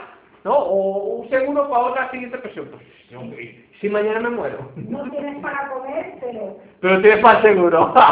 ¿no? 0.43 0.53
O 0.57 1.15
un 1.21 1.29
seguro 1.29 1.69
para 1.69 1.83
otra 1.85 2.11
siguiente 2.11 2.37
presión. 2.39 2.69
Pues, 2.71 2.81
hombre, 3.19 3.65
si 3.79 3.89
mañana 3.89 4.19
me 4.21 4.29
muero. 4.29 4.71
No 4.75 5.03
tienes 5.11 5.41
para 5.41 5.69
comer, 5.69 6.15
pero... 6.19 6.57
Pero 6.79 7.01
tienes 7.01 7.19
para 7.19 7.37
el 7.39 7.43
seguro. 7.43 7.93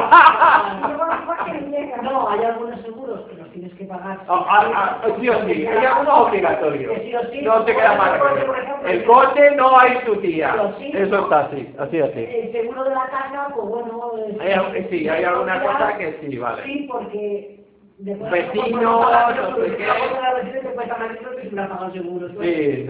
No, 2.04 2.30
hay 2.30 2.44
algunos 2.44 2.80
seguros 2.82 3.22
que 3.30 3.36
los 3.36 3.50
tienes 3.52 3.74
que 3.74 3.86
pagar. 3.86 4.20
Ah, 4.28 4.46
ah, 4.48 5.00
ah, 5.04 5.08
sí 5.20 5.30
o 5.30 5.46
sí, 5.46 5.66
hay 5.68 5.86
algunos 5.86 6.28
obligatorios. 6.28 6.94
Sí. 7.32 7.42
No 7.42 7.64
te 7.66 7.76
queda 7.76 7.94
ejemplo, 7.94 8.88
El 8.88 9.04
coche 9.06 9.52
no 9.56 9.80
hay 9.80 9.98
tu 10.06 10.16
tía. 10.18 10.74
Sí, 10.78 10.92
Eso 10.94 11.20
está 11.20 11.40
así, 11.42 11.76
así, 11.78 12.00
así. 12.00 12.20
El 12.20 12.52
seguro 12.52 12.84
de 12.86 12.92
la 12.92 13.06
casa, 13.08 13.48
pues 13.56 13.68
bueno... 13.68 14.12
es- 14.28 14.40
Hay 14.40 14.52
al- 14.54 14.90
sí, 14.90 15.10
hay 15.10 15.24
alguna 15.24 15.62
cosa 15.62 15.98
que 15.98 16.20
sí, 16.22 16.38
vale. 16.38 16.64
Sí, 16.64 16.88
porque... 16.92 17.59
Vecinos, 18.00 18.82
no 18.82 19.56
sé 19.56 19.78
qué. 19.78 19.86
Sí, 22.39 22.88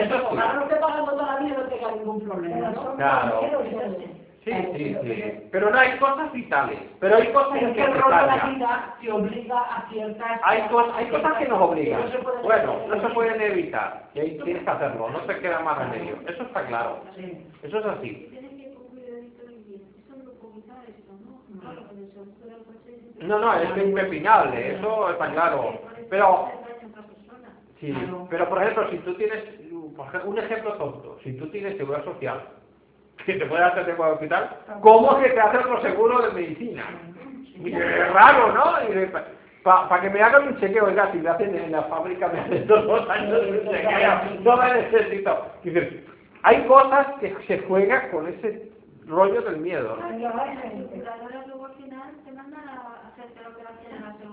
Eso 0.00 0.18
sí. 0.30 0.36
no 0.36 0.64
te 0.68 0.76
pagando 0.76 1.10
toda 1.12 1.34
la 1.34 1.40
vida 1.40 1.56
no 1.58 1.64
tenga 1.64 1.90
ningún 1.92 2.20
problema, 2.20 2.70
Pero 2.70 2.82
¿no? 2.84 2.94
Claro. 2.96 3.40
Sí, 4.44 4.52
sí, 4.76 4.96
sí. 5.02 5.22
Pero 5.50 5.70
no 5.70 5.78
hay 5.78 5.98
cosas 5.98 6.30
vitales. 6.32 6.78
Pero 7.00 7.16
hay 7.16 7.28
cosas 7.32 7.52
Pero 7.58 7.72
que 7.72 7.80
el 7.82 7.94
rol 7.94 8.12
de 8.12 8.26
la 8.26 8.46
vida 8.46 8.94
te 9.00 9.10
obliga 9.12 9.58
a 9.58 9.88
ciertas... 9.90 10.40
Hay, 10.44 10.60
cos- 10.70 10.92
hay 10.94 11.06
cosas 11.08 11.32
que 11.38 11.48
nos 11.48 11.60
obligan. 11.62 12.00
no 12.02 12.08
se 12.10 12.18
Bueno, 12.42 12.76
no 12.88 13.00
se 13.08 13.14
pueden 13.14 13.40
evitar. 13.40 14.10
Y 14.14 14.20
ahí 14.20 14.38
tienes 14.44 14.62
que 14.62 14.70
hacerlo. 14.70 15.08
No 15.08 15.20
te 15.20 15.38
queda 15.40 15.60
más 15.60 15.78
remedio. 15.78 16.16
Eso 16.28 16.42
está 16.42 16.66
claro. 16.66 17.00
Sí. 17.16 17.46
Eso 17.62 17.78
es 17.78 17.86
así. 17.86 18.28
Tienes 18.30 18.50
que 18.52 18.74
con 18.74 18.84
cuidadito 18.88 19.44
y 19.50 19.64
bien. 19.66 19.82
Eso 19.98 20.14
no 20.22 20.30
puedo 20.32 20.54
quitar 20.54 20.76
esto, 20.88 21.12
¿no? 21.24 22.43
No, 23.20 23.38
no, 23.38 23.54
es 23.54 23.76
impepinable. 23.76 24.76
Eso 24.76 25.10
está 25.10 25.30
claro. 25.30 25.80
Pero 26.10 26.48
Sí, 27.80 27.94
pero 28.30 28.48
por 28.48 28.62
ejemplo, 28.62 28.88
si 28.90 28.98
tú 28.98 29.14
tienes, 29.14 29.44
un 30.24 30.38
ejemplo 30.38 30.72
tonto, 30.74 31.18
si 31.22 31.34
tú 31.34 31.48
tienes 31.50 31.76
seguridad 31.76 32.04
social, 32.04 32.40
que 33.26 33.34
te 33.34 33.46
puede 33.46 33.62
hacer 33.62 33.84
cualquier 33.96 34.14
hospital, 34.14 34.50
¿cómo 34.80 35.18
es 35.18 35.26
que 35.26 35.34
te 35.34 35.40
hace 35.40 35.58
otro 35.58 35.80
seguro 35.82 36.22
de 36.22 36.32
medicina? 36.32 36.84
Es 37.64 38.12
raro, 38.12 38.52
¿no? 38.52 38.64
Para 39.62 40.00
que 40.00 40.10
me 40.10 40.22
hagan 40.22 40.48
un 40.48 40.60
chequeo, 40.60 40.86
oiga, 40.86 41.10
si 41.12 41.18
me 41.18 41.30
hacen 41.30 41.54
en 41.54 41.72
la 41.72 41.82
fábrica, 41.84 42.28
me 42.28 42.40
hacen 42.40 42.66
los 42.66 43.10
años 43.10 43.42
no 44.42 44.56
me 44.56 44.74
necesito. 44.74 45.46
Dices, 45.62 46.04
hay 46.42 46.66
cosas 46.66 47.06
que 47.20 47.34
se 47.46 47.58
juegan 47.60 48.10
con 48.10 48.28
ese 48.28 48.70
rollo 49.06 49.42
del 49.42 49.58
miedo. 49.58 49.98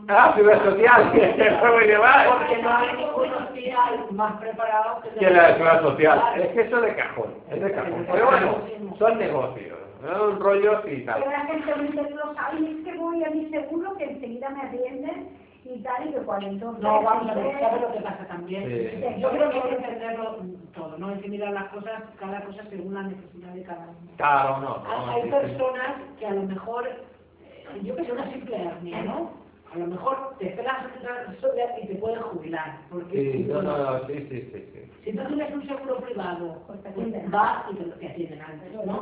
Ah, 0.07 0.33
seguridad 0.35 0.63
social, 0.63 1.11
que 1.13 1.51
fue 1.59 1.71
muy 1.71 1.85
llevar. 1.85 2.27
Porque 2.27 2.61
no 2.61 2.75
hay 2.75 2.97
ningún 2.97 3.33
hospital 3.33 4.05
más 4.11 4.33
preparado 4.41 5.01
que 5.17 5.29
la 5.29 5.47
de 5.47 5.53
seguridad 5.53 5.81
social. 5.81 6.21
Es 6.37 6.47
que 6.49 6.61
eso 6.61 6.77
es 6.77 6.83
de 6.83 6.95
cajón, 6.95 7.33
es 7.49 7.61
de 7.61 7.71
cajón. 7.71 8.05
Pero 8.11 8.25
bueno, 8.25 8.57
son 8.97 9.19
negocios, 9.19 9.79
son 10.01 10.39
rollos 10.39 10.81
y 10.87 11.05
tal. 11.05 11.19
Pero 11.19 11.31
la 11.31 11.45
gente 11.45 11.75
me 11.75 11.83
dice, 11.83 12.15
no 12.15 12.33
sabéis 12.33 12.83
que 12.83 12.97
voy 12.97 13.23
a 13.23 13.29
mi 13.29 13.49
seguro, 13.49 13.95
que 13.97 14.03
enseguida 14.05 14.49
me 14.49 14.61
atienden 14.63 15.29
y 15.63 15.79
tal, 15.83 16.07
y 16.07 16.11
que 16.11 16.19
cuando 16.19 16.47
entonces... 16.47 16.83
No, 16.83 17.03
vamos 17.03 17.29
a 17.29 17.33
ver, 17.35 17.59
¿sabes 17.59 17.81
lo 17.81 17.91
que 17.93 18.01
pasa 18.01 18.25
también? 18.27 18.63
Sí. 18.65 19.21
Yo 19.21 19.29
creo 19.29 19.49
que 19.49 19.55
hay 19.55 19.61
que 19.61 19.75
entenderlo 19.75 20.37
todo, 20.73 20.97
¿no? 20.97 21.07
Hay 21.09 21.19
que 21.19 21.29
mirar 21.29 21.53
las 21.53 21.69
cosas, 21.69 22.01
cada 22.19 22.41
cosa 22.41 22.63
según 22.69 22.95
la 22.95 23.03
necesidad 23.03 23.49
de 23.53 23.63
cada 23.63 23.83
uno. 23.83 24.11
Claro, 24.17 24.57
no, 24.57 24.77
no. 24.79 25.11
Hay, 25.11 25.21
hay 25.21 25.21
sí, 25.21 25.27
sí. 25.27 25.33
personas 25.35 25.95
que 26.19 26.25
a 26.25 26.31
lo 26.31 26.43
mejor, 26.43 26.89
yo 27.83 27.95
que 27.95 28.05
sé, 28.05 28.11
una 28.11 28.31
simple 28.31 28.55
hernia, 28.55 29.03
¿no? 29.03 29.41
A 29.73 29.77
lo 29.77 29.87
mejor 29.87 30.35
te 30.37 30.49
esperas 30.49 30.85
y 31.81 31.87
te 31.87 31.95
puedes 31.95 32.19
jubilar. 32.23 32.77
Porque 32.89 33.31
Sí, 33.31 33.45
no, 33.47 33.61
no, 33.61 33.77
no, 33.77 34.05
sí, 34.07 34.13
sí, 34.29 34.49
sí, 34.51 34.65
sí. 34.73 34.91
si 35.05 35.13
tú 35.17 35.23
tienes 35.27 35.53
un 35.53 35.65
seguro 35.65 35.95
privado, 36.01 36.61
Pues 36.67 36.83
te 36.83 36.89
pues 36.91 37.31
vas 37.31 37.63
y 37.71 37.75
te, 37.75 37.83
te 37.85 38.07
atienden 38.09 38.41
antes, 38.41 38.73
¿no? 38.85 39.01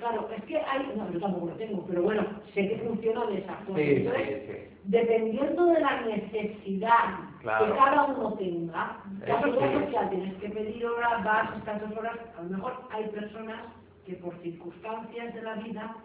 Claro, 0.00 0.28
es 0.36 0.42
que 0.44 0.56
hay, 0.58 0.92
no, 0.96 1.08
yo 1.12 1.20
tampoco 1.20 1.46
lo 1.46 1.52
tengo, 1.52 1.86
pero 1.86 2.02
bueno, 2.02 2.26
sé 2.52 2.68
que 2.68 2.78
funciona 2.78 3.26
de 3.26 3.38
esa 3.38 3.54
forma. 3.58 3.78
Sí, 3.78 3.94
Entonces, 3.96 4.42
sí, 4.46 4.52
sí. 4.52 4.76
dependiendo 4.84 5.66
de 5.66 5.80
la 5.80 6.00
necesidad 6.00 7.04
Claro. 7.40 7.66
que 7.66 7.72
cada 7.78 8.04
uno 8.04 8.32
tenga, 8.34 8.96
Eso 9.24 9.32
la 9.34 9.40
seguridad 9.42 9.70
sí. 9.78 9.84
social 9.84 10.10
tienes 10.10 10.34
que 10.34 10.48
pedir 10.48 10.86
horas, 10.86 11.24
vas, 11.24 11.56
estas 11.58 11.80
dos 11.80 11.96
horas, 11.98 12.16
a 12.38 12.42
lo 12.42 12.48
mejor 12.50 12.72
hay 12.90 13.04
personas 13.08 13.60
que 14.04 14.14
por 14.14 14.34
circunstancias 14.42 15.32
de 15.34 15.42
la 15.42 15.54
vida 15.54 15.96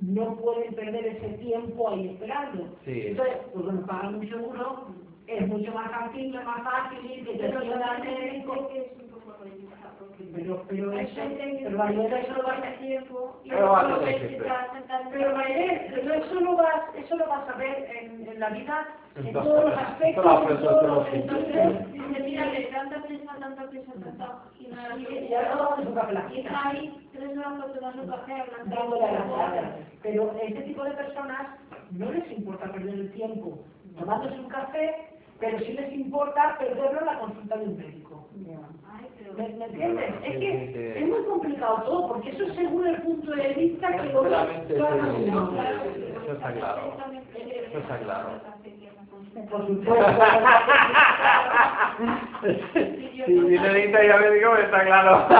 no 0.00 0.36
pueden 0.36 0.74
perder 0.74 1.06
ese 1.06 1.28
tiempo 1.38 1.88
ahí 1.88 2.08
esperando. 2.08 2.68
Sí. 2.84 3.02
Entonces, 3.06 3.36
pues 3.52 3.64
bueno, 3.64 3.86
pagan 3.86 4.16
un 4.16 4.28
seguro, 4.28 4.86
es 5.26 5.48
mucho 5.48 5.72
más 5.72 5.90
factible, 5.90 6.44
más 6.44 6.62
fácil, 6.62 7.24
que 7.24 7.32
te 7.32 7.38
Pero 7.38 7.58
atienda 7.58 7.92
al 7.92 8.02
también 8.02 8.46
Pero, 10.34 10.62
pero 10.68 10.92
eso, 10.92 11.20
pero 11.62 11.78
María, 11.78 12.18
eso 12.18 12.32
lo 12.34 12.42
vas 12.42 12.58
hace 12.58 12.76
tiempo 12.78 13.40
y 13.44 13.50
Pero 13.50 13.66
está 14.06 14.72
sentado- 14.72 15.10
Pero 15.10 15.34
María, 15.36 15.72
eso 16.16 16.40
lo 16.40 16.56
vas, 16.56 16.82
eso 16.96 17.16
lo 17.16 17.26
vas 17.26 17.48
a 17.48 17.52
ver 17.56 17.86
en, 18.00 18.26
en 18.28 18.40
la 18.40 18.48
vida, 18.50 18.86
en 19.16 19.32
todos 19.32 19.64
los 19.64 19.78
aspectos, 19.78 20.24
entonces, 21.12 21.92
Dice, 21.92 22.20
mira, 22.22 22.50
que 22.52 22.60
tanta 22.72 23.02
prisa, 23.02 23.36
tanta 23.40 23.68
prisa, 23.68 23.92
tanta... 24.02 24.42
Y 24.58 24.66
nada, 24.68 24.96
y 24.98 25.28
ya 25.28 25.54
no 25.54 25.62
vamos 25.70 25.96
a 25.98 26.12
la 26.12 26.26
ahí 26.64 27.08
tres 27.12 27.36
horas 27.36 27.52
para 27.60 27.72
tomar 27.74 27.98
un 28.00 28.06
café 28.08 28.32
hablando 28.66 29.04
a 29.04 29.12
las 29.12 29.30
horas. 29.30 29.64
Pero 30.02 30.32
este 30.42 30.62
tipo 30.62 30.84
de 30.84 30.90
personas 30.92 31.46
no 31.90 32.10
les 32.12 32.30
importa 32.32 32.72
perder 32.72 32.94
el 32.94 33.12
tiempo 33.12 33.58
tomándose 33.98 34.38
un 34.40 34.48
café, 34.48 35.08
pero 35.40 35.58
sí 35.60 35.72
les 35.72 35.92
importa 35.92 36.56
perderlo 36.58 37.00
en 37.00 37.06
la 37.06 37.18
consulta 37.18 37.56
de 37.56 37.64
un 37.64 37.76
médico. 37.76 38.28
¿Me, 39.36 39.48
me 39.48 39.64
entiendes? 39.66 40.14
Es 40.24 40.38
que 40.38 40.98
es 40.98 41.06
muy 41.06 41.22
complicado 41.24 41.82
todo, 41.84 42.08
porque 42.08 42.30
eso 42.30 42.44
es 42.44 42.54
según 42.54 42.86
el 42.86 42.96
punto 43.02 43.30
de 43.32 43.48
vista 43.54 43.94
que 43.96 44.12
lo 44.12 44.24
Eso 44.26 44.38
está 46.32 46.52
claro. 46.52 46.96
Eso 47.68 47.78
está 47.78 47.98
claro. 47.98 48.28
Por 49.50 49.66
supuesto. 49.66 50.06
Si 53.26 53.32
dinerita 53.32 54.04
ya 54.04 54.16
me 54.18 54.30
digo, 54.30 54.56
está 54.56 54.84
claro. 54.84 55.26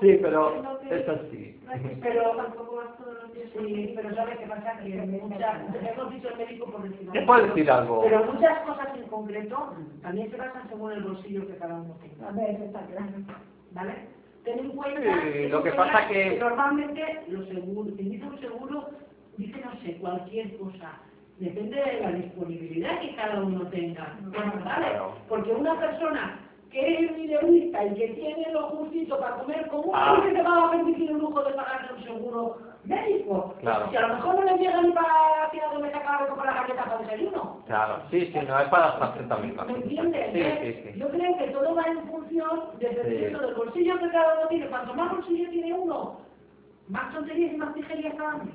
Sí, 0.00 0.18
pero 0.20 0.80
es 0.90 1.08
así. 1.08 1.51
Pero 2.00 2.30
tampoco 2.36 2.76
vas 2.76 2.96
todos 2.98 3.22
los 3.22 3.32
días 3.34 3.48
Sí, 3.56 3.92
pero 3.94 4.14
¿sabes 4.14 4.38
qué 4.38 4.46
pasa? 4.46 4.78
Que 4.78 4.88
muchas, 5.22 5.60
hemos 5.74 6.10
dicho 6.14 6.28
el 6.28 6.36
médico 6.38 6.70
por 6.70 6.82
decir 6.88 7.10
¿Te 7.10 7.18
algo. 7.18 7.26
puedo 7.32 7.46
decir 7.46 7.70
algo? 7.70 8.02
Pero 8.02 8.32
muchas 8.32 8.58
cosas 8.60 8.88
en 8.96 9.02
concreto 9.08 9.74
también 10.02 10.30
se 10.30 10.36
basan 10.36 10.68
según 10.68 10.92
el 10.92 11.02
bolsillo 11.02 11.46
que 11.46 11.56
cada 11.56 11.74
uno 11.76 11.94
tenga. 12.02 12.28
A 12.28 12.32
ver, 12.32 12.50
eso 12.56 12.64
está 12.64 12.80
claro. 12.86 13.06
¿Vale? 13.72 13.94
Ten 14.44 14.58
en 14.58 14.70
cuenta 14.70 15.00
Sí, 15.22 15.48
lo 15.48 15.62
que 15.62 15.70
pasa 15.72 15.92
tengas- 15.92 16.06
que- 16.08 16.38
normalmente 16.40 17.20
los 17.28 17.48
seguros, 17.48 17.94
quien 17.96 18.10
dice 18.10 18.24
un 18.26 18.40
seguro, 18.40 18.88
dice 19.36 19.60
no 19.64 19.80
sé, 19.80 19.96
cualquier 19.98 20.56
cosa. 20.58 20.98
Depende 21.38 21.76
de 21.76 22.00
la 22.00 22.12
disponibilidad 22.12 23.00
que 23.00 23.14
cada 23.16 23.42
uno 23.42 23.66
tenga. 23.68 24.16
¿Vale? 24.22 24.62
Claro. 24.62 25.14
Porque 25.28 25.52
una 25.52 25.78
persona 25.78 26.38
que 26.72 27.04
es 27.04 27.16
mileurista 27.16 27.84
y 27.84 27.94
que 27.94 28.08
tiene 28.08 28.50
lo 28.50 28.62
justito 28.70 29.18
para 29.18 29.36
comer, 29.36 29.68
¿cómo 29.68 29.92
Ah. 29.94 30.20
que 30.24 30.32
se 30.34 30.42
va 30.42 30.66
a 30.66 30.70
permitir 30.70 31.10
el 31.10 31.18
lujo 31.18 31.42
de 31.44 31.52
pagarse 31.52 31.92
un 31.94 32.02
seguro 32.02 32.56
médico? 32.84 33.54
Claro. 33.60 33.90
Si 33.90 33.96
a 33.96 34.00
lo 34.08 34.14
mejor 34.14 34.34
no 34.36 34.42
le 34.44 34.56
llega 34.58 34.80
ni 34.82 34.92
para 34.92 35.50
tirar 35.50 35.76
de 35.82 35.90
sacar 35.92 36.26
con 36.28 36.46
la 36.46 36.52
galleta 36.54 36.84
para 36.84 36.98
desayuno. 36.98 37.58
Claro, 37.66 37.96
sí, 38.10 38.26
sí, 38.26 38.38
no 38.46 38.58
es 38.58 38.68
para 38.68 38.84
adaptarse 38.86 39.22
también. 39.24 39.56
¿Me 39.66 39.72
entiendes? 39.74 40.32
Sí, 40.32 40.40
eh? 40.40 40.82
sí, 40.84 40.90
sí. 40.92 40.98
Yo 40.98 41.08
creo 41.10 41.38
que 41.38 41.46
todo 41.48 41.74
va 41.74 41.82
en 41.82 42.08
función 42.08 42.60
dependiendo 42.78 43.38
Sí. 43.38 43.44
del 43.46 43.54
bolsillo 43.54 43.98
que 43.98 44.08
cada 44.10 44.38
uno 44.38 44.48
tiene. 44.48 44.66
Cuanto 44.68 44.94
más 44.94 45.12
bolsillo 45.12 45.50
tiene 45.50 45.74
uno, 45.74 46.16
más 46.88 47.12
tonterías 47.14 47.52
y 47.52 47.56
más 47.56 47.74
tijerías 47.74 48.14
pagamos. 48.14 48.48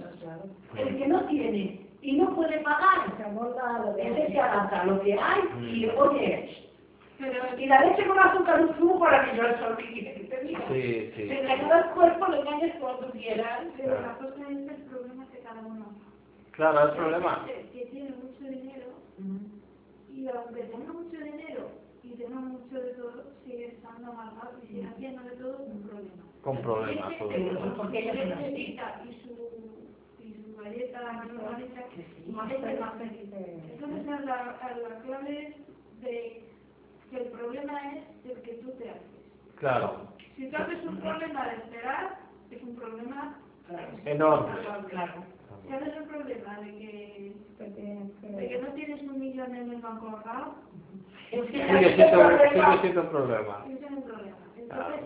El 0.75 0.97
que 0.97 1.07
no 1.07 1.21
tiene 1.25 1.85
y 2.01 2.17
no 2.17 2.33
puede 2.35 2.59
pagar, 2.59 3.15
Se 3.17 3.23
amolda 3.23 3.75
a 3.75 3.79
lo 3.79 3.97
ese 3.97 4.27
se 4.31 4.39
adapta 4.39 4.81
a 4.81 4.85
lo 4.85 4.99
que 5.01 5.13
hay 5.13 5.41
y 5.61 5.85
oye, 5.89 6.66
Pero 7.19 7.59
y 7.59 7.65
la 7.65 7.81
leche 7.85 8.05
con 8.07 8.19
azúcar 8.19 8.59
es 8.59 8.69
un 8.69 8.75
zumo 8.75 8.99
maravilloso, 8.99 9.75
Vicky, 9.77 10.01
que 10.03 10.27
te 10.29 10.43
diga. 10.43 10.59
Sí, 10.69 11.11
sí. 11.15 11.21
Si 11.23 11.27
le 11.27 11.51
ayuda 11.51 11.77
al 11.77 11.89
cuerpo, 11.95 12.27
le 12.27 12.39
engañes 12.41 12.75
cuando 12.79 13.09
quieras. 13.11 13.63
pero 13.77 14.01
la 14.01 14.17
cosa 14.17 14.41
es 14.51 14.57
el 14.69 14.81
problema 14.89 15.25
que 15.31 15.39
cada 15.39 15.61
uno. 15.61 15.85
Claro, 16.51 16.83
el 16.89 16.91
problema. 16.95 17.43
Hay 17.45 17.53
gente 17.53 17.69
que 17.71 17.85
tiene 17.87 18.09
mucho 18.11 18.43
dinero 18.43 18.87
y 20.13 20.27
aunque 20.27 20.61
tenga 20.63 20.93
mucho 20.93 21.17
dinero 21.17 21.71
y 22.03 22.09
tenga 22.11 22.39
mucho 22.39 22.75
de 22.75 22.91
todo, 22.93 23.23
sigue 23.45 23.65
estando 23.67 24.11
amargado 24.11 24.51
y 24.63 24.67
sigue 24.67 24.87
haciendo 24.87 25.23
de 25.23 25.31
todo 25.37 25.57
un 25.59 25.81
problema. 25.83 26.23
Con 26.43 26.57
problemas, 26.61 27.13
porque 27.19 28.09
así. 28.09 28.17
necesita 28.19 29.01
y 29.05 29.13
su, 29.21 30.23
y 30.23 30.33
su 30.33 30.61
galleta, 30.61 31.23
su 31.29 31.37
galleta, 31.41 31.83
Que 31.89 32.03
sí. 32.03 32.31
más 32.31 32.47
feliz, 32.49 32.79
más 32.79 32.93
feliz. 32.95 33.29
Entonces 33.73 34.25
la 34.25 34.55
clave 35.03 35.55
de 36.01 36.46
que 37.09 37.17
el 37.17 37.27
problema 37.29 37.93
es 37.93 38.03
el 38.25 38.41
que 38.41 38.53
tú 38.55 38.71
te 38.71 38.89
haces. 38.89 39.01
Claro, 39.57 40.07
Si 40.35 40.47
tú 40.49 40.55
haces 40.57 40.83
un 40.85 40.97
problema 40.97 41.45
de 41.47 41.55
esperar, 41.55 42.19
es 42.51 42.61
un 42.63 42.75
problema 42.75 43.37
Claro. 43.67 43.87
enorme. 44.05 44.53
Claro. 44.89 45.23
¿Sabes 45.69 45.95
el 45.97 46.03
problema 46.03 46.59
de 46.61 46.77
que, 46.77 47.33
de 47.59 48.47
que 48.47 48.59
no 48.61 48.67
tienes 48.73 49.01
un 49.01 49.19
millón 49.19 49.55
en 49.55 49.71
el 49.71 49.81
banco 49.81 50.07
ahorrado? 50.09 50.55
Sigue 51.29 51.51
siendo, 51.51 51.77
sigue 51.79 52.81
siendo 52.81 53.01
un 53.01 53.09
problema. 53.09 53.65
Es 53.67 53.91
un 53.91 54.03
problema. 54.03 54.37
Entonces, 54.57 55.01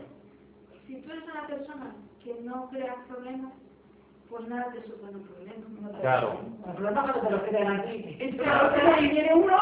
si 0.85 1.01
tú 1.01 1.11
eres 1.11 1.23
una 1.23 1.47
persona 1.47 1.95
que 2.23 2.35
no 2.43 2.69
creas 2.69 2.97
problemas, 3.07 3.53
pues 4.31 4.47
nada 4.47 4.71
te 4.71 4.81
supone 4.87 5.17
un 5.17 5.23
problema. 5.27 5.99
Claro. 5.99 6.39
Los 6.65 6.75
problemas 6.75 7.11
cuando 7.11 7.21
te 7.27 7.31
los 7.31 7.43
crean 7.43 7.79
aquí. 7.79 8.17
Claro, 8.37 8.71
Pero 8.73 9.01
y 9.01 9.07
viene 9.09 9.33
uno 9.35 9.57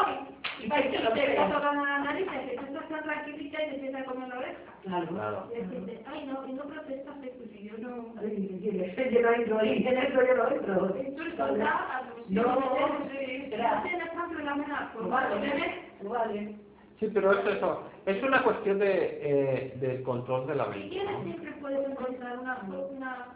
y 0.62 0.66
va 0.68 0.80
y 0.80 0.90
te 0.90 0.98
lo 1.00 1.12
te 1.12 1.20
está 1.20 1.44
pega. 1.44 1.52
tocando 1.52 1.84
la 1.84 1.98
nariz, 1.98 2.26
que 2.30 2.56
tú 2.56 2.64
estás 2.66 2.88
tan 2.88 3.02
tranquilita 3.02 3.62
y 3.62 3.68
te 3.70 3.74
empieza 3.74 3.98
a 3.98 4.04
comer 4.04 4.28
la 4.28 4.38
oreja. 4.38 4.58
Claro. 4.82 5.06
Claro. 5.08 5.48
Y 5.52 6.06
ay 6.06 6.26
no, 6.26 6.48
y 6.48 6.52
no 6.54 6.62
protestas, 6.62 7.14
pues 7.20 7.50
si 7.50 7.68
yo 7.68 7.78
no... 7.78 8.14
Lleno 8.22 9.30
dentro 9.30 9.64
y 9.64 9.82
tiene 9.82 10.06
esto 10.06 10.20
lleno 10.22 10.44
dentro. 10.46 10.88
Tú 10.88 11.22
eres 11.22 11.36
soldada, 11.36 12.02
pues 12.12 12.26
si 12.28 12.34
No, 12.34 12.42
no 12.42 12.60
tienes 13.10 14.14
no 14.14 14.40
la 14.44 14.54
mena, 14.54 14.90
pues 14.94 15.08
Vale. 16.08 16.56
Sí, 16.98 17.08
pero 17.14 17.32
es 17.32 17.56
eso. 17.56 17.82
Es 18.06 18.22
una 18.22 18.42
cuestión 18.42 18.78
de, 18.78 19.18
eh, 19.22 19.72
del 19.76 20.02
control 20.02 20.46
de 20.46 20.54
la 20.54 20.64
Si 20.64 20.70
mente. 20.78 20.88
quieres 20.90 21.16
siempre 21.24 21.52
puedes 21.60 21.88
encontrar 21.90 22.38
una, 22.38 22.58
una, 22.90 23.26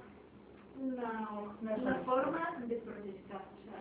una, 0.81 1.29
una 1.62 1.95
forma 2.05 2.49
de 2.66 2.77
protestar. 2.77 3.41
O 3.41 3.70
sea, 3.70 3.81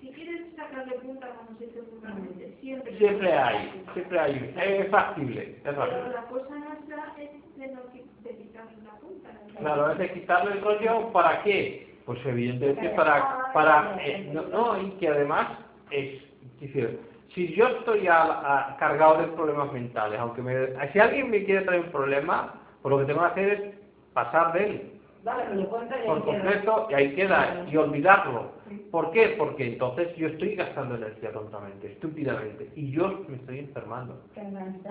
si 0.00 0.08
quieres 0.10 0.54
sacarle 0.56 0.94
punta, 1.00 1.28
como 1.30 1.58
se 1.58 1.66
dice 1.66 1.80
vulgarmente, 1.92 2.56
siempre... 2.60 2.98
Siempre 2.98 3.32
hay, 3.32 3.84
siempre 3.94 4.18
hay. 4.20 4.54
Es 4.56 4.90
factible, 4.90 5.42
es 5.42 5.56
Pero 5.62 5.76
factible. 5.76 6.10
la 6.14 6.22
cosa 6.22 6.54
nuestra 6.56 7.14
es 7.18 7.56
de, 7.56 7.68
no, 7.68 7.80
de 8.22 8.36
quitarle 8.36 8.72
la 8.84 8.92
punta. 9.00 9.30
Claro, 9.58 9.90
es 9.92 9.98
de 9.98 10.12
quitarle 10.12 10.52
el 10.52 10.60
rollo, 10.62 11.12
¿para 11.12 11.42
qué? 11.42 11.88
Pues 12.06 12.24
evidentemente 12.24 12.88
para, 12.90 13.52
para 13.52 13.96
eh, 14.02 14.30
no, 14.32 14.42
no, 14.44 14.80
y 14.80 14.92
que 14.92 15.08
además 15.08 15.58
es, 15.90 16.22
es 16.54 16.60
decir, 16.60 17.00
si 17.34 17.54
yo 17.54 17.66
estoy 17.68 18.06
a- 18.06 18.22
a- 18.70 18.76
cargado 18.78 19.18
de 19.20 19.26
problemas 19.28 19.70
mentales, 19.72 20.18
aunque 20.18 20.40
me, 20.40 20.90
si 20.92 20.98
alguien 21.00 21.28
me 21.30 21.44
quiere 21.44 21.66
traer 21.66 21.82
un 21.82 21.90
problema, 21.92 22.54
pues 22.80 22.90
lo 22.90 22.98
que 23.00 23.04
tengo 23.06 23.20
que 23.20 23.26
hacer 23.26 23.48
es 23.50 23.74
pasar 24.14 24.52
de 24.54 24.64
él, 24.64 24.92
Por 25.24 26.24
completo, 26.24 26.86
y 26.90 26.94
ahí 26.94 27.14
queda, 27.14 27.64
y 27.70 27.76
olvidarlo. 27.76 28.52
¿Por 28.90 29.10
qué? 29.10 29.34
Porque 29.36 29.72
entonces 29.72 30.14
yo 30.16 30.28
estoy 30.28 30.54
gastando 30.54 30.94
energía 30.94 31.32
tontamente, 31.32 31.92
estúpidamente, 31.92 32.70
y 32.76 32.90
yo 32.92 33.24
me 33.28 33.36
estoy 33.36 33.58
enfermando. 33.60 34.22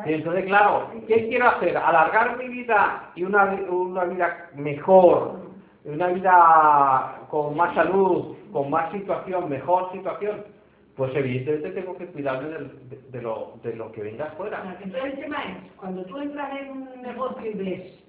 Y 0.05 0.13
entonces, 0.13 0.45
claro, 0.45 0.91
¿qué 1.07 1.27
quiero 1.27 1.47
hacer? 1.47 1.77
Alargar 1.77 2.37
mi 2.37 2.49
vida 2.49 3.11
y 3.15 3.23
una, 3.23 3.45
una 3.69 4.03
vida 4.05 4.49
mejor, 4.55 5.47
una 5.85 6.07
vida 6.07 7.21
con 7.29 7.55
más 7.55 7.73
salud, 7.73 8.35
con 8.51 8.69
más 8.69 8.91
situación, 8.91 9.49
mejor 9.49 9.91
situación. 9.93 10.43
Pues 10.95 11.15
evidentemente 11.15 11.79
tengo 11.79 11.95
que 11.95 12.07
cuidarme 12.07 12.49
de 13.11 13.21
lo, 13.21 13.53
de 13.63 13.75
lo 13.75 13.91
que 13.91 14.01
venga 14.01 14.25
afuera. 14.25 14.77
Entonces 14.81 15.13
el 15.13 15.19
tema 15.19 15.43
es, 15.43 15.71
cuando 15.77 16.03
tú 16.05 16.17
entras 16.17 16.59
en 16.59 16.71
un 16.71 17.01
negocio 17.03 17.51
y 17.51 17.53
ves, 17.53 18.06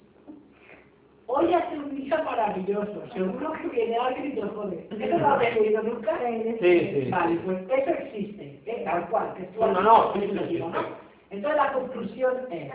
hoy 1.29 1.55
hace 1.55 1.77
un 1.77 1.95
día 1.95 2.21
maravilloso, 2.25 3.03
seguro 3.13 3.53
que 3.53 3.69
viene 3.69 3.97
alguien 3.97 4.27
y 4.27 4.31
te 4.33 4.43
jode. 4.43 4.89
¿Eso 4.99 5.19
lo 5.19 5.27
habéis 5.29 5.57
oído 5.57 5.83
nunca? 5.83 6.19
Sí, 6.61 6.61
sí. 6.61 7.09
Vale, 7.11 7.37
pues 7.45 7.59
eso 7.71 7.91
existe, 7.91 8.61
¿eh? 8.67 8.83
tal 8.85 9.09
cual. 9.09 9.35
Que 9.35 9.45
tú 9.45 9.61
No, 9.61 9.73
no, 9.73 9.81
no, 9.83 10.13
sí, 10.15 10.21
sí. 10.49 10.59
¿no? 10.59 10.73
Entonces 11.31 11.57
la 11.57 11.73
conclusión 11.73 12.33
es, 12.51 12.73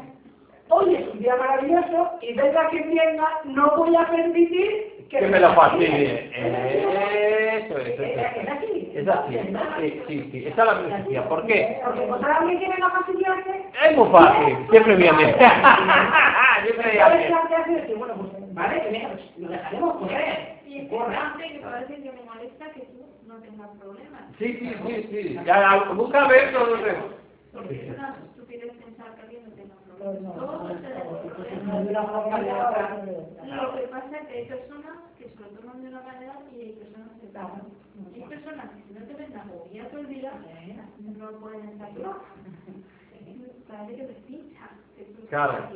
hoy 0.70 0.96
es 0.96 1.08
un 1.08 1.20
día 1.20 1.36
maravilloso 1.36 2.12
y 2.22 2.34
venga 2.34 2.70
quien 2.70 2.90
venga, 2.96 3.28
no 3.46 3.76
voy 3.76 3.96
a 3.96 4.08
permitir 4.08 5.08
que, 5.10 5.20
Que 5.20 5.28
me 5.28 5.40
lo 5.40 5.54
fastidie. 5.54 6.32
Eso 6.36 7.78
es, 7.78 7.88
eso 7.88 8.04
Es 8.04 8.18
es. 8.18 8.50
así. 8.50 8.92
Es 8.94 9.08
así. 9.08 9.38
Sí, 9.80 10.02
sí, 10.08 10.30
sí. 10.32 10.48
Esa 10.48 10.62
es 10.62 10.68
la 10.68 10.76
filosofía. 10.76 11.30
¿Por 11.30 11.46
qué? 11.48 11.80
Porque 11.84 12.04
encontrar 12.04 12.32
a 12.32 12.38
alguien 12.38 12.60
que 12.60 12.70
venga 12.70 12.88
a 12.88 12.92
fastidiarte, 12.92 13.66
Es 13.90 13.98
muy 13.98 14.10
fácil. 14.10 14.58
Siempre 14.70 14.96
viene. 14.96 15.34
Siempre 16.64 16.92
que 16.92 17.88
que, 17.88 17.94
bueno, 17.96 18.14
pues, 18.16 18.43
vale, 18.54 18.82
que 18.84 18.92
venga, 18.92 19.10
pues, 19.10 19.38
lo 19.38 19.50
dejaremos 19.50 19.98
correr. 19.98 20.60
Y 20.66 20.78
es 20.80 20.90
que 20.90 21.60
parece 21.62 22.02
que 22.02 22.12
me 22.12 22.24
molesta 22.24 22.72
que 22.72 22.82
tú 22.82 23.06
no 23.28 23.36
tengas 23.36 23.70
problemas. 23.80 24.22
Sí, 24.40 24.58
sí, 24.60 24.76
sí, 24.86 25.08
sí. 25.12 25.40
Ya, 25.46 25.84
busca 25.94 26.28
ver 26.28 26.52
todo 26.54 26.76
eso. 26.76 27.10
Porque 27.54 27.88
es 27.88 27.96
una 27.96 28.16
estupidez 28.26 28.74
pensar 28.84 29.14
que 29.16 29.22
alguien 29.22 29.44
no 29.44 29.52
tenga 29.56 29.76
Pues 29.76 30.00
problemas. 30.00 30.36
Todos 30.36 30.82
tenemos. 30.82 31.24
Lo 33.46 33.76
que 33.76 33.88
pasa 33.88 34.18
es 34.18 34.28
que 34.28 34.34
hay 34.34 34.46
personas 34.46 34.98
que 35.18 35.30
se 35.30 35.40
lo 35.40 35.48
toman 35.50 35.82
de 35.84 35.90
una 35.90 36.02
manera 36.02 36.34
y 36.52 36.60
hay 36.62 36.72
personas 36.74 37.10
que 37.22 37.28
no. 37.32 37.62
Hay 38.16 38.22
personas 38.30 38.70
que 38.72 38.82
si 38.88 38.94
no 39.00 39.06
te 39.06 39.14
ven 39.14 39.38
agobiar 39.38 39.88
todo 39.90 40.02
el 40.02 40.08
día, 40.08 40.32
no 41.00 41.32
pueden 41.40 41.70
estar 41.70 41.90
Parece 43.68 43.96
que 43.96 44.04
te 44.04 44.14
pincha. 44.28 44.70
que 44.98 45.04
tú 45.06 45.26
Claro. 45.28 45.70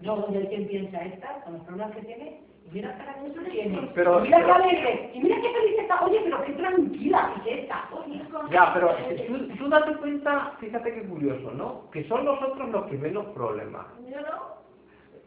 No, 0.00 0.16
donde 0.16 0.38
hay 0.40 0.46
quien 0.48 0.68
piensa 0.68 1.02
esta, 1.04 1.40
con 1.44 1.54
los 1.54 1.62
problemas 1.62 1.94
que 1.96 2.02
tiene, 2.02 2.40
y 2.66 2.70
mira 2.74 2.96
qué 2.98 3.02
gracioso 3.04 3.44
que 3.44 3.50
tiene. 3.50 3.90
Pero- 3.94 4.18
y 4.18 4.22
mira 4.22 4.44
qué 4.44 4.52
alegre, 4.52 5.10
y 5.14 5.20
mira 5.20 5.36
qué 5.40 5.48
feliz 5.50 5.78
está, 5.78 6.04
oye, 6.04 6.20
pero 6.24 6.44
qué 6.44 6.52
tranquila 6.52 7.32
que 7.44 7.52
es 7.54 7.58
esta, 7.62 7.88
oye. 7.92 8.22
Ya, 8.50 8.74
pero 8.74 8.90
tú, 9.26 9.48
tú 9.56 9.68
date 9.68 9.94
cuenta, 9.96 10.52
fíjate 10.60 10.92
qué 10.94 11.02
curioso, 11.04 11.50
¿no? 11.52 11.90
Que 11.90 12.04
son 12.04 12.24
nosotros 12.24 12.68
los 12.70 12.84
que 12.86 12.96
ven 12.96 13.14
los 13.14 13.26
problemas. 13.26 13.86
Yo 14.08 14.20
no. 14.20 14.56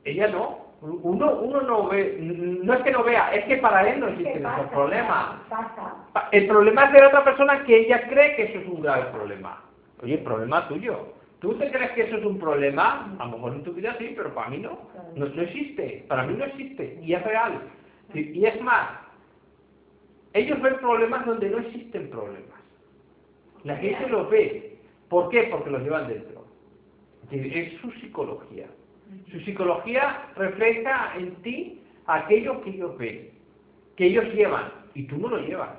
Ella 0.05 0.27
no. 0.27 0.69
Uno, 0.81 1.31
uno 1.41 1.61
no 1.61 1.87
ve, 1.89 2.17
no 2.21 2.73
es 2.73 2.79
que 2.83 2.91
no 2.91 3.03
vea, 3.03 3.33
es 3.33 3.43
que 3.45 3.57
para 3.57 3.89
él 3.89 3.99
no 3.99 4.07
existen 4.07 4.45
esos 4.45 4.67
problemas. 4.71 5.35
Pasa. 5.49 5.95
Pa- 6.13 6.29
El 6.31 6.47
problema 6.47 6.85
es 6.85 6.93
de 6.93 7.01
la 7.01 7.07
otra 7.09 7.23
persona 7.25 7.63
que 7.65 7.79
ella 7.79 8.07
cree 8.07 8.35
que 8.37 8.43
eso 8.43 8.59
es 8.59 8.67
un 8.67 8.81
grave 8.81 9.05
problema. 9.11 9.61
Oye, 10.01 10.13
el 10.13 10.23
problema 10.23 10.59
es 10.59 10.67
tuyo. 10.69 11.07
¿Tú 11.39 11.53
te 11.55 11.71
crees 11.71 11.91
que 11.91 12.03
eso 12.03 12.17
es 12.17 12.25
un 12.25 12.37
problema? 12.37 13.15
A 13.17 13.25
lo 13.25 13.31
mejor 13.31 13.53
en 13.53 13.63
tu 13.63 13.73
vida 13.73 13.95
sí, 13.97 14.13
pero 14.15 14.33
para 14.33 14.49
mí 14.49 14.57
no. 14.57 14.89
No, 15.15 15.25
no 15.25 15.41
existe. 15.41 16.05
Para 16.07 16.23
mí 16.23 16.35
no 16.37 16.45
existe. 16.45 16.99
Y 17.01 17.13
es 17.13 17.23
real. 17.23 17.61
Y, 18.13 18.19
y 18.39 18.45
es 18.45 18.61
más, 18.61 18.89
ellos 20.33 20.61
ven 20.61 20.75
problemas 20.77 21.25
donde 21.25 21.49
no 21.49 21.59
existen 21.59 22.09
problemas. 22.09 22.59
La 23.63 23.77
gente 23.77 24.07
los 24.09 24.29
ve. 24.29 24.77
¿Por 25.09 25.29
qué? 25.29 25.43
Porque 25.43 25.69
los 25.69 25.81
llevan 25.81 26.07
dentro. 26.07 26.45
Es 27.31 27.79
su 27.81 27.91
psicología. 27.93 28.67
Su 29.31 29.39
psicología 29.41 30.29
refleja 30.35 31.13
en 31.17 31.35
ti 31.41 31.81
aquello 32.05 32.61
que 32.61 32.71
ellos 32.71 32.97
ven, 32.97 33.29
que 33.95 34.05
ellos 34.07 34.25
llevan, 34.33 34.71
y 34.93 35.03
tú 35.03 35.17
no 35.17 35.29
lo 35.29 35.39
llevas. 35.39 35.69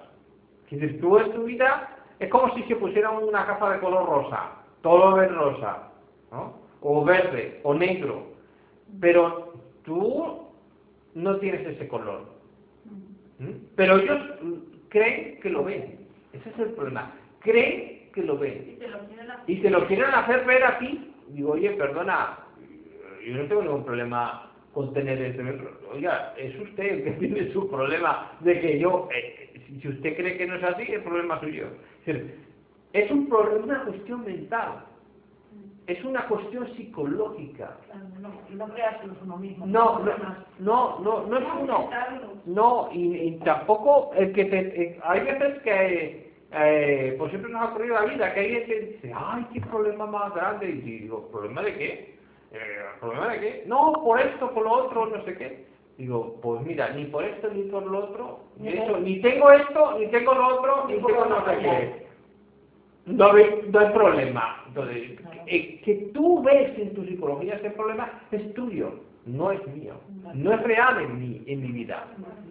Decir, 0.71 1.01
tú 1.01 1.19
en 1.19 1.33
tu 1.33 1.45
vida 1.45 1.97
es 2.21 2.29
como 2.29 2.55
si 2.55 2.63
se 2.65 2.77
pusieran 2.77 3.17
una 3.17 3.45
capa 3.47 3.75
de 3.75 3.81
color 3.81 4.07
rosa, 4.07 4.53
todo 4.83 5.11
lo 5.11 5.16
ves 5.16 5.33
rosa, 5.33 5.93
¿no? 6.31 6.55
o 6.81 7.05
verde, 7.05 7.61
o 7.62 7.74
negro, 7.74 8.26
pero 9.01 9.55
tú 9.85 10.47
no 11.14 11.37
tienes 11.37 11.66
ese 11.66 11.89
color. 11.89 12.24
¿Mm? 13.39 13.51
Pero 13.76 13.99
ellos 13.99 14.18
mm, 14.43 14.55
creen 14.89 15.41
que 15.41 15.51
lo 15.51 15.64
ven. 15.64 15.99
Ese 16.33 16.51
es 16.51 16.59
el 16.59 16.70
problema. 16.70 17.12
Creen 17.41 18.11
que 18.12 18.22
lo 18.22 18.39
ven 18.39 18.78
Y 19.47 19.57
te 19.57 19.70
lo 19.70 19.87
quieren 19.87 20.11
hacer. 20.14 20.45
ver 20.45 20.64
a 20.64 20.78
ti, 20.78 21.12
digo, 21.28 21.53
oye, 21.53 21.70
perdona, 21.70 22.39
yo 23.26 23.37
no 23.37 23.45
tengo 23.45 23.62
ningún 23.62 23.85
problema 23.85 24.51
con 24.72 24.93
tener 24.95 25.20
este 25.20 25.43
Oiga, 25.93 26.35
es 26.37 26.59
usted 26.59 26.85
el 26.85 27.05
que 27.05 27.11
tiene 27.18 27.53
su 27.53 27.68
problema 27.68 28.33
de 28.41 28.61
que 28.61 28.78
yo, 28.78 29.09
eh, 29.14 29.53
si 29.81 29.89
usted 29.89 30.16
cree 30.16 30.37
que 30.37 30.47
no 30.47 30.57
es 30.57 30.64
así, 30.64 30.83
el 30.91 31.03
problema 31.03 31.35
es 31.37 31.41
suyo. 31.41 31.66
Es 32.01 32.07
decir, 32.07 32.50
es 32.93 33.11
un 33.11 33.28
problema, 33.28 33.64
una 33.64 33.84
cuestión 33.84 34.24
mental, 34.24 34.84
es 35.86 36.05
una 36.05 36.26
cuestión 36.26 36.68
psicológica. 36.76 37.76
No, 38.20 38.30
no 38.51 38.72
creas 38.72 38.97
que 38.99 39.07
es 39.07 39.12
uno 39.22 39.36
mismo. 39.36 39.66
No, 39.66 39.99
no, 40.01 40.12
no, 40.59 40.99
no, 41.01 41.26
no 41.26 41.38
es 41.38 41.45
uno. 41.61 41.91
No, 42.47 42.88
y, 42.93 43.16
y 43.16 43.36
tampoco 43.38 44.12
el 44.16 44.32
que 44.32 44.45
te, 44.45 44.82
eh, 44.82 45.01
hay 45.03 45.20
veces 45.20 45.62
que, 45.62 46.32
eh, 46.53 47.14
pues 47.18 47.30
siempre 47.30 47.51
nos 47.51 47.62
ha 47.62 47.70
ocurrido 47.70 47.95
la 47.95 48.05
vida, 48.07 48.34
que 48.34 48.41
hay 48.41 48.53
gente 48.53 48.66
que 48.66 48.80
dice, 48.80 49.12
ay, 49.14 49.47
qué 49.53 49.61
problema 49.62 50.07
más 50.07 50.34
grande, 50.34 50.68
y 50.68 50.80
digo, 50.80 51.28
¿problema 51.28 51.62
de 51.62 51.74
qué? 51.74 52.18
Eh, 52.53 52.84
¿Problema 53.01 53.28
de 53.28 53.41
qué? 53.41 53.64
No, 53.66 53.93
por 54.05 54.20
esto, 54.20 54.51
por 54.51 54.64
lo 54.64 54.72
otro, 54.72 55.07
no 55.07 55.24
sé 55.24 55.36
qué. 55.36 55.70
Digo, 55.99 56.38
pues 56.41 56.62
mira, 56.62 56.88
ni 56.91 57.05
por 57.05 57.24
esto 57.24 57.51
ni 57.51 57.64
por 57.64 57.82
lo 57.82 57.99
otro, 57.99 58.41
ni, 58.57 58.68
eso, 58.68 58.99
ni 59.01 59.20
tengo 59.20 59.51
esto, 59.51 59.99
ni 59.99 60.07
tengo 60.07 60.34
lo 60.34 60.57
otro, 60.57 60.86
ni 60.88 60.95
tengo 60.95 61.26
no 61.26 61.45
sé 61.45 61.59
qué. 61.59 62.00
No, 63.11 63.33
hay- 63.33 63.63
no 63.73 63.79
hay 63.79 63.93
problema. 63.93 64.65
Entonces, 64.69 65.13
eh, 65.47 65.81
que 65.85 65.95
tú 66.15 66.43
ves 66.43 66.79
en 66.79 66.95
tu 66.95 67.05
psicología 67.05 67.55
ese 67.55 67.71
problema 67.71 68.09
es 68.31 68.55
tuyo, 68.55 69.01
no 69.27 69.51
es 69.53 69.67
mío. 69.69 69.95
No 70.35 70.53
es 70.53 70.63
real 70.63 71.01
en 71.03 71.19
mi, 71.19 71.43
en 71.47 71.63
mi 71.63 71.73
vida. 71.73 72.05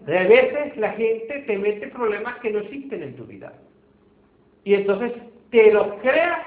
A 0.06 0.10
veces 0.12 0.76
la 0.78 0.92
gente 0.94 1.44
te 1.48 1.58
mete 1.58 1.88
problemas 1.88 2.36
que 2.40 2.52
no 2.52 2.60
existen 2.60 3.04
en 3.04 3.16
tu 3.16 3.26
vida. 3.26 3.54
Y 4.66 4.74
entonces 4.76 5.14
te 5.52 5.72
los 5.72 5.88
creas 6.02 6.40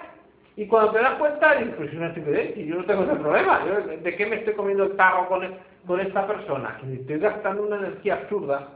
y 0.57 0.67
cuando 0.67 0.93
te 0.93 0.99
das 1.01 1.15
cuenta, 1.15 1.55
es 1.55 1.95
una 1.95 2.09
estupidez, 2.09 2.55
yo 2.57 2.77
no 2.77 2.85
tengo 2.85 3.05
ese 3.05 3.17
problema. 3.17 3.61
¿De 4.03 4.17
qué 4.17 4.27
me 4.27 4.37
estoy 4.37 4.55
comiendo 4.55 4.85
el 4.85 4.97
tarro 4.97 5.27
con, 5.29 5.43
con 5.87 6.01
esta 6.01 6.27
persona? 6.27 6.79
Que 6.81 6.93
estoy 6.95 7.19
gastando 7.19 7.63
una 7.67 7.77
energía 7.79 8.15
absurda. 8.15 8.69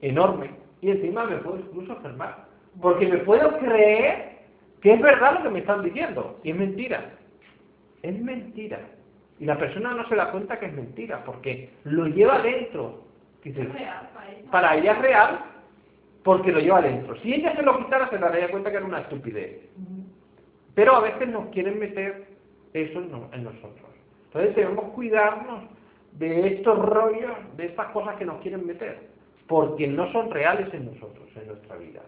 enorme 0.00 0.50
y 0.80 0.90
encima 0.90 1.24
me 1.24 1.36
puedo 1.38 1.58
incluso 1.58 1.92
enfermar. 1.92 2.44
Porque 2.80 3.06
me 3.08 3.18
puedo 3.18 3.56
creer 3.58 4.35
que 4.86 4.92
es 4.92 5.00
verdad 5.00 5.38
lo 5.38 5.42
que 5.42 5.50
me 5.50 5.58
están 5.58 5.82
diciendo 5.82 6.38
y 6.44 6.50
es 6.50 6.56
mentira. 6.56 7.10
Es 8.02 8.22
mentira. 8.22 8.78
Y 9.40 9.44
la 9.44 9.58
persona 9.58 9.92
no 9.92 10.08
se 10.08 10.14
da 10.14 10.30
cuenta 10.30 10.60
que 10.60 10.66
es 10.66 10.72
mentira 10.74 11.24
porque 11.24 11.70
lo 11.82 12.06
lleva 12.06 12.38
dentro. 12.40 13.02
para 14.52 14.76
ella 14.76 14.92
es 14.92 14.98
real 15.00 15.40
porque 16.22 16.52
lo 16.52 16.60
lleva 16.60 16.82
dentro. 16.82 17.16
Si 17.20 17.34
ella 17.34 17.56
se 17.56 17.64
lo 17.64 17.78
quitara 17.78 18.08
se 18.10 18.18
daría 18.18 18.48
cuenta 18.48 18.70
que 18.70 18.76
era 18.76 18.86
una 18.86 19.00
estupidez. 19.00 19.68
Pero 20.76 20.94
a 20.94 21.00
veces 21.00 21.30
nos 21.30 21.48
quieren 21.48 21.80
meter 21.80 22.28
eso 22.72 23.00
en 23.32 23.42
nosotros. 23.42 23.90
Entonces 24.26 24.54
debemos 24.54 24.92
cuidarnos 24.92 25.64
de 26.12 26.46
estos 26.46 26.78
rollos, 26.78 27.34
de 27.56 27.66
estas 27.66 27.88
cosas 27.88 28.14
que 28.18 28.24
nos 28.24 28.40
quieren 28.40 28.64
meter, 28.64 29.00
porque 29.48 29.88
no 29.88 30.12
son 30.12 30.30
reales 30.30 30.72
en 30.72 30.86
nosotros, 30.86 31.28
en 31.34 31.48
nuestra 31.48 31.74
vida. 31.74 32.02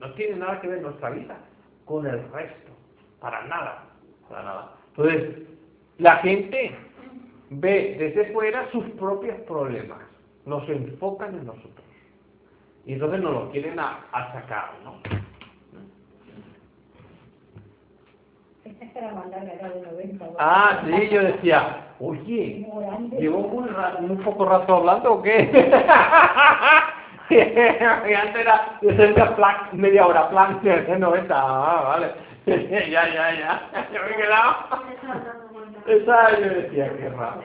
No 0.00 0.12
tiene 0.14 0.34
nada 0.34 0.60
que 0.60 0.66
ver 0.66 0.82
nuestra 0.82 1.10
vida 1.10 1.38
con 1.86 2.06
el 2.06 2.20
resto, 2.30 2.72
para 3.20 3.42
nada, 3.46 3.84
para 4.28 4.42
nada. 4.42 4.72
Entonces, 4.88 5.38
la 5.98 6.16
gente 6.16 6.76
ve 7.48 7.96
desde 7.98 8.32
fuera 8.32 8.70
sus 8.72 8.84
propios 8.90 9.40
problemas, 9.42 10.00
los 10.44 10.68
enfocan 10.68 11.34
en 11.34 11.46
nosotros. 11.46 11.86
Y 12.84 12.94
entonces 12.94 13.20
nos 13.20 13.32
los 13.32 13.50
quieren 13.50 13.78
achacar, 13.78 14.72
¿no? 14.84 14.96
Ah, 20.38 20.82
sí, 20.84 21.08
yo 21.08 21.22
decía, 21.22 21.94
oye, 22.00 22.66
¿llevo 23.18 23.38
un, 23.38 23.68
un 24.10 24.18
poco 24.18 24.44
rato 24.44 24.76
hablando 24.76 25.14
o 25.14 25.22
qué? 25.22 25.70
antes 27.28 28.40
era 28.40 28.78
de 28.80 29.78
media 29.78 30.06
hora, 30.06 30.28
plan 30.30 30.60
de 30.62 30.98
90, 30.98 31.34
ah, 31.34 31.82
vale. 31.88 32.12
ya, 32.46 33.08
ya, 33.08 33.34
ya, 33.34 33.88
yo 33.92 34.00
me 34.02 34.10
he 34.10 34.16
quedado. 34.16 34.54
Esa 35.86 36.38
yo 36.38 36.48
decía, 36.48 36.92
qué 36.96 37.08
raro. 37.08 37.42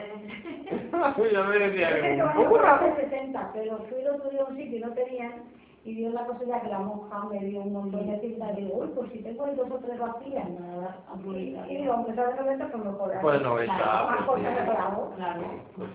yo 1.33 1.43
me 1.45 1.59
decía, 1.59 2.01
que 2.01 2.23
un 2.23 2.33
poco 2.33 2.57
raro. 2.59 2.95
70, 2.95 3.51
pero 3.53 3.79
fui 3.89 4.05
otro 4.05 4.29
día 4.29 4.41
a 4.41 4.45
un 4.45 4.57
sitio 4.57 4.77
y 4.77 4.81
no 4.81 4.91
tenían 4.91 5.43
y 5.83 5.95
dio 5.95 6.11
la 6.11 6.25
cosa 6.25 6.61
que 6.61 6.69
la 6.69 6.79
monja 6.79 7.25
me 7.25 7.39
dio 7.39 7.61
un 7.61 7.73
montón 7.73 8.05
de 8.07 8.19
cinta 8.19 8.51
y 8.53 8.63
digo, 8.63 8.77
uy, 8.77 8.89
pues 8.95 9.11
si 9.11 9.19
tengo 9.19 9.45
ahí 9.45 9.55
dos 9.55 9.71
o 9.71 9.79
tres 9.79 9.99
vacías, 9.99 10.49
nada, 10.49 10.97
y 11.25 11.75
digo, 11.75 11.93
aunque 11.93 12.13
sea 12.13 12.27
de 12.27 12.35
90, 12.35 12.67
pues 12.67 12.85
mejor. 12.85 13.21
Bueno, 13.21 13.59
está, 13.59 14.23
pues, 14.27 14.43
claro. 14.43 15.11
Pues, 15.75 15.89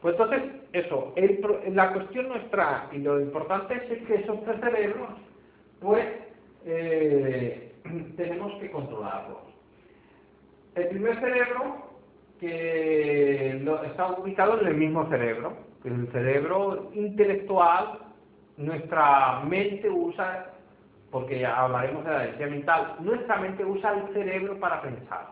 pues 0.00 0.14
entonces, 0.14 0.42
eso, 0.72 1.12
el, 1.16 1.40
la 1.74 1.92
cuestión 1.92 2.28
nuestra 2.28 2.88
y 2.92 2.98
lo 2.98 3.20
importante 3.20 3.74
es 3.74 4.06
que 4.06 4.14
esos 4.14 4.40
tres 4.44 4.60
cerebros, 4.60 5.10
pues, 5.80 6.06
eh, 6.64 7.72
tenemos 8.16 8.52
que 8.60 8.70
controlarlos. 8.70 9.38
El 10.76 10.88
primer 10.90 11.18
cerebro, 11.18 11.88
que 12.38 13.60
está 13.84 14.12
ubicado 14.12 14.60
en 14.60 14.68
el 14.68 14.74
mismo 14.74 15.08
cerebro, 15.08 15.56
que 15.82 15.88
es 15.88 15.94
el 15.94 16.12
cerebro 16.12 16.90
intelectual, 16.94 18.07
nuestra 18.58 19.40
mente 19.44 19.88
usa, 19.88 20.50
porque 21.10 21.38
ya 21.38 21.56
hablaremos 21.56 22.04
de 22.04 22.10
la 22.10 22.24
energía 22.24 22.46
mental, 22.48 22.96
nuestra 23.00 23.36
mente 23.38 23.64
usa 23.64 23.94
el 23.94 24.12
cerebro 24.12 24.58
para 24.58 24.82
pensar 24.82 25.28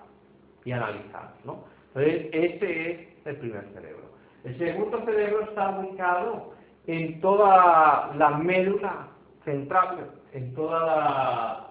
y 0.64 0.72
analizar, 0.72 1.32
¿no? 1.44 1.64
Entonces, 1.88 2.28
ese 2.32 2.92
es 2.92 3.26
el 3.26 3.36
primer 3.36 3.64
cerebro. 3.74 4.04
El 4.44 4.56
segundo 4.58 5.04
cerebro 5.04 5.42
está 5.42 5.78
ubicado 5.78 6.52
en 6.86 7.20
toda 7.20 8.14
la 8.16 8.30
médula 8.30 9.08
central, 9.44 10.10
en 10.32 10.54
toda 10.54 10.86
la, 10.86 11.70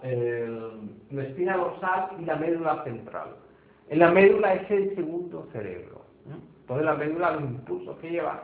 espina 1.21 1.57
dorsal 1.57 2.09
y 2.19 2.25
la 2.25 2.35
médula 2.35 2.83
central. 2.83 3.35
En 3.89 3.99
la 3.99 4.11
médula 4.11 4.55
es 4.55 4.71
el 4.71 4.95
segundo 4.95 5.47
cerebro. 5.51 6.01
Entonces 6.61 6.85
la 6.85 6.95
médula, 6.95 7.31
los 7.31 7.41
impulsos 7.43 7.97
que 7.99 8.09
lleva 8.09 8.43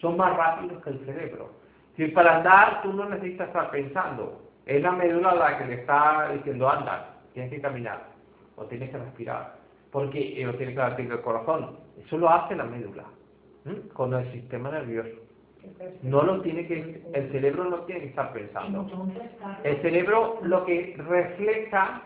son 0.00 0.16
más 0.16 0.36
rápidos 0.36 0.82
que 0.82 0.90
el 0.90 1.04
cerebro. 1.06 1.61
Si 1.96 2.06
para 2.08 2.38
andar 2.38 2.82
tú 2.82 2.92
no 2.92 3.08
necesitas 3.08 3.48
estar 3.48 3.70
pensando, 3.70 4.40
es 4.66 4.82
la 4.82 4.92
médula 4.92 5.34
la 5.34 5.58
que 5.58 5.66
le 5.66 5.74
está 5.74 6.30
diciendo 6.32 6.68
anda, 6.68 7.16
tienes 7.34 7.50
que 7.50 7.60
caminar 7.60 8.04
o 8.56 8.64
tienes 8.64 8.90
que 8.90 8.98
respirar, 8.98 9.56
porque 9.90 10.40
eh, 10.40 10.46
o 10.46 10.54
tienes 10.54 10.74
que 10.74 10.80
latir 10.80 11.10
el 11.10 11.20
corazón. 11.20 11.76
Eso 12.04 12.16
lo 12.18 12.30
hace 12.30 12.54
la 12.54 12.64
médula 12.64 13.04
con 13.92 14.14
el 14.14 14.30
sistema 14.32 14.70
nervioso. 14.70 15.20
No 16.02 16.22
lo 16.22 16.40
tiene 16.40 16.66
que, 16.66 17.02
el 17.12 17.30
cerebro 17.30 17.64
no 17.64 17.78
tiene 17.80 18.00
que 18.00 18.06
estar 18.08 18.32
pensando. 18.32 18.86
El 19.62 19.80
cerebro 19.80 20.38
lo 20.42 20.64
que 20.64 20.96
refleja, 20.98 22.02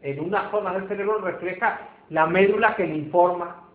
en 0.00 0.20
una 0.20 0.50
zona 0.50 0.72
del 0.72 0.88
cerebro 0.88 1.18
refleja 1.18 1.80
la 2.08 2.26
médula 2.26 2.74
que 2.74 2.86
le 2.86 2.96
informa 2.96 3.65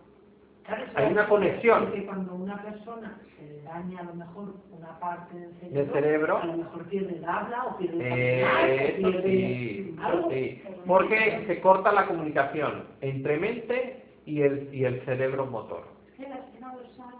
hay 0.94 1.12
una 1.12 1.28
conexión. 1.28 1.84
Porque 1.86 2.06
cuando 2.06 2.34
una 2.34 2.62
persona 2.62 3.18
se 3.36 3.46
le 3.46 3.62
daña 3.62 4.00
a 4.00 4.04
lo 4.04 4.14
mejor 4.14 4.54
una 4.70 4.98
parte 4.98 5.36
del 5.36 5.54
cerebro, 5.54 5.78
del 5.78 5.92
cerebro 5.92 6.38
a 6.38 6.46
lo 6.46 6.56
mejor 6.56 6.84
pierde 6.84 7.16
el 7.16 7.24
habla 7.24 7.64
o 7.64 7.78
pierde 7.78 7.96
el 7.96 8.12
eh, 8.12 8.94
pierde 8.98 9.22
sí, 9.22 9.96
algo. 10.00 10.30
sí. 10.30 10.62
Porque 10.86 11.44
se 11.46 11.60
corta 11.60 11.92
la 11.92 12.06
comunicación 12.06 12.84
entre 13.00 13.38
mente 13.38 14.04
y 14.26 14.42
el, 14.42 14.72
y 14.72 14.84
el 14.84 15.00
cerebro 15.04 15.46
motor. 15.46 15.84
Es 16.08 16.24
que 16.24 16.28
la 16.28 16.36
espina 16.36 16.74
dorsal, 16.74 17.14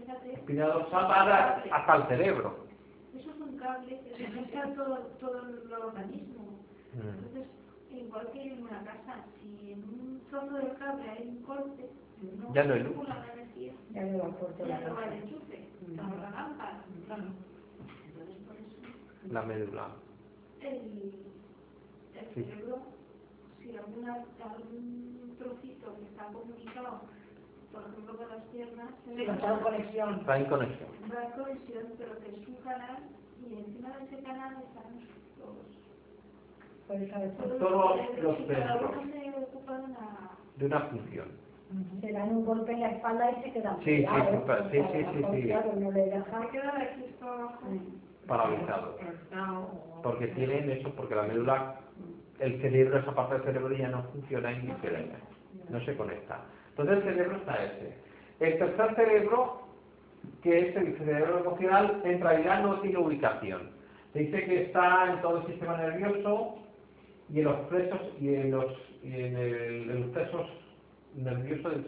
fíjate. 0.00 0.32
Espina 0.32 0.66
dorsal 0.66 1.04
va 1.04 1.62
hasta 1.70 1.96
el 1.96 2.02
cerebro. 2.04 2.70
Eso 3.16 3.30
es 3.30 3.40
un 3.40 3.56
cable 3.56 4.00
que 4.00 4.24
conecta 4.24 4.74
todo, 4.74 4.96
todo 5.20 5.42
el 5.48 5.72
organismo. 5.72 6.58
Mm. 6.94 7.08
Entonces, 7.08 7.48
igual 7.90 8.28
que 8.32 8.42
en 8.42 8.62
una 8.62 8.82
casa, 8.82 9.24
si 9.40 9.72
en 9.72 9.84
un 9.84 10.22
trozo 10.30 10.54
del 10.54 10.76
cable 10.78 11.08
hay 11.08 11.28
un 11.28 11.42
corte, 11.42 11.88
ya 12.54 12.64
no 12.64 12.74
hay 12.74 12.82
luz. 12.82 12.96
Ya 13.92 14.02
no 14.04 14.24
aporta 14.24 14.66
la 14.66 14.78
la 19.30 19.42
médula. 19.42 19.88
El, 20.60 21.12
el 22.14 22.34
cerebro, 22.34 22.78
si 23.62 23.76
alguna, 23.76 24.24
algún 24.42 25.36
trocito 25.38 25.96
que 25.96 26.02
está 26.04 26.24
comunicado, 26.26 27.02
por 27.72 27.82
ejemplo 27.82 28.16
con 28.16 28.28
las 28.28 28.44
piernas, 28.46 28.90
sí, 29.06 29.22
está 29.22 29.54
en 29.54 29.60
conexión. 29.60 30.14
Está 30.20 30.38
en 30.38 30.44
conexión. 30.46 30.88
Va 31.14 31.24
en 31.24 31.30
conexión, 31.32 31.84
pero 31.98 32.18
que 32.18 32.28
es 32.28 32.48
un 32.48 32.56
canal 32.56 32.98
y 33.48 33.54
encima 33.54 33.96
de 33.96 34.04
ese 34.04 34.22
canal 34.22 34.56
están 34.62 35.00
todos, 35.38 35.66
todos 37.58 37.96
los 38.20 38.36
centros 38.38 38.92
de 40.56 40.66
una 40.66 40.80
función 40.80 41.49
se 42.00 42.12
dan 42.12 42.30
un 42.30 42.44
golpe 42.44 42.72
en 42.72 42.80
la 42.80 42.90
espalda 42.90 43.30
y 43.30 43.42
se 43.42 43.52
quedan 43.52 43.78
sí, 43.84 44.04
sí, 44.04 44.12
sí, 44.70 44.78
sí, 44.92 45.04
sí, 45.12 45.24
sí, 45.32 45.42
Claro, 45.46 45.72
no 45.76 45.90
le 45.92 46.06
dejan 46.06 46.48
paralizados. 48.26 48.96
Porque 50.02 50.28
tienen 50.28 50.70
eso, 50.70 50.90
porque 50.94 51.14
la 51.14 51.22
médula, 51.22 51.80
el 52.38 52.60
cerebro, 52.60 52.98
esa 52.98 53.14
parte 53.14 53.34
del 53.34 53.44
cerebro 53.44 53.76
ya 53.76 53.88
no 53.88 54.04
funciona 54.04 54.52
y 54.52 54.62
no 55.68 55.80
se 55.84 55.96
conecta. 55.96 56.40
Entonces 56.70 56.98
el 56.98 57.02
cerebro 57.02 57.36
está 57.36 57.64
ese. 57.64 57.94
El 58.40 58.58
tercer 58.58 58.94
cerebro, 58.94 59.62
que 60.42 60.58
es 60.58 60.76
el 60.76 60.96
cerebro 60.98 61.40
emocional, 61.40 62.00
en 62.04 62.20
realidad 62.20 62.62
no 62.62 62.80
tiene 62.80 62.98
ubicación. 62.98 63.70
Se 64.12 64.20
dice 64.20 64.44
que 64.44 64.62
está 64.64 65.12
en 65.12 65.20
todo 65.20 65.38
el 65.38 65.46
sistema 65.46 65.76
nervioso 65.76 66.56
y 67.32 67.40
en 67.40 67.44
los 67.44 67.56
presos 67.68 68.00
y 68.20 68.34
en 68.34 68.50
los, 68.50 68.72
y 69.02 69.08
en, 69.08 69.36
el, 69.36 69.90
en 69.90 70.00
los 70.00 70.10
presos 70.10 70.46
nervioso 71.14 71.70
del 71.70 71.84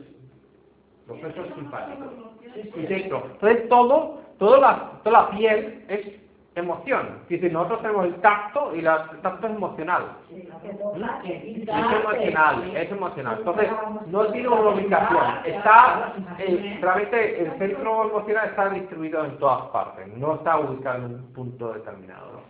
los 1.08 1.18
presos 1.18 1.46
simpáticos. 1.54 2.08
Entonces 2.54 3.68
todo, 3.68 4.20
toda 4.38 4.58
la, 4.58 4.90
toda 5.02 5.22
la 5.22 5.30
piel 5.30 5.84
es 5.88 6.22
emoción. 6.54 7.20
Es 7.24 7.28
decir, 7.28 7.52
nosotros 7.52 7.82
tenemos 7.82 8.06
el 8.06 8.14
tacto 8.16 8.74
y 8.76 8.82
la, 8.82 9.08
el 9.12 9.20
tacto 9.20 9.46
es 9.46 9.54
emocional. 9.54 10.02
Es 10.30 11.48
emocional, 11.68 12.76
es 12.76 12.92
emocional. 12.92 13.36
Entonces, 13.38 13.68
no 14.06 14.26
tiene 14.26 14.48
una 14.48 14.70
ubicación. 14.70 15.24
Está, 15.44 16.14
eh, 16.38 16.78
realmente 16.80 17.42
el 17.42 17.58
centro 17.58 18.10
emocional 18.10 18.48
está 18.48 18.68
distribuido 18.68 19.24
en 19.24 19.38
todas 19.38 19.62
partes. 19.70 20.06
No 20.16 20.34
está 20.34 20.58
ubicado 20.58 21.06
en 21.06 21.14
un 21.14 21.32
punto 21.32 21.72
determinado. 21.72 22.42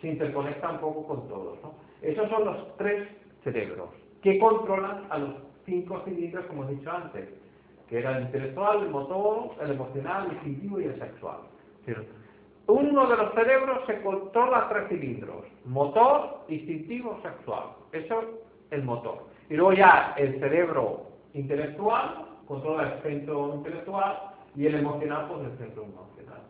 Se 0.00 0.08
interconecta 0.08 0.70
un 0.70 0.78
poco 0.78 1.06
con 1.06 1.28
todos. 1.28 1.58
Esos 2.02 2.28
son 2.28 2.44
los 2.44 2.76
tres 2.76 3.08
cerebros 3.42 3.88
que 4.22 4.38
controlan 4.38 5.06
a 5.10 5.18
los 5.18 5.47
cinco 5.68 6.02
cilindros, 6.04 6.46
como 6.46 6.64
he 6.64 6.74
dicho 6.74 6.90
antes, 6.90 7.28
que 7.88 7.98
era 7.98 8.16
el 8.16 8.24
intelectual, 8.24 8.82
el 8.82 8.90
motor, 8.90 9.50
el 9.62 9.70
emocional, 9.72 10.26
el 10.26 10.32
instintivo 10.32 10.80
y 10.80 10.84
el 10.84 10.98
sexual. 10.98 11.38
Uno 12.66 13.06
de 13.06 13.16
los 13.16 13.32
cerebros 13.34 13.80
se 13.86 14.02
controla 14.02 14.68
tres 14.68 14.88
cilindros, 14.88 15.46
motor, 15.64 16.44
instintivo, 16.48 17.18
sexual. 17.22 17.68
Eso 17.92 18.20
es 18.20 18.26
el 18.72 18.82
motor. 18.82 19.26
Y 19.48 19.54
luego 19.54 19.72
ya 19.72 20.14
el 20.18 20.38
cerebro 20.38 21.06
intelectual 21.32 22.26
controla 22.46 22.94
el 22.94 23.02
centro 23.02 23.54
intelectual 23.54 24.18
y 24.54 24.66
el 24.66 24.74
emocional 24.74 25.28
pues 25.28 25.50
el 25.50 25.58
centro 25.58 25.84
emocional. 25.84 26.42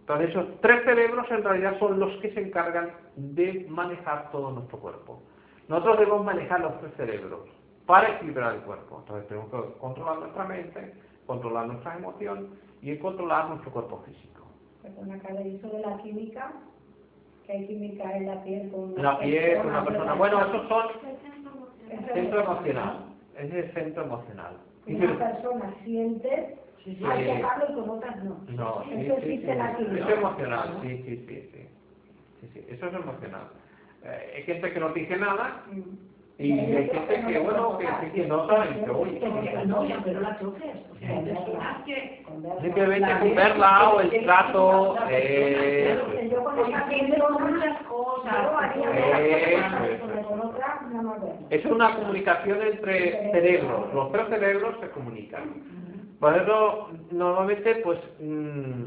Entonces 0.00 0.30
esos 0.30 0.60
tres 0.60 0.84
cerebros 0.84 1.26
en 1.30 1.42
realidad 1.42 1.78
son 1.80 1.98
los 1.98 2.16
que 2.20 2.32
se 2.32 2.40
encargan 2.40 2.92
de 3.16 3.66
manejar 3.68 4.30
todo 4.30 4.52
nuestro 4.52 4.78
cuerpo. 4.78 5.22
Nosotros 5.68 5.98
debemos 5.98 6.24
manejar 6.24 6.60
los 6.60 6.78
tres 6.80 6.92
cerebros 6.96 7.48
para 7.90 8.08
equilibrar 8.16 8.54
el 8.54 8.60
cuerpo. 8.62 8.98
Entonces 9.00 9.28
tenemos 9.28 9.50
que 9.50 9.78
controlar 9.78 10.18
nuestra 10.20 10.44
mente, 10.44 10.94
controlar 11.26 11.66
nuestras 11.66 11.98
emociones 11.98 12.44
y 12.82 12.96
controlar 12.98 13.48
nuestro 13.48 13.70
cuerpo 13.72 14.02
físico. 14.06 14.46
Perdona, 14.82 15.18
Carla, 15.18 15.42
¿y 15.42 15.56
eso 15.56 15.68
de 15.68 15.80
la 15.80 15.96
química? 15.98 16.52
Que 17.46 17.52
hay 17.52 17.66
química 17.66 18.16
en 18.16 18.26
la 18.26 18.42
piel 18.44 18.70
con 18.70 18.92
una 18.92 19.02
La 19.02 19.18
piel, 19.18 19.44
persona, 19.54 19.70
una 19.70 19.84
persona. 19.84 20.14
Bueno, 20.14 20.40
esos 20.40 20.68
son 20.68 20.86
El 21.90 22.06
centro 22.12 22.40
emocional. 22.40 22.40
Es 22.40 22.44
emocional. 22.44 23.04
Es 23.36 23.52
el 23.52 23.72
centro 23.74 24.02
emocional. 24.04 24.56
Y 24.86 24.94
Una 24.94 25.18
persona 25.18 25.74
siente, 25.84 26.56
Sí, 26.84 26.96
sí. 26.96 27.04
hay 27.04 27.24
que 27.26 27.34
dejarlo 27.34 27.64
y 27.70 27.74
con 27.74 27.90
otras 27.90 28.24
no. 28.24 28.36
No, 28.48 28.84
sí, 28.84 28.90
Eso 28.94 29.16
sí, 29.16 29.20
sí. 29.22 29.32
existe 29.32 29.54
la 29.54 29.76
química. 29.76 29.96
Eso 29.98 30.08
es 30.10 30.16
emocional, 30.18 30.78
sí, 30.82 30.88
sí, 31.04 31.16
sí, 31.28 31.50
sí. 31.52 31.68
Sí, 32.40 32.50
sí, 32.54 32.66
Eso 32.70 32.86
es 32.86 32.94
emocional. 32.94 33.42
Eh, 34.04 34.32
hay 34.36 34.42
gente 34.44 34.72
que 34.72 34.80
no 34.80 34.88
dice 34.94 35.16
nada 35.18 35.62
Mm. 35.70 36.09
Y 36.40 36.52
hay 36.52 36.88
gente 36.88 37.22
que, 37.26 37.38
bueno, 37.38 37.76
que, 37.76 38.12
que 38.12 38.26
no 38.26 38.46
saben, 38.46 38.78
pero 38.80 39.00
oye, 39.00 39.20
novia, 39.66 40.00
pero 40.02 40.20
la 40.22 40.38
choques. 40.40 40.74
O 40.90 40.98
sea, 40.98 41.22
verla 43.34 43.90
o 43.90 44.00
el 44.00 44.24
trato. 44.24 44.96
Eh. 45.10 46.00
Es 51.50 51.64
una 51.66 51.94
comunicación 51.94 52.62
entre 52.62 53.32
cerebros. 53.32 53.92
Los 53.92 54.10
tres 54.10 54.28
cerebros 54.30 54.76
se 54.80 54.88
comunican. 54.92 55.42
Por 56.20 56.34
eso, 56.38 56.88
normalmente, 57.10 57.76
pues. 57.84 57.98
Mmm, 58.18 58.84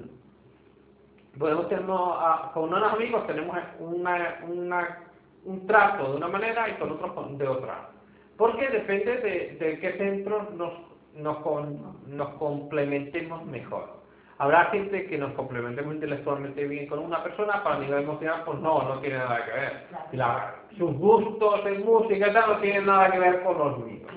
podemos 1.38 1.70
tener, 1.70 1.86
ah, 1.90 2.50
con 2.56 2.74
unos 2.74 2.94
amigos 2.94 3.28
tenemos 3.28 3.56
una, 3.80 4.40
una 4.48 5.00
un 5.46 5.68
trato 5.68 6.12
de 6.12 6.18
una 6.18 6.28
manera 6.28 6.70
y 6.70 6.74
con 6.74 6.92
otros 6.92 7.38
de 7.38 7.48
otra. 7.48 7.90
Porque 8.38 8.68
depende 8.70 9.18
de, 9.18 9.58
de 9.60 9.80
qué 9.80 9.92
centros 9.98 10.50
nos, 10.56 10.72
nos, 11.16 11.38
con- 11.38 11.98
nos 12.08 12.30
complementemos 12.36 13.46
mejor. 13.46 14.02
Habrá 14.40 14.66
gente 14.66 15.06
que 15.06 15.18
nos 15.18 15.32
complementemos 15.34 15.94
intelectualmente 15.94 16.66
bien 16.68 16.88
con 16.88 17.00
una 17.00 17.22
persona, 17.24 17.64
para 17.64 17.76
el 17.78 17.82
nivel 17.84 18.04
emocional, 18.04 18.42
pues 18.46 18.60
no, 18.60 18.82
no 18.84 19.00
tiene 19.00 19.18
nada 19.20 19.46
que 19.46 19.52
ver. 19.52 19.88
La- 20.14 20.56
sus 20.78 20.92
gustos 20.98 21.62
en 21.68 21.86
música 21.86 22.28
y 22.28 22.34
tal 22.34 22.50
no 22.54 22.58
tienen 22.58 22.86
nada 22.88 23.12
que 23.12 23.20
ver 23.20 23.44
con 23.44 23.58
los 23.58 23.78
míos. 23.86 24.12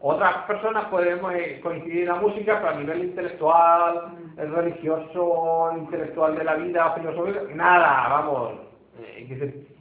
Otras 0.00 0.34
personas 0.48 0.86
podemos 0.86 1.32
eh, 1.32 1.60
coincidir 1.62 2.00
en 2.02 2.08
la 2.08 2.14
música, 2.16 2.58
pero 2.60 2.70
a 2.74 2.78
nivel 2.80 3.04
intelectual, 3.04 4.14
eh, 4.36 4.44
religioso, 4.46 5.70
intelectual 5.78 6.36
de 6.36 6.42
la 6.44 6.54
vida, 6.56 6.92
filosófico, 6.94 7.40
nada, 7.54 8.08
vamos. 8.08 8.52
Eh, 9.00 9.71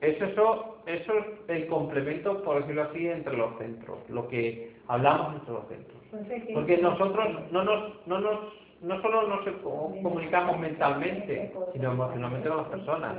es 0.00 0.20
eso, 0.22 0.76
eso 0.86 1.12
es 1.14 1.24
el 1.48 1.66
complemento, 1.66 2.42
por 2.42 2.60
decirlo 2.60 2.82
así, 2.84 3.08
entre 3.08 3.36
los 3.36 3.56
centros, 3.58 3.98
lo 4.10 4.28
que 4.28 4.76
hablamos 4.86 5.34
entre 5.34 5.52
los 5.54 5.66
centros. 5.68 5.98
¿qué- 6.28 6.52
Porque 6.54 6.76
nosotros 6.78 7.26
no 7.52 7.64
nos, 7.64 8.06
no 8.06 8.20
nos, 8.20 8.40
no 8.82 9.02
solo 9.02 9.26
nos 9.28 9.44
co- 9.62 9.92
comunicamos 10.02 10.58
mentalmente, 10.58 11.52
sino 11.72 11.92
emocionalmente 11.92 12.48
con 12.48 12.58
las 12.58 12.66
personas. 12.68 13.14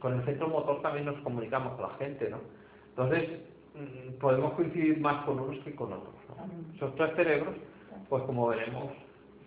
Con 0.00 0.14
el 0.14 0.24
centro 0.24 0.48
motor 0.48 0.80
también 0.80 1.06
nos 1.06 1.16
comunicamos 1.22 1.74
con 1.74 1.82
la 1.90 1.96
gente, 1.96 2.30
¿no? 2.30 2.38
Entonces, 2.90 3.40
mm, 3.74 4.18
podemos 4.20 4.52
coincidir 4.54 5.00
más 5.00 5.24
con 5.24 5.38
unos 5.40 5.62
que 5.64 5.74
con 5.74 5.92
otros. 5.92 6.14
¿no? 6.28 6.44
Esos 6.76 6.94
tres 6.96 7.14
cerebros, 7.16 7.54
pues 8.08 8.22
como 8.24 8.46
veremos, 8.48 8.92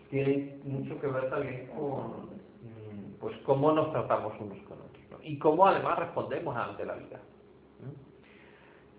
tienen 0.09 0.59
mucho 0.65 0.99
que 0.99 1.07
ver 1.07 1.30
también 1.30 1.67
con 1.76 2.30
mm, 2.61 3.13
pues 3.19 3.36
cómo 3.45 3.72
nos 3.72 3.91
tratamos 3.91 4.34
unos 4.39 4.57
con 4.63 4.78
otros. 4.80 4.91
¿No? 5.12 5.18
Y 5.24 5.38
cómo 5.38 5.68
además 5.68 5.99
respondemos 5.99 6.55
ante 6.55 6.86
la 6.86 6.95
vida. 6.95 7.20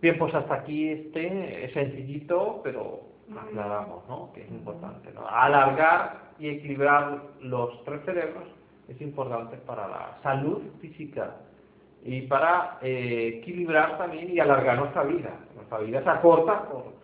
Bien, 0.01 0.19
pues 0.19 0.35
hasta 0.35 0.55
aquí 0.55 0.89
este 0.89 1.65
es 1.65 1.73
sencillito, 1.73 2.61
pero 2.65 3.01
aclaramos, 3.39 4.07
¿no? 4.09 4.33
Que 4.33 4.43
es 4.43 4.51
importante, 4.51 5.11
¿no? 5.13 5.27
Alargar 5.29 6.33
y 6.39 6.49
equilibrar 6.49 7.23
los 7.41 7.85
tres 7.85 8.01
cerebros 8.05 8.45
es 8.89 9.01
importante 9.01 9.57
para 9.59 9.87
la 9.87 10.19
salud 10.23 10.61
física 10.81 11.37
y 12.05 12.23
para 12.23 12.79
eh, 12.83 13.39
equilibrar 13.39 13.97
también 13.97 14.29
y 14.31 14.41
alargar 14.41 14.77
nuestra 14.79 15.05
vida. 15.05 15.39
Nuestra 15.55 15.79
vida 15.79 16.03
se 16.03 16.11
acorta 16.11 16.69
por... 16.69 16.95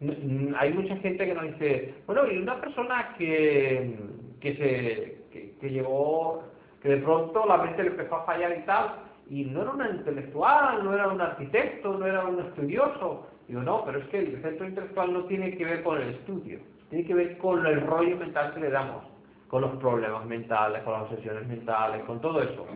n- 0.00 0.54
Hay 0.56 0.72
mucha 0.72 0.96
gente 0.98 1.26
que 1.26 1.34
nos 1.34 1.44
dice, 1.44 1.94
bueno, 2.06 2.30
y 2.30 2.38
una 2.38 2.60
persona 2.60 3.14
que, 3.18 3.96
que 4.40 4.54
se 4.56 5.24
que, 5.32 5.56
que 5.60 5.70
llegó, 5.70 6.44
que 6.84 6.90
de 6.90 6.96
pronto 6.98 7.46
la 7.46 7.56
mente 7.56 7.82
le 7.82 7.88
empezó 7.88 8.16
a 8.16 8.26
fallar 8.26 8.58
y 8.58 8.62
tal, 8.66 8.96
y 9.30 9.46
no 9.46 9.62
era 9.62 9.70
un 9.70 9.96
intelectual, 9.96 10.84
no 10.84 10.92
era 10.92 11.08
un 11.08 11.18
arquitecto, 11.18 11.96
no 11.96 12.06
era 12.06 12.26
un 12.26 12.38
estudioso. 12.40 13.26
Digo, 13.48 13.62
no, 13.62 13.86
pero 13.86 14.00
es 14.00 14.04
que 14.08 14.18
el 14.18 14.42
centro 14.42 14.68
intelectual 14.68 15.14
no 15.14 15.24
tiene 15.24 15.56
que 15.56 15.64
ver 15.64 15.82
con 15.82 15.98
el 15.98 16.10
estudio, 16.10 16.60
tiene 16.90 17.06
que 17.06 17.14
ver 17.14 17.38
con 17.38 17.66
el 17.66 17.80
rollo 17.86 18.18
mental 18.18 18.52
que 18.52 18.60
le 18.60 18.68
damos, 18.68 19.02
con 19.48 19.62
los 19.62 19.70
problemas 19.76 20.26
mentales, 20.26 20.82
con 20.82 20.92
las 20.92 21.04
obsesiones 21.04 21.46
mentales, 21.46 22.04
con 22.04 22.20
todo 22.20 22.42
eso. 22.42 22.66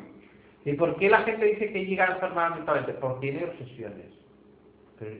¿Y 0.64 0.72
por 0.72 0.96
qué 0.96 1.10
la 1.10 1.18
gente 1.18 1.44
dice 1.44 1.70
que 1.70 1.84
llega 1.84 2.06
a 2.06 2.14
enfermar 2.14 2.54
mentalmente? 2.54 2.94
Porque 2.94 3.30
tiene 3.30 3.44
obsesiones. 3.44 4.06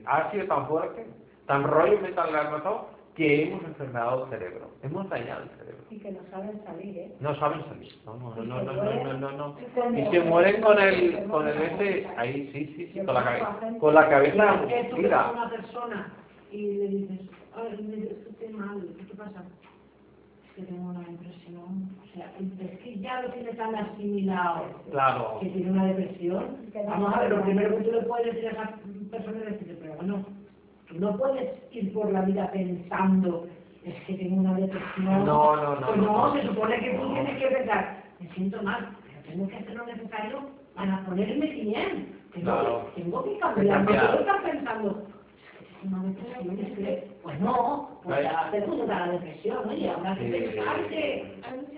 Ha 0.07 0.31
sido 0.31 0.47
tan 0.47 0.67
fuerte, 0.67 1.05
tan 1.45 1.63
rollo 1.63 1.99
mental 2.01 2.31
le 2.31 2.39
ha 2.39 2.49
matado, 2.49 2.89
que 3.15 3.43
hemos 3.43 3.63
enfermado 3.65 4.25
el 4.25 4.29
cerebro, 4.29 4.71
hemos 4.81 5.09
dañado 5.09 5.43
el 5.43 5.49
cerebro. 5.49 5.83
Y 5.89 5.97
que 5.97 6.11
no 6.11 6.19
saben 6.31 6.61
salir, 6.63 6.97
¿eh? 6.97 7.11
No 7.19 7.35
saben 7.39 7.65
salir, 7.65 7.93
no, 8.05 8.15
no, 8.15 8.35
no, 8.35 8.63
no, 8.63 8.73
no, 8.73 9.13
no, 9.13 9.31
no, 9.31 9.55
Y 9.97 10.11
se 10.11 10.19
mueren 10.21 10.61
con 10.61 10.79
el, 10.79 11.27
con 11.27 11.47
el 11.47 11.61
este, 11.61 12.07
ahí, 12.17 12.49
sí, 12.53 12.73
sí, 12.75 12.91
sí, 12.93 13.05
con 13.05 13.13
la 13.15 13.23
cabeza, 13.23 13.79
con 13.79 13.93
la 13.95 14.09
cabeza 14.09 14.61
mira. 14.97 15.31
una 15.31 15.49
persona 15.49 16.13
y 16.51 16.65
le 16.65 16.87
dices, 16.87 17.19
me 17.81 18.03
estoy 18.03 18.47
mal, 18.49 18.87
¿qué 18.97 19.03
te 19.03 19.15
pasa? 19.15 19.43
Que 20.55 20.63
tengo 20.63 20.89
una 20.89 20.99
depresión, 20.99 21.89
o 22.01 22.13
sea, 22.13 22.33
es 22.39 22.79
que 22.79 22.99
ya 22.99 23.21
lo 23.21 23.31
tiene 23.31 23.53
tan 23.53 23.75
asimilado. 23.75 24.65
Claro. 24.91 25.37
Que 25.41 25.49
tiene 25.49 25.71
una 25.71 25.85
depresión. 25.85 26.57
Vamos 26.87 27.13
a 27.15 27.21
ver, 27.21 27.29
lo 27.31 27.43
primero 27.43 27.77
que 27.77 27.83
tú 27.83 27.91
le 27.91 28.01
puedes 28.03 28.33
decir 28.33 28.49
a 28.49 28.51
esa 28.51 28.79
persona 29.11 29.39
es 29.39 29.45
decirle, 29.51 29.77
pero 29.81 29.93
bueno, 29.95 30.25
tú 30.89 30.99
no 30.99 31.17
puedes 31.17 31.49
ir 31.71 31.93
por 31.93 32.11
la 32.11 32.21
vida 32.23 32.49
pensando, 32.51 33.47
es 33.83 33.95
que 34.05 34.13
tengo 34.15 34.37
una 34.41 34.55
depresión. 34.55 35.05
No, 35.25 35.55
no, 35.55 35.79
no, 35.79 35.87
Pues 35.87 35.97
no, 36.01 36.33
se 36.33 36.47
supone 36.47 36.79
que 36.79 36.91
tú 36.97 37.13
tienes 37.13 37.37
que 37.41 37.47
pensar, 37.47 38.03
me 38.19 38.29
siento 38.33 38.61
mal, 38.63 38.89
pero 39.07 39.21
tengo 39.29 39.47
que 39.47 39.55
hacer 39.55 39.75
lo 39.75 39.85
necesario 39.85 40.39
para 40.75 41.05
ponerme 41.05 41.45
bien. 41.47 42.19
Tengo, 42.33 42.45
Claro. 42.51 42.91
que, 42.95 43.01
tengo 43.01 43.23
que 43.23 43.39
cambiar, 43.39 43.81
no 43.83 43.85
puedo 43.87 44.19
estar 44.19 44.43
pensando, 44.43 45.07
es 45.59 45.67
que 45.67 45.75
tengo 45.81 45.97
una 45.97 46.07
depresión, 46.09 46.59
es 46.59 46.77
que, 46.77 47.11
pues 47.23 47.39
no, 47.41 47.99
pues 48.03 48.23
ya 48.23 48.51
te 48.51 48.61
puso 48.61 48.85
la 48.85 49.07
depresión, 49.07 49.69
oye, 49.69 49.89
habrá 49.89 50.15
que 50.15 50.25
Sí. 50.25 50.31
pensar 50.55 50.87
que, 50.89 51.35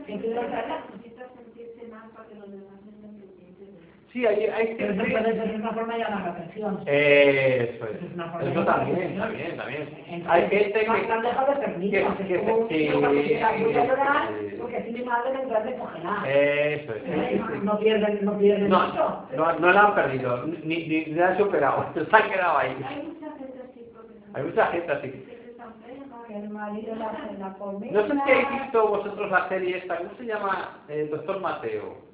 que 0.07 0.19
que 0.19 0.27
tratas 0.29 0.83
necesita 0.95 1.23
sentirse 1.35 1.87
mal 1.89 2.09
para 2.15 2.27
que 2.27 2.35
los 2.35 2.51
demás 2.51 2.79
estén 2.85 3.01
pendientes 3.01 3.59
de 3.59 3.65
él. 3.65 3.85
Sí, 4.13 4.25
hay, 4.25 4.45
hay 4.45 4.75
Pero 4.77 4.93
eso 4.93 5.03
gente, 5.03 5.19
puede 5.21 5.35
ser 5.35 5.55
una 5.55 5.71
forma 5.71 5.93
de 5.93 5.99
llamar 5.99 6.21
la 6.23 6.29
atención. 6.31 6.79
eso 6.85 7.85
es, 7.85 8.03
Es 8.03 8.13
una 8.13 8.25
forma 8.31 8.49
eso 8.51 8.65
también, 8.65 9.17
también, 9.17 9.57
también, 9.57 9.81
Entonces, 10.07 10.27
hay 10.27 10.49
gente 10.49 10.85
no 10.87 10.93
que, 10.93 11.11
han 11.11 11.21
dejado 11.21 11.59
de 11.61 11.67
niños, 11.77 12.15
que- 12.17 12.25
que- 12.27 12.91
llorar, 12.91 14.27
sí. 14.39 14.55
porque 14.59 14.79
tiene 14.81 15.03
madre 15.05 15.29
en 15.33 15.39
entrar 15.41 15.63
de 15.63 15.75
cogelar. 15.75 16.27
eso 16.27 16.93
es. 16.93 17.63
No 17.63 17.79
pierden, 17.79 18.19
no 18.25 18.37
pierden 18.37 18.69
no, 18.69 18.79
mucho. 18.87 19.27
no, 19.35 19.59
no 19.59 19.71
la 19.71 19.81
han 19.81 19.95
perdido, 19.95 20.45
ni, 20.47 20.57
ni, 20.87 21.05
ni 21.05 21.13
la 21.13 21.27
han 21.29 21.37
superado, 21.37 21.85
se 21.93 22.15
han 22.15 22.29
quedado 22.29 22.57
ahí, 22.57 22.75
Hay 22.87 23.03
mucha 23.03 23.31
gente 23.37 23.59
así 23.63 23.85
porque 23.93 24.13
no 24.19 24.37
hay 24.37 24.43
mucha 24.43 24.65
gente 24.67 24.91
así. 24.91 25.09
que 25.11 25.49
están 25.51 25.73
enferma. 25.87 26.23
Que 26.27 26.35
el 26.37 26.49
marido 26.49 26.95
la 26.95 27.53
comida. 27.57 27.91
No 27.91 28.07
sé 28.07 28.13
si 28.13 28.19
habéis 28.31 28.61
visto 28.61 28.87
vosotros 28.87 29.31
la 29.31 29.49
serie 29.49 29.77
esta, 29.77 29.97
¿cómo 29.97 30.11
se 30.17 30.23
llama? 30.25 30.79
Eh, 30.87 31.07
Doctor 31.11 31.39
Mateo. 31.41 32.10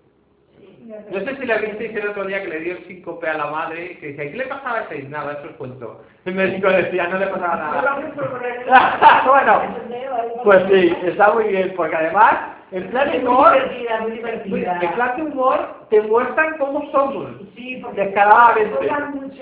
No 1.11 1.19
sé 1.19 1.35
si 1.35 1.45
la 1.45 1.57
visteis 1.57 1.93
el 1.95 2.07
otro 2.07 2.25
día 2.25 2.41
que 2.41 2.47
le 2.47 2.59
dio 2.61 2.77
el 2.77 2.87
síncope 2.87 3.27
a 3.27 3.37
la 3.37 3.47
madre, 3.47 3.97
que 3.99 4.07
decía, 4.07 4.31
¿qué 4.31 4.37
le 4.37 4.47
pasaba 4.47 4.79
a 4.79 4.83
ese? 4.83 5.03
Nada, 5.03 5.33
eso 5.33 5.49
es 5.49 5.55
cuento. 5.57 6.01
El 6.23 6.35
médico 6.35 6.69
decía, 6.69 7.07
no 7.07 7.19
le 7.19 7.27
pasaba 7.27 7.55
nada. 7.57 9.23
bueno, 9.27 9.61
pues 10.45 10.63
sí, 10.69 10.95
está 11.03 11.33
muy 11.33 11.49
bien, 11.49 11.73
porque 11.75 11.95
además, 11.95 12.56
en 12.69 12.89
plan 12.89 13.07
muy 13.07 13.19
humor, 13.19 13.53
divertida, 13.53 14.01
muy 14.01 14.11
divertida. 14.11 14.79
en 14.81 14.91
plan 14.93 15.15
de 15.15 15.23
humor, 15.23 15.75
te 15.89 16.01
muestran 16.01 16.57
cómo 16.57 16.91
somos. 16.91 17.29
Sí, 17.55 17.79
porque 17.81 18.01
Descaradamente. 18.01 18.77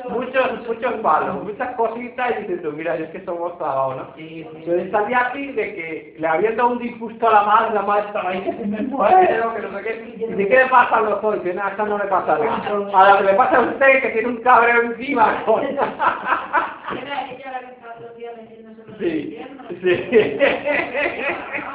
Muchos, 0.09 0.67
muchos 0.67 0.93
palos, 1.01 1.43
muchas 1.43 1.76
cositas, 1.76 2.32
y 2.32 2.41
dices 2.41 2.61
tú, 2.61 2.71
mira, 2.73 2.95
es 2.95 3.09
que 3.09 3.26
somos 3.26 3.53
clavados, 3.57 3.97
¿no? 3.97 4.15
Sí, 4.15 4.47
sí. 4.53 4.63
Yo 4.65 4.91
salía 4.91 5.28
aquí 5.28 5.51
de 5.53 5.73
que 5.73 6.15
le 6.19 6.28
habían 6.28 6.55
dado 6.55 6.69
un 6.69 6.80
disgusto 6.80 7.28
a 7.28 7.34
la 7.34 7.43
madre, 7.43 7.73
la 7.73 7.82
madre 7.82 8.07
estaba 8.07 8.30
ahí 8.30 8.41
que 8.43 8.51
se 8.51 8.65
me 8.65 8.82
muero, 8.84 9.55
que 9.55 9.61
no 9.61 9.78
sé 9.78 9.84
qué. 9.84 10.15
Y 10.17 10.26
dice, 10.28 10.47
¿qué 10.47 10.57
le 10.57 10.65
pasa 10.67 10.97
al 10.97 11.05
doctor? 11.05 11.38
Y 11.38 11.39
dice, 11.39 11.55
nada, 11.55 11.84
no 11.84 11.97
le 11.97 12.05
pasa 12.05 12.38
nada. 12.38 12.91
A 12.93 13.09
la 13.09 13.17
que 13.17 13.23
le 13.23 13.34
pasa 13.34 13.57
a 13.57 13.61
usted, 13.61 14.01
que 14.03 14.09
tiene 14.09 14.28
un 14.28 14.38
cabreo 14.38 14.84
encima. 14.84 15.43
que 15.45 17.01
los 17.01 17.73
los 18.01 18.99
Sí, 18.99 19.38
sí. 19.82 20.38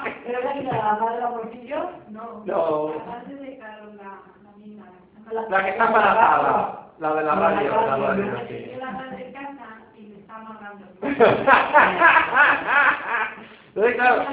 Pero 0.30 0.44
la 0.44 0.52
que 0.54 0.62
la 0.62 0.72
madre 1.00 1.14
de 1.16 1.20
la 1.20 1.28
bolsillo, 1.28 1.90
No, 2.10 2.42
No. 2.46 2.86
de 3.26 3.58
la, 3.58 4.12
la 4.44 4.52
misma. 4.58 4.86
La 5.48 5.64
que 5.64 5.70
está 5.70 5.86
embarazada, 5.86 6.86
la 6.98 7.14
de 7.14 7.22
la 7.24 7.34
radio, 7.34 7.70
la 7.86 7.96
radio, 7.96 8.24
sí. 8.48 8.72
La 8.78 8.90
madre 8.92 9.16
de 9.24 9.32
casa 9.32 9.66
y 9.96 10.02
me 10.02 10.16
está 10.20 10.36
amarrando. 10.36 10.86
Entonces, 13.74 13.94
claro, 13.94 14.24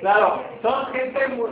Claro, 0.00 0.42
son 0.62 0.86
gente 0.92 1.28
muy, 1.28 1.50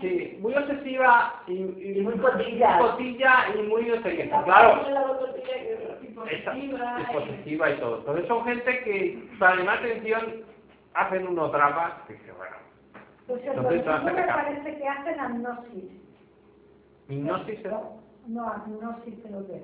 sí, 0.00 0.38
muy 0.40 0.54
obsesiva 0.54 1.34
y, 1.48 1.52
y, 1.54 1.98
Y 1.98 2.02
muy 2.02 2.14
cotilla. 2.18 2.78
cotilla 2.78 3.32
y 3.54 3.62
muy 3.62 3.82
no 3.86 3.96
sé 4.02 4.16
qué. 4.16 4.30
Claro, 4.44 4.80
es 6.30 7.10
positiva 7.12 7.70
y 7.70 7.74
todo. 7.78 7.98
Entonces 7.98 8.26
son 8.28 8.44
gente 8.44 8.84
que 8.84 9.28
para 9.38 9.56
llamar 9.56 9.78
atención 9.78 10.22
hacen 10.94 11.26
unos 11.26 11.52
dramas 11.52 11.92
que 12.06 12.14
bueno, 12.32 12.56
Pues 13.26 13.42
el 13.44 13.56
Entonces, 13.58 13.86
hace 13.86 14.12
me 14.12 14.22
parece 14.24 14.76
que 14.78 14.88
hacen 14.88 15.20
agnosis. 15.20 15.84
hipnosis 17.08 17.64
¿eh? 17.64 17.70
No, 18.26 18.48
agnosis 18.48 19.14
creo 19.24 19.46
que 19.46 19.56
es. 19.56 19.62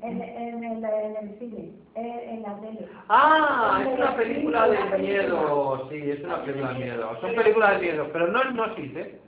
En, 0.00 0.22
en, 0.22 0.64
el, 0.64 0.82
en 0.84 1.16
el 1.16 1.38
cine, 1.38 1.70
en, 1.94 2.06
en 2.06 2.42
la 2.42 2.58
tele. 2.60 2.88
Ah, 3.10 3.78
es 3.82 3.98
una 3.98 4.16
película 4.16 4.68
de 4.68 4.98
miedo, 4.98 5.86
sí, 5.90 6.10
es 6.12 6.24
una 6.24 6.42
película 6.44 6.72
de 6.72 6.78
miedo. 6.78 7.20
Son 7.20 7.34
películas 7.34 7.70
de 7.72 7.78
miedo, 7.86 8.08
pero 8.10 8.28
no 8.28 8.40
es 8.42 8.52
gnosis, 8.54 8.96
¿eh? 8.96 9.20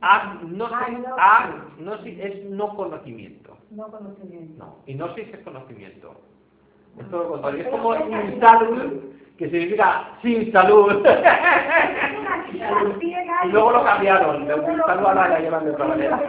Agnosis, 0.00 2.18
es 2.18 2.44
no 2.50 2.74
conocimiento. 2.74 3.56
No 3.70 3.86
conocimiento. 3.88 4.64
No, 4.64 4.76
hipnosis 4.86 5.28
es 5.32 5.40
conocimiento. 5.44 6.20
Es 6.98 7.08
todo 7.10 7.22
lo 7.22 7.28
contrario. 7.30 7.62
Es 7.62 7.68
como 7.68 7.94
salud, 8.40 8.92
que 9.38 9.48
significa 9.50 10.10
sin 10.22 10.52
salud. 10.52 11.02
Y 13.44 13.48
luego 13.50 13.70
lo 13.72 13.84
cambiaron, 13.84 14.46
de 14.46 14.54
un 14.54 14.76
lo- 14.78 14.86
salud 14.86 15.06
a 15.06 15.14
la 15.14 15.38
llevan 15.38 15.64
de 15.64 15.70
otra 15.70 15.84
por 15.86 15.96
manera. 15.96 16.20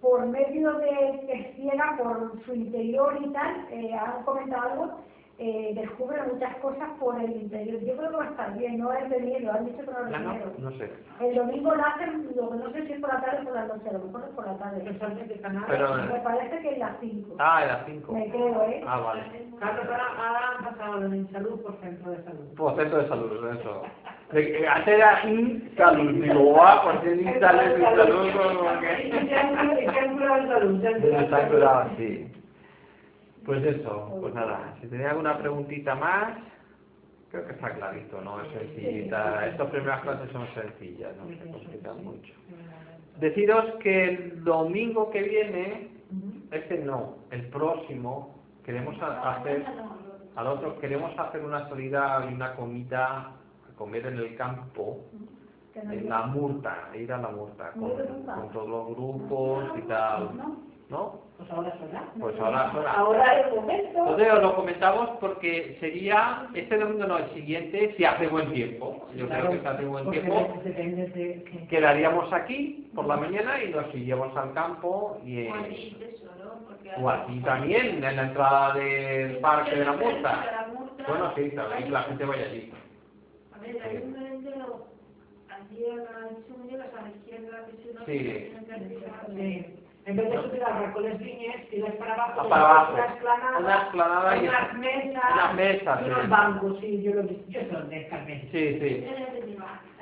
por 0.00 0.26
medio 0.26 0.72
de 0.74 1.20
que 1.26 1.52
ciega 1.56 1.96
por 1.98 2.32
su 2.44 2.54
interior 2.54 3.18
y 3.20 3.28
tal, 3.32 3.54
eh, 3.70 3.94
han 3.94 4.22
comentado 4.24 4.70
algo, 4.70 4.90
eh, 5.38 5.72
descubre 5.74 6.16
muchas 6.32 6.54
cosas 6.56 6.88
por 7.00 7.20
el 7.20 7.32
interior. 7.32 7.80
Yo 7.80 7.96
creo 7.96 8.10
que 8.10 8.16
va 8.16 8.24
a 8.24 8.30
estar 8.30 8.56
bien, 8.56 8.78
no 8.78 8.92
es 8.92 9.10
de 9.10 9.18
miedo, 9.20 9.52
han 9.52 9.64
dicho 9.66 9.78
que 9.84 9.90
no 9.90 10.06
es 10.06 10.10
no, 10.20 10.30
miedo. 10.32 10.52
no 10.58 10.70
sé. 10.72 10.90
El 11.20 11.34
domingo 11.34 11.74
lo 11.74 11.84
hacen, 11.84 12.28
lo 12.36 12.50
que 12.50 12.56
no 12.56 12.70
sé 12.72 12.86
si 12.86 12.92
es 12.92 13.00
por 13.00 13.12
la 13.12 13.20
tarde 13.20 13.38
o 13.42 13.44
por 13.44 13.53
lo 13.98 14.04
mejor 14.06 14.24
es 14.28 14.34
por 14.34 14.46
la 14.46 14.58
tarde. 14.58 14.96
Pero- 15.68 15.94
Me 15.94 16.20
parece 16.20 16.58
que 16.60 16.70
es 16.72 16.78
las 16.78 16.96
5. 17.00 17.36
Ah, 17.38 17.64
era 17.64 17.84
5. 17.86 18.12
Me 18.12 18.28
creo, 18.30 18.62
¿eh? 18.68 18.84
Ah, 18.86 18.98
vale. 19.00 19.22
Carlos, 19.60 19.86
ahora, 19.88 20.40
han 20.58 20.64
pasado 20.64 21.00
de 21.00 21.16
en 21.16 21.30
salud 21.32 21.60
por 21.62 21.76
centro 21.80 22.10
de 22.10 22.24
salud. 22.24 22.54
Por 22.56 22.76
centro 22.76 22.98
de 22.98 23.08
salud, 23.08 23.56
eso. 23.58 23.82
De 24.32 24.52
que 24.52 24.66
Antes 24.66 24.94
era 24.94 25.22
salud, 25.76 26.10
digo, 26.22 26.40
guau, 26.40 26.82
por 26.82 27.00
ser 27.02 27.40
salud, 27.40 27.82
salud, 27.82 28.32
como 28.32 28.80
que... 28.80 29.26
Se 29.28 29.36
han- 29.36 30.16
curado 30.16 30.40
en 30.40 30.48
salud, 30.48 30.80
se 30.82 31.34
han 31.34 31.48
curado 31.50 31.90
sí. 31.96 32.32
Pues 33.44 33.62
eso, 33.64 34.16
pues 34.20 34.34
nada, 34.34 34.74
si 34.80 34.88
tenía 34.88 35.10
alguna 35.10 35.36
preguntita 35.38 35.94
más, 35.94 36.32
creo 37.30 37.46
que 37.46 37.52
está 37.52 37.74
clarito, 37.74 38.20
¿no? 38.22 38.40
Es 38.40 38.48
sencillita. 38.52 39.46
Estas 39.46 39.68
primeras 39.70 40.00
clases 40.00 40.30
son 40.32 40.46
sencillas, 40.54 41.14
no 41.16 41.28
se 41.28 41.50
complican 41.52 42.04
mucho. 42.04 42.32
Deciros 43.20 43.64
que 43.82 44.04
el 44.04 44.44
domingo 44.44 45.10
que 45.10 45.22
viene, 45.22 45.88
este 46.50 46.78
no, 46.78 47.16
el 47.30 47.48
próximo, 47.48 48.34
queremos 48.64 48.96
hacer, 49.00 49.64
al 50.36 50.46
otro, 50.46 50.78
queremos 50.80 51.16
hacer 51.18 51.44
una 51.44 51.68
salida 51.68 52.26
y 52.28 52.34
una 52.34 52.54
comida, 52.54 53.32
comer 53.76 54.06
en 54.06 54.18
el 54.18 54.36
campo, 54.36 55.00
en 55.74 56.08
la 56.08 56.26
murta, 56.26 56.90
ir 56.94 57.12
a 57.12 57.18
la 57.18 57.28
murta, 57.28 57.70
con, 57.72 57.90
con 57.90 58.50
todos 58.52 58.68
los 58.68 58.96
grupos 58.96 59.64
y 59.78 59.82
tal, 59.82 60.30
¿no? 60.90 61.20
Pues 61.38 61.50
ahora 61.50 61.76
sola. 61.78 62.04
Pues 62.20 62.40
ahora, 62.40 62.70
ahora. 62.70 62.92
Ahora 62.92 63.40
es 63.40 63.46
el 63.46 63.54
momento. 63.56 63.98
Entonces 63.98 64.32
os 64.32 64.42
lo 64.42 64.56
comentamos 64.56 65.10
porque 65.20 65.76
sería, 65.80 66.48
este 66.54 66.78
domingo 66.78 67.06
no, 67.06 67.18
el 67.18 67.30
siguiente, 67.34 67.94
si 67.96 68.04
hace 68.04 68.28
buen 68.28 68.52
tiempo. 68.52 69.06
Yo 69.16 69.28
creo 69.28 69.50
que 69.50 69.60
si 69.60 69.66
hace 69.66 69.84
buen 69.84 70.10
tiempo, 70.10 70.60
Depende 70.62 71.06
de 71.08 71.44
que... 71.44 71.66
quedaríamos 71.68 72.32
aquí 72.32 72.90
por 72.94 73.06
la 73.06 73.16
mañana 73.16 73.62
y 73.62 73.70
nos 73.70 73.92
iríamos 73.94 74.36
al 74.36 74.52
campo 74.52 75.20
y, 75.24 75.38
O 75.38 75.40
eh, 75.40 75.52
allí, 75.52 75.96
tesoro, 75.98 76.52
porque 76.66 76.90
o 76.96 77.10
aquí 77.10 77.40
también, 77.40 78.04
en 78.04 78.16
la 78.16 78.22
entrada 78.22 78.74
del 78.74 79.38
parque 79.38 79.76
de 79.76 79.84
la 79.84 79.92
Murta. 79.92 80.66
Bueno, 81.08 81.32
sí, 81.34 81.50
también 81.50 81.92
la 81.92 82.02
gente 82.04 82.24
vaya 82.24 82.44
allí. 82.44 82.72
A 83.54 83.58
ver, 83.58 83.82
hay 83.82 83.96
un 83.96 84.12
merendero 84.12 84.86
allí 85.48 85.84
a 85.90 85.96
la 85.96 86.28
si 86.46 86.70
llegas 86.70 86.88
a 86.94 87.02
la 87.02 87.10
izquierda, 87.10 87.66
que 87.66 87.72
si 87.82 87.94
no 87.94 88.04
Sí. 89.34 89.83
Que. 90.04 90.10
En 90.10 90.16
vez 90.16 90.30
de 90.30 90.42
subir 90.42 90.62
a 90.64 90.78
Recoles 90.78 91.18
Viñes, 91.18 91.68
tiras 91.70 91.92
para 91.94 92.14
abajo. 92.14 92.40
Ah, 92.40 92.48
para 92.48 92.62
abajo. 92.70 92.92
Una 92.94 93.04
explanada. 93.06 93.58
Una 93.58 93.74
explanada 93.76 94.36
y- 94.36 94.48
Unas 94.48 94.74
mesas. 94.74 95.24
unas 95.34 95.54
mesas, 95.54 96.02
Unos 96.06 96.20
sí. 96.22 96.26
bancos, 96.28 96.78
sí, 96.80 97.02
yo 97.02 97.14
lo 97.14 97.20
he 97.20 97.24
visto. 97.24 97.50
Yo 97.50 97.60
dónde 97.72 98.00
es 98.02 98.08
Carmen. 98.10 98.40
Sí, 98.52 98.72
sí. 98.74 98.78
Que. 98.80 99.56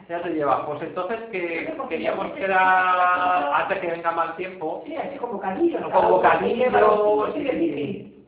Ya 0.08 0.20
te 0.20 0.30
lleva. 0.30 0.66
Pues 0.66 0.82
entonces 0.82 1.20
que 1.30 1.74
queríamos 1.88 2.32
quedar 2.32 3.52
antes 3.54 3.78
que 3.78 3.86
venga 3.86 4.10
mal 4.10 4.34
tiempo. 4.36 4.82
Sí, 4.86 4.96
así 4.96 5.16
como 5.16 5.34
bocadillos. 5.34 5.80
Con 5.90 6.08
bocadillos, 6.08 7.34
Sí, 7.34 7.48
sí, 7.48 7.58
sí. 7.74 8.26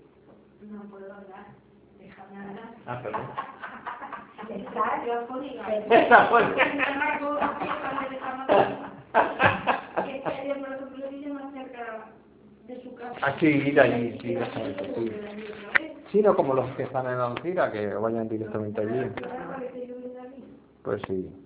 No 0.62 0.83
puedo 0.85 1.12
hablar. 1.12 1.47
Déjame 1.99 2.39
hablar. 2.39 2.64
Ah, 2.87 3.01
perdón. 3.03 3.22
Está- 4.49 5.05
Yo 5.05 5.20
afónica. 5.20 5.77
Esa 5.91 6.27
fue. 6.27 6.43
Algo, 6.43 7.35
déjame, 7.35 8.09
déjame. 8.11 8.47
Que 10.05 10.16
este 10.16 10.29
ayer, 10.29 10.59
por 10.61 10.72
ejemplo, 10.72 11.07
vive 11.11 11.33
más 11.33 11.53
cerca 11.53 11.81
de 12.69 12.83
su 12.83 12.95
casa. 12.95 13.19
Ah, 13.23 13.37
sí, 13.41 13.47
ir 13.47 13.81
allí, 13.81 14.19
sí, 14.21 14.33
exactamente, 14.33 14.85
sí. 14.95 15.11
Sí, 16.12 16.23
no 16.23 16.35
como 16.37 16.55
los 16.55 16.75
que 16.77 16.85
están 16.85 17.07
en 17.07 17.19
Alcira, 17.19 17.73
que 17.73 17.87
vayan 17.95 18.29
directamente 18.29 18.81
allí. 18.81 19.11
Pues 20.83 21.01
sí. 21.09 21.43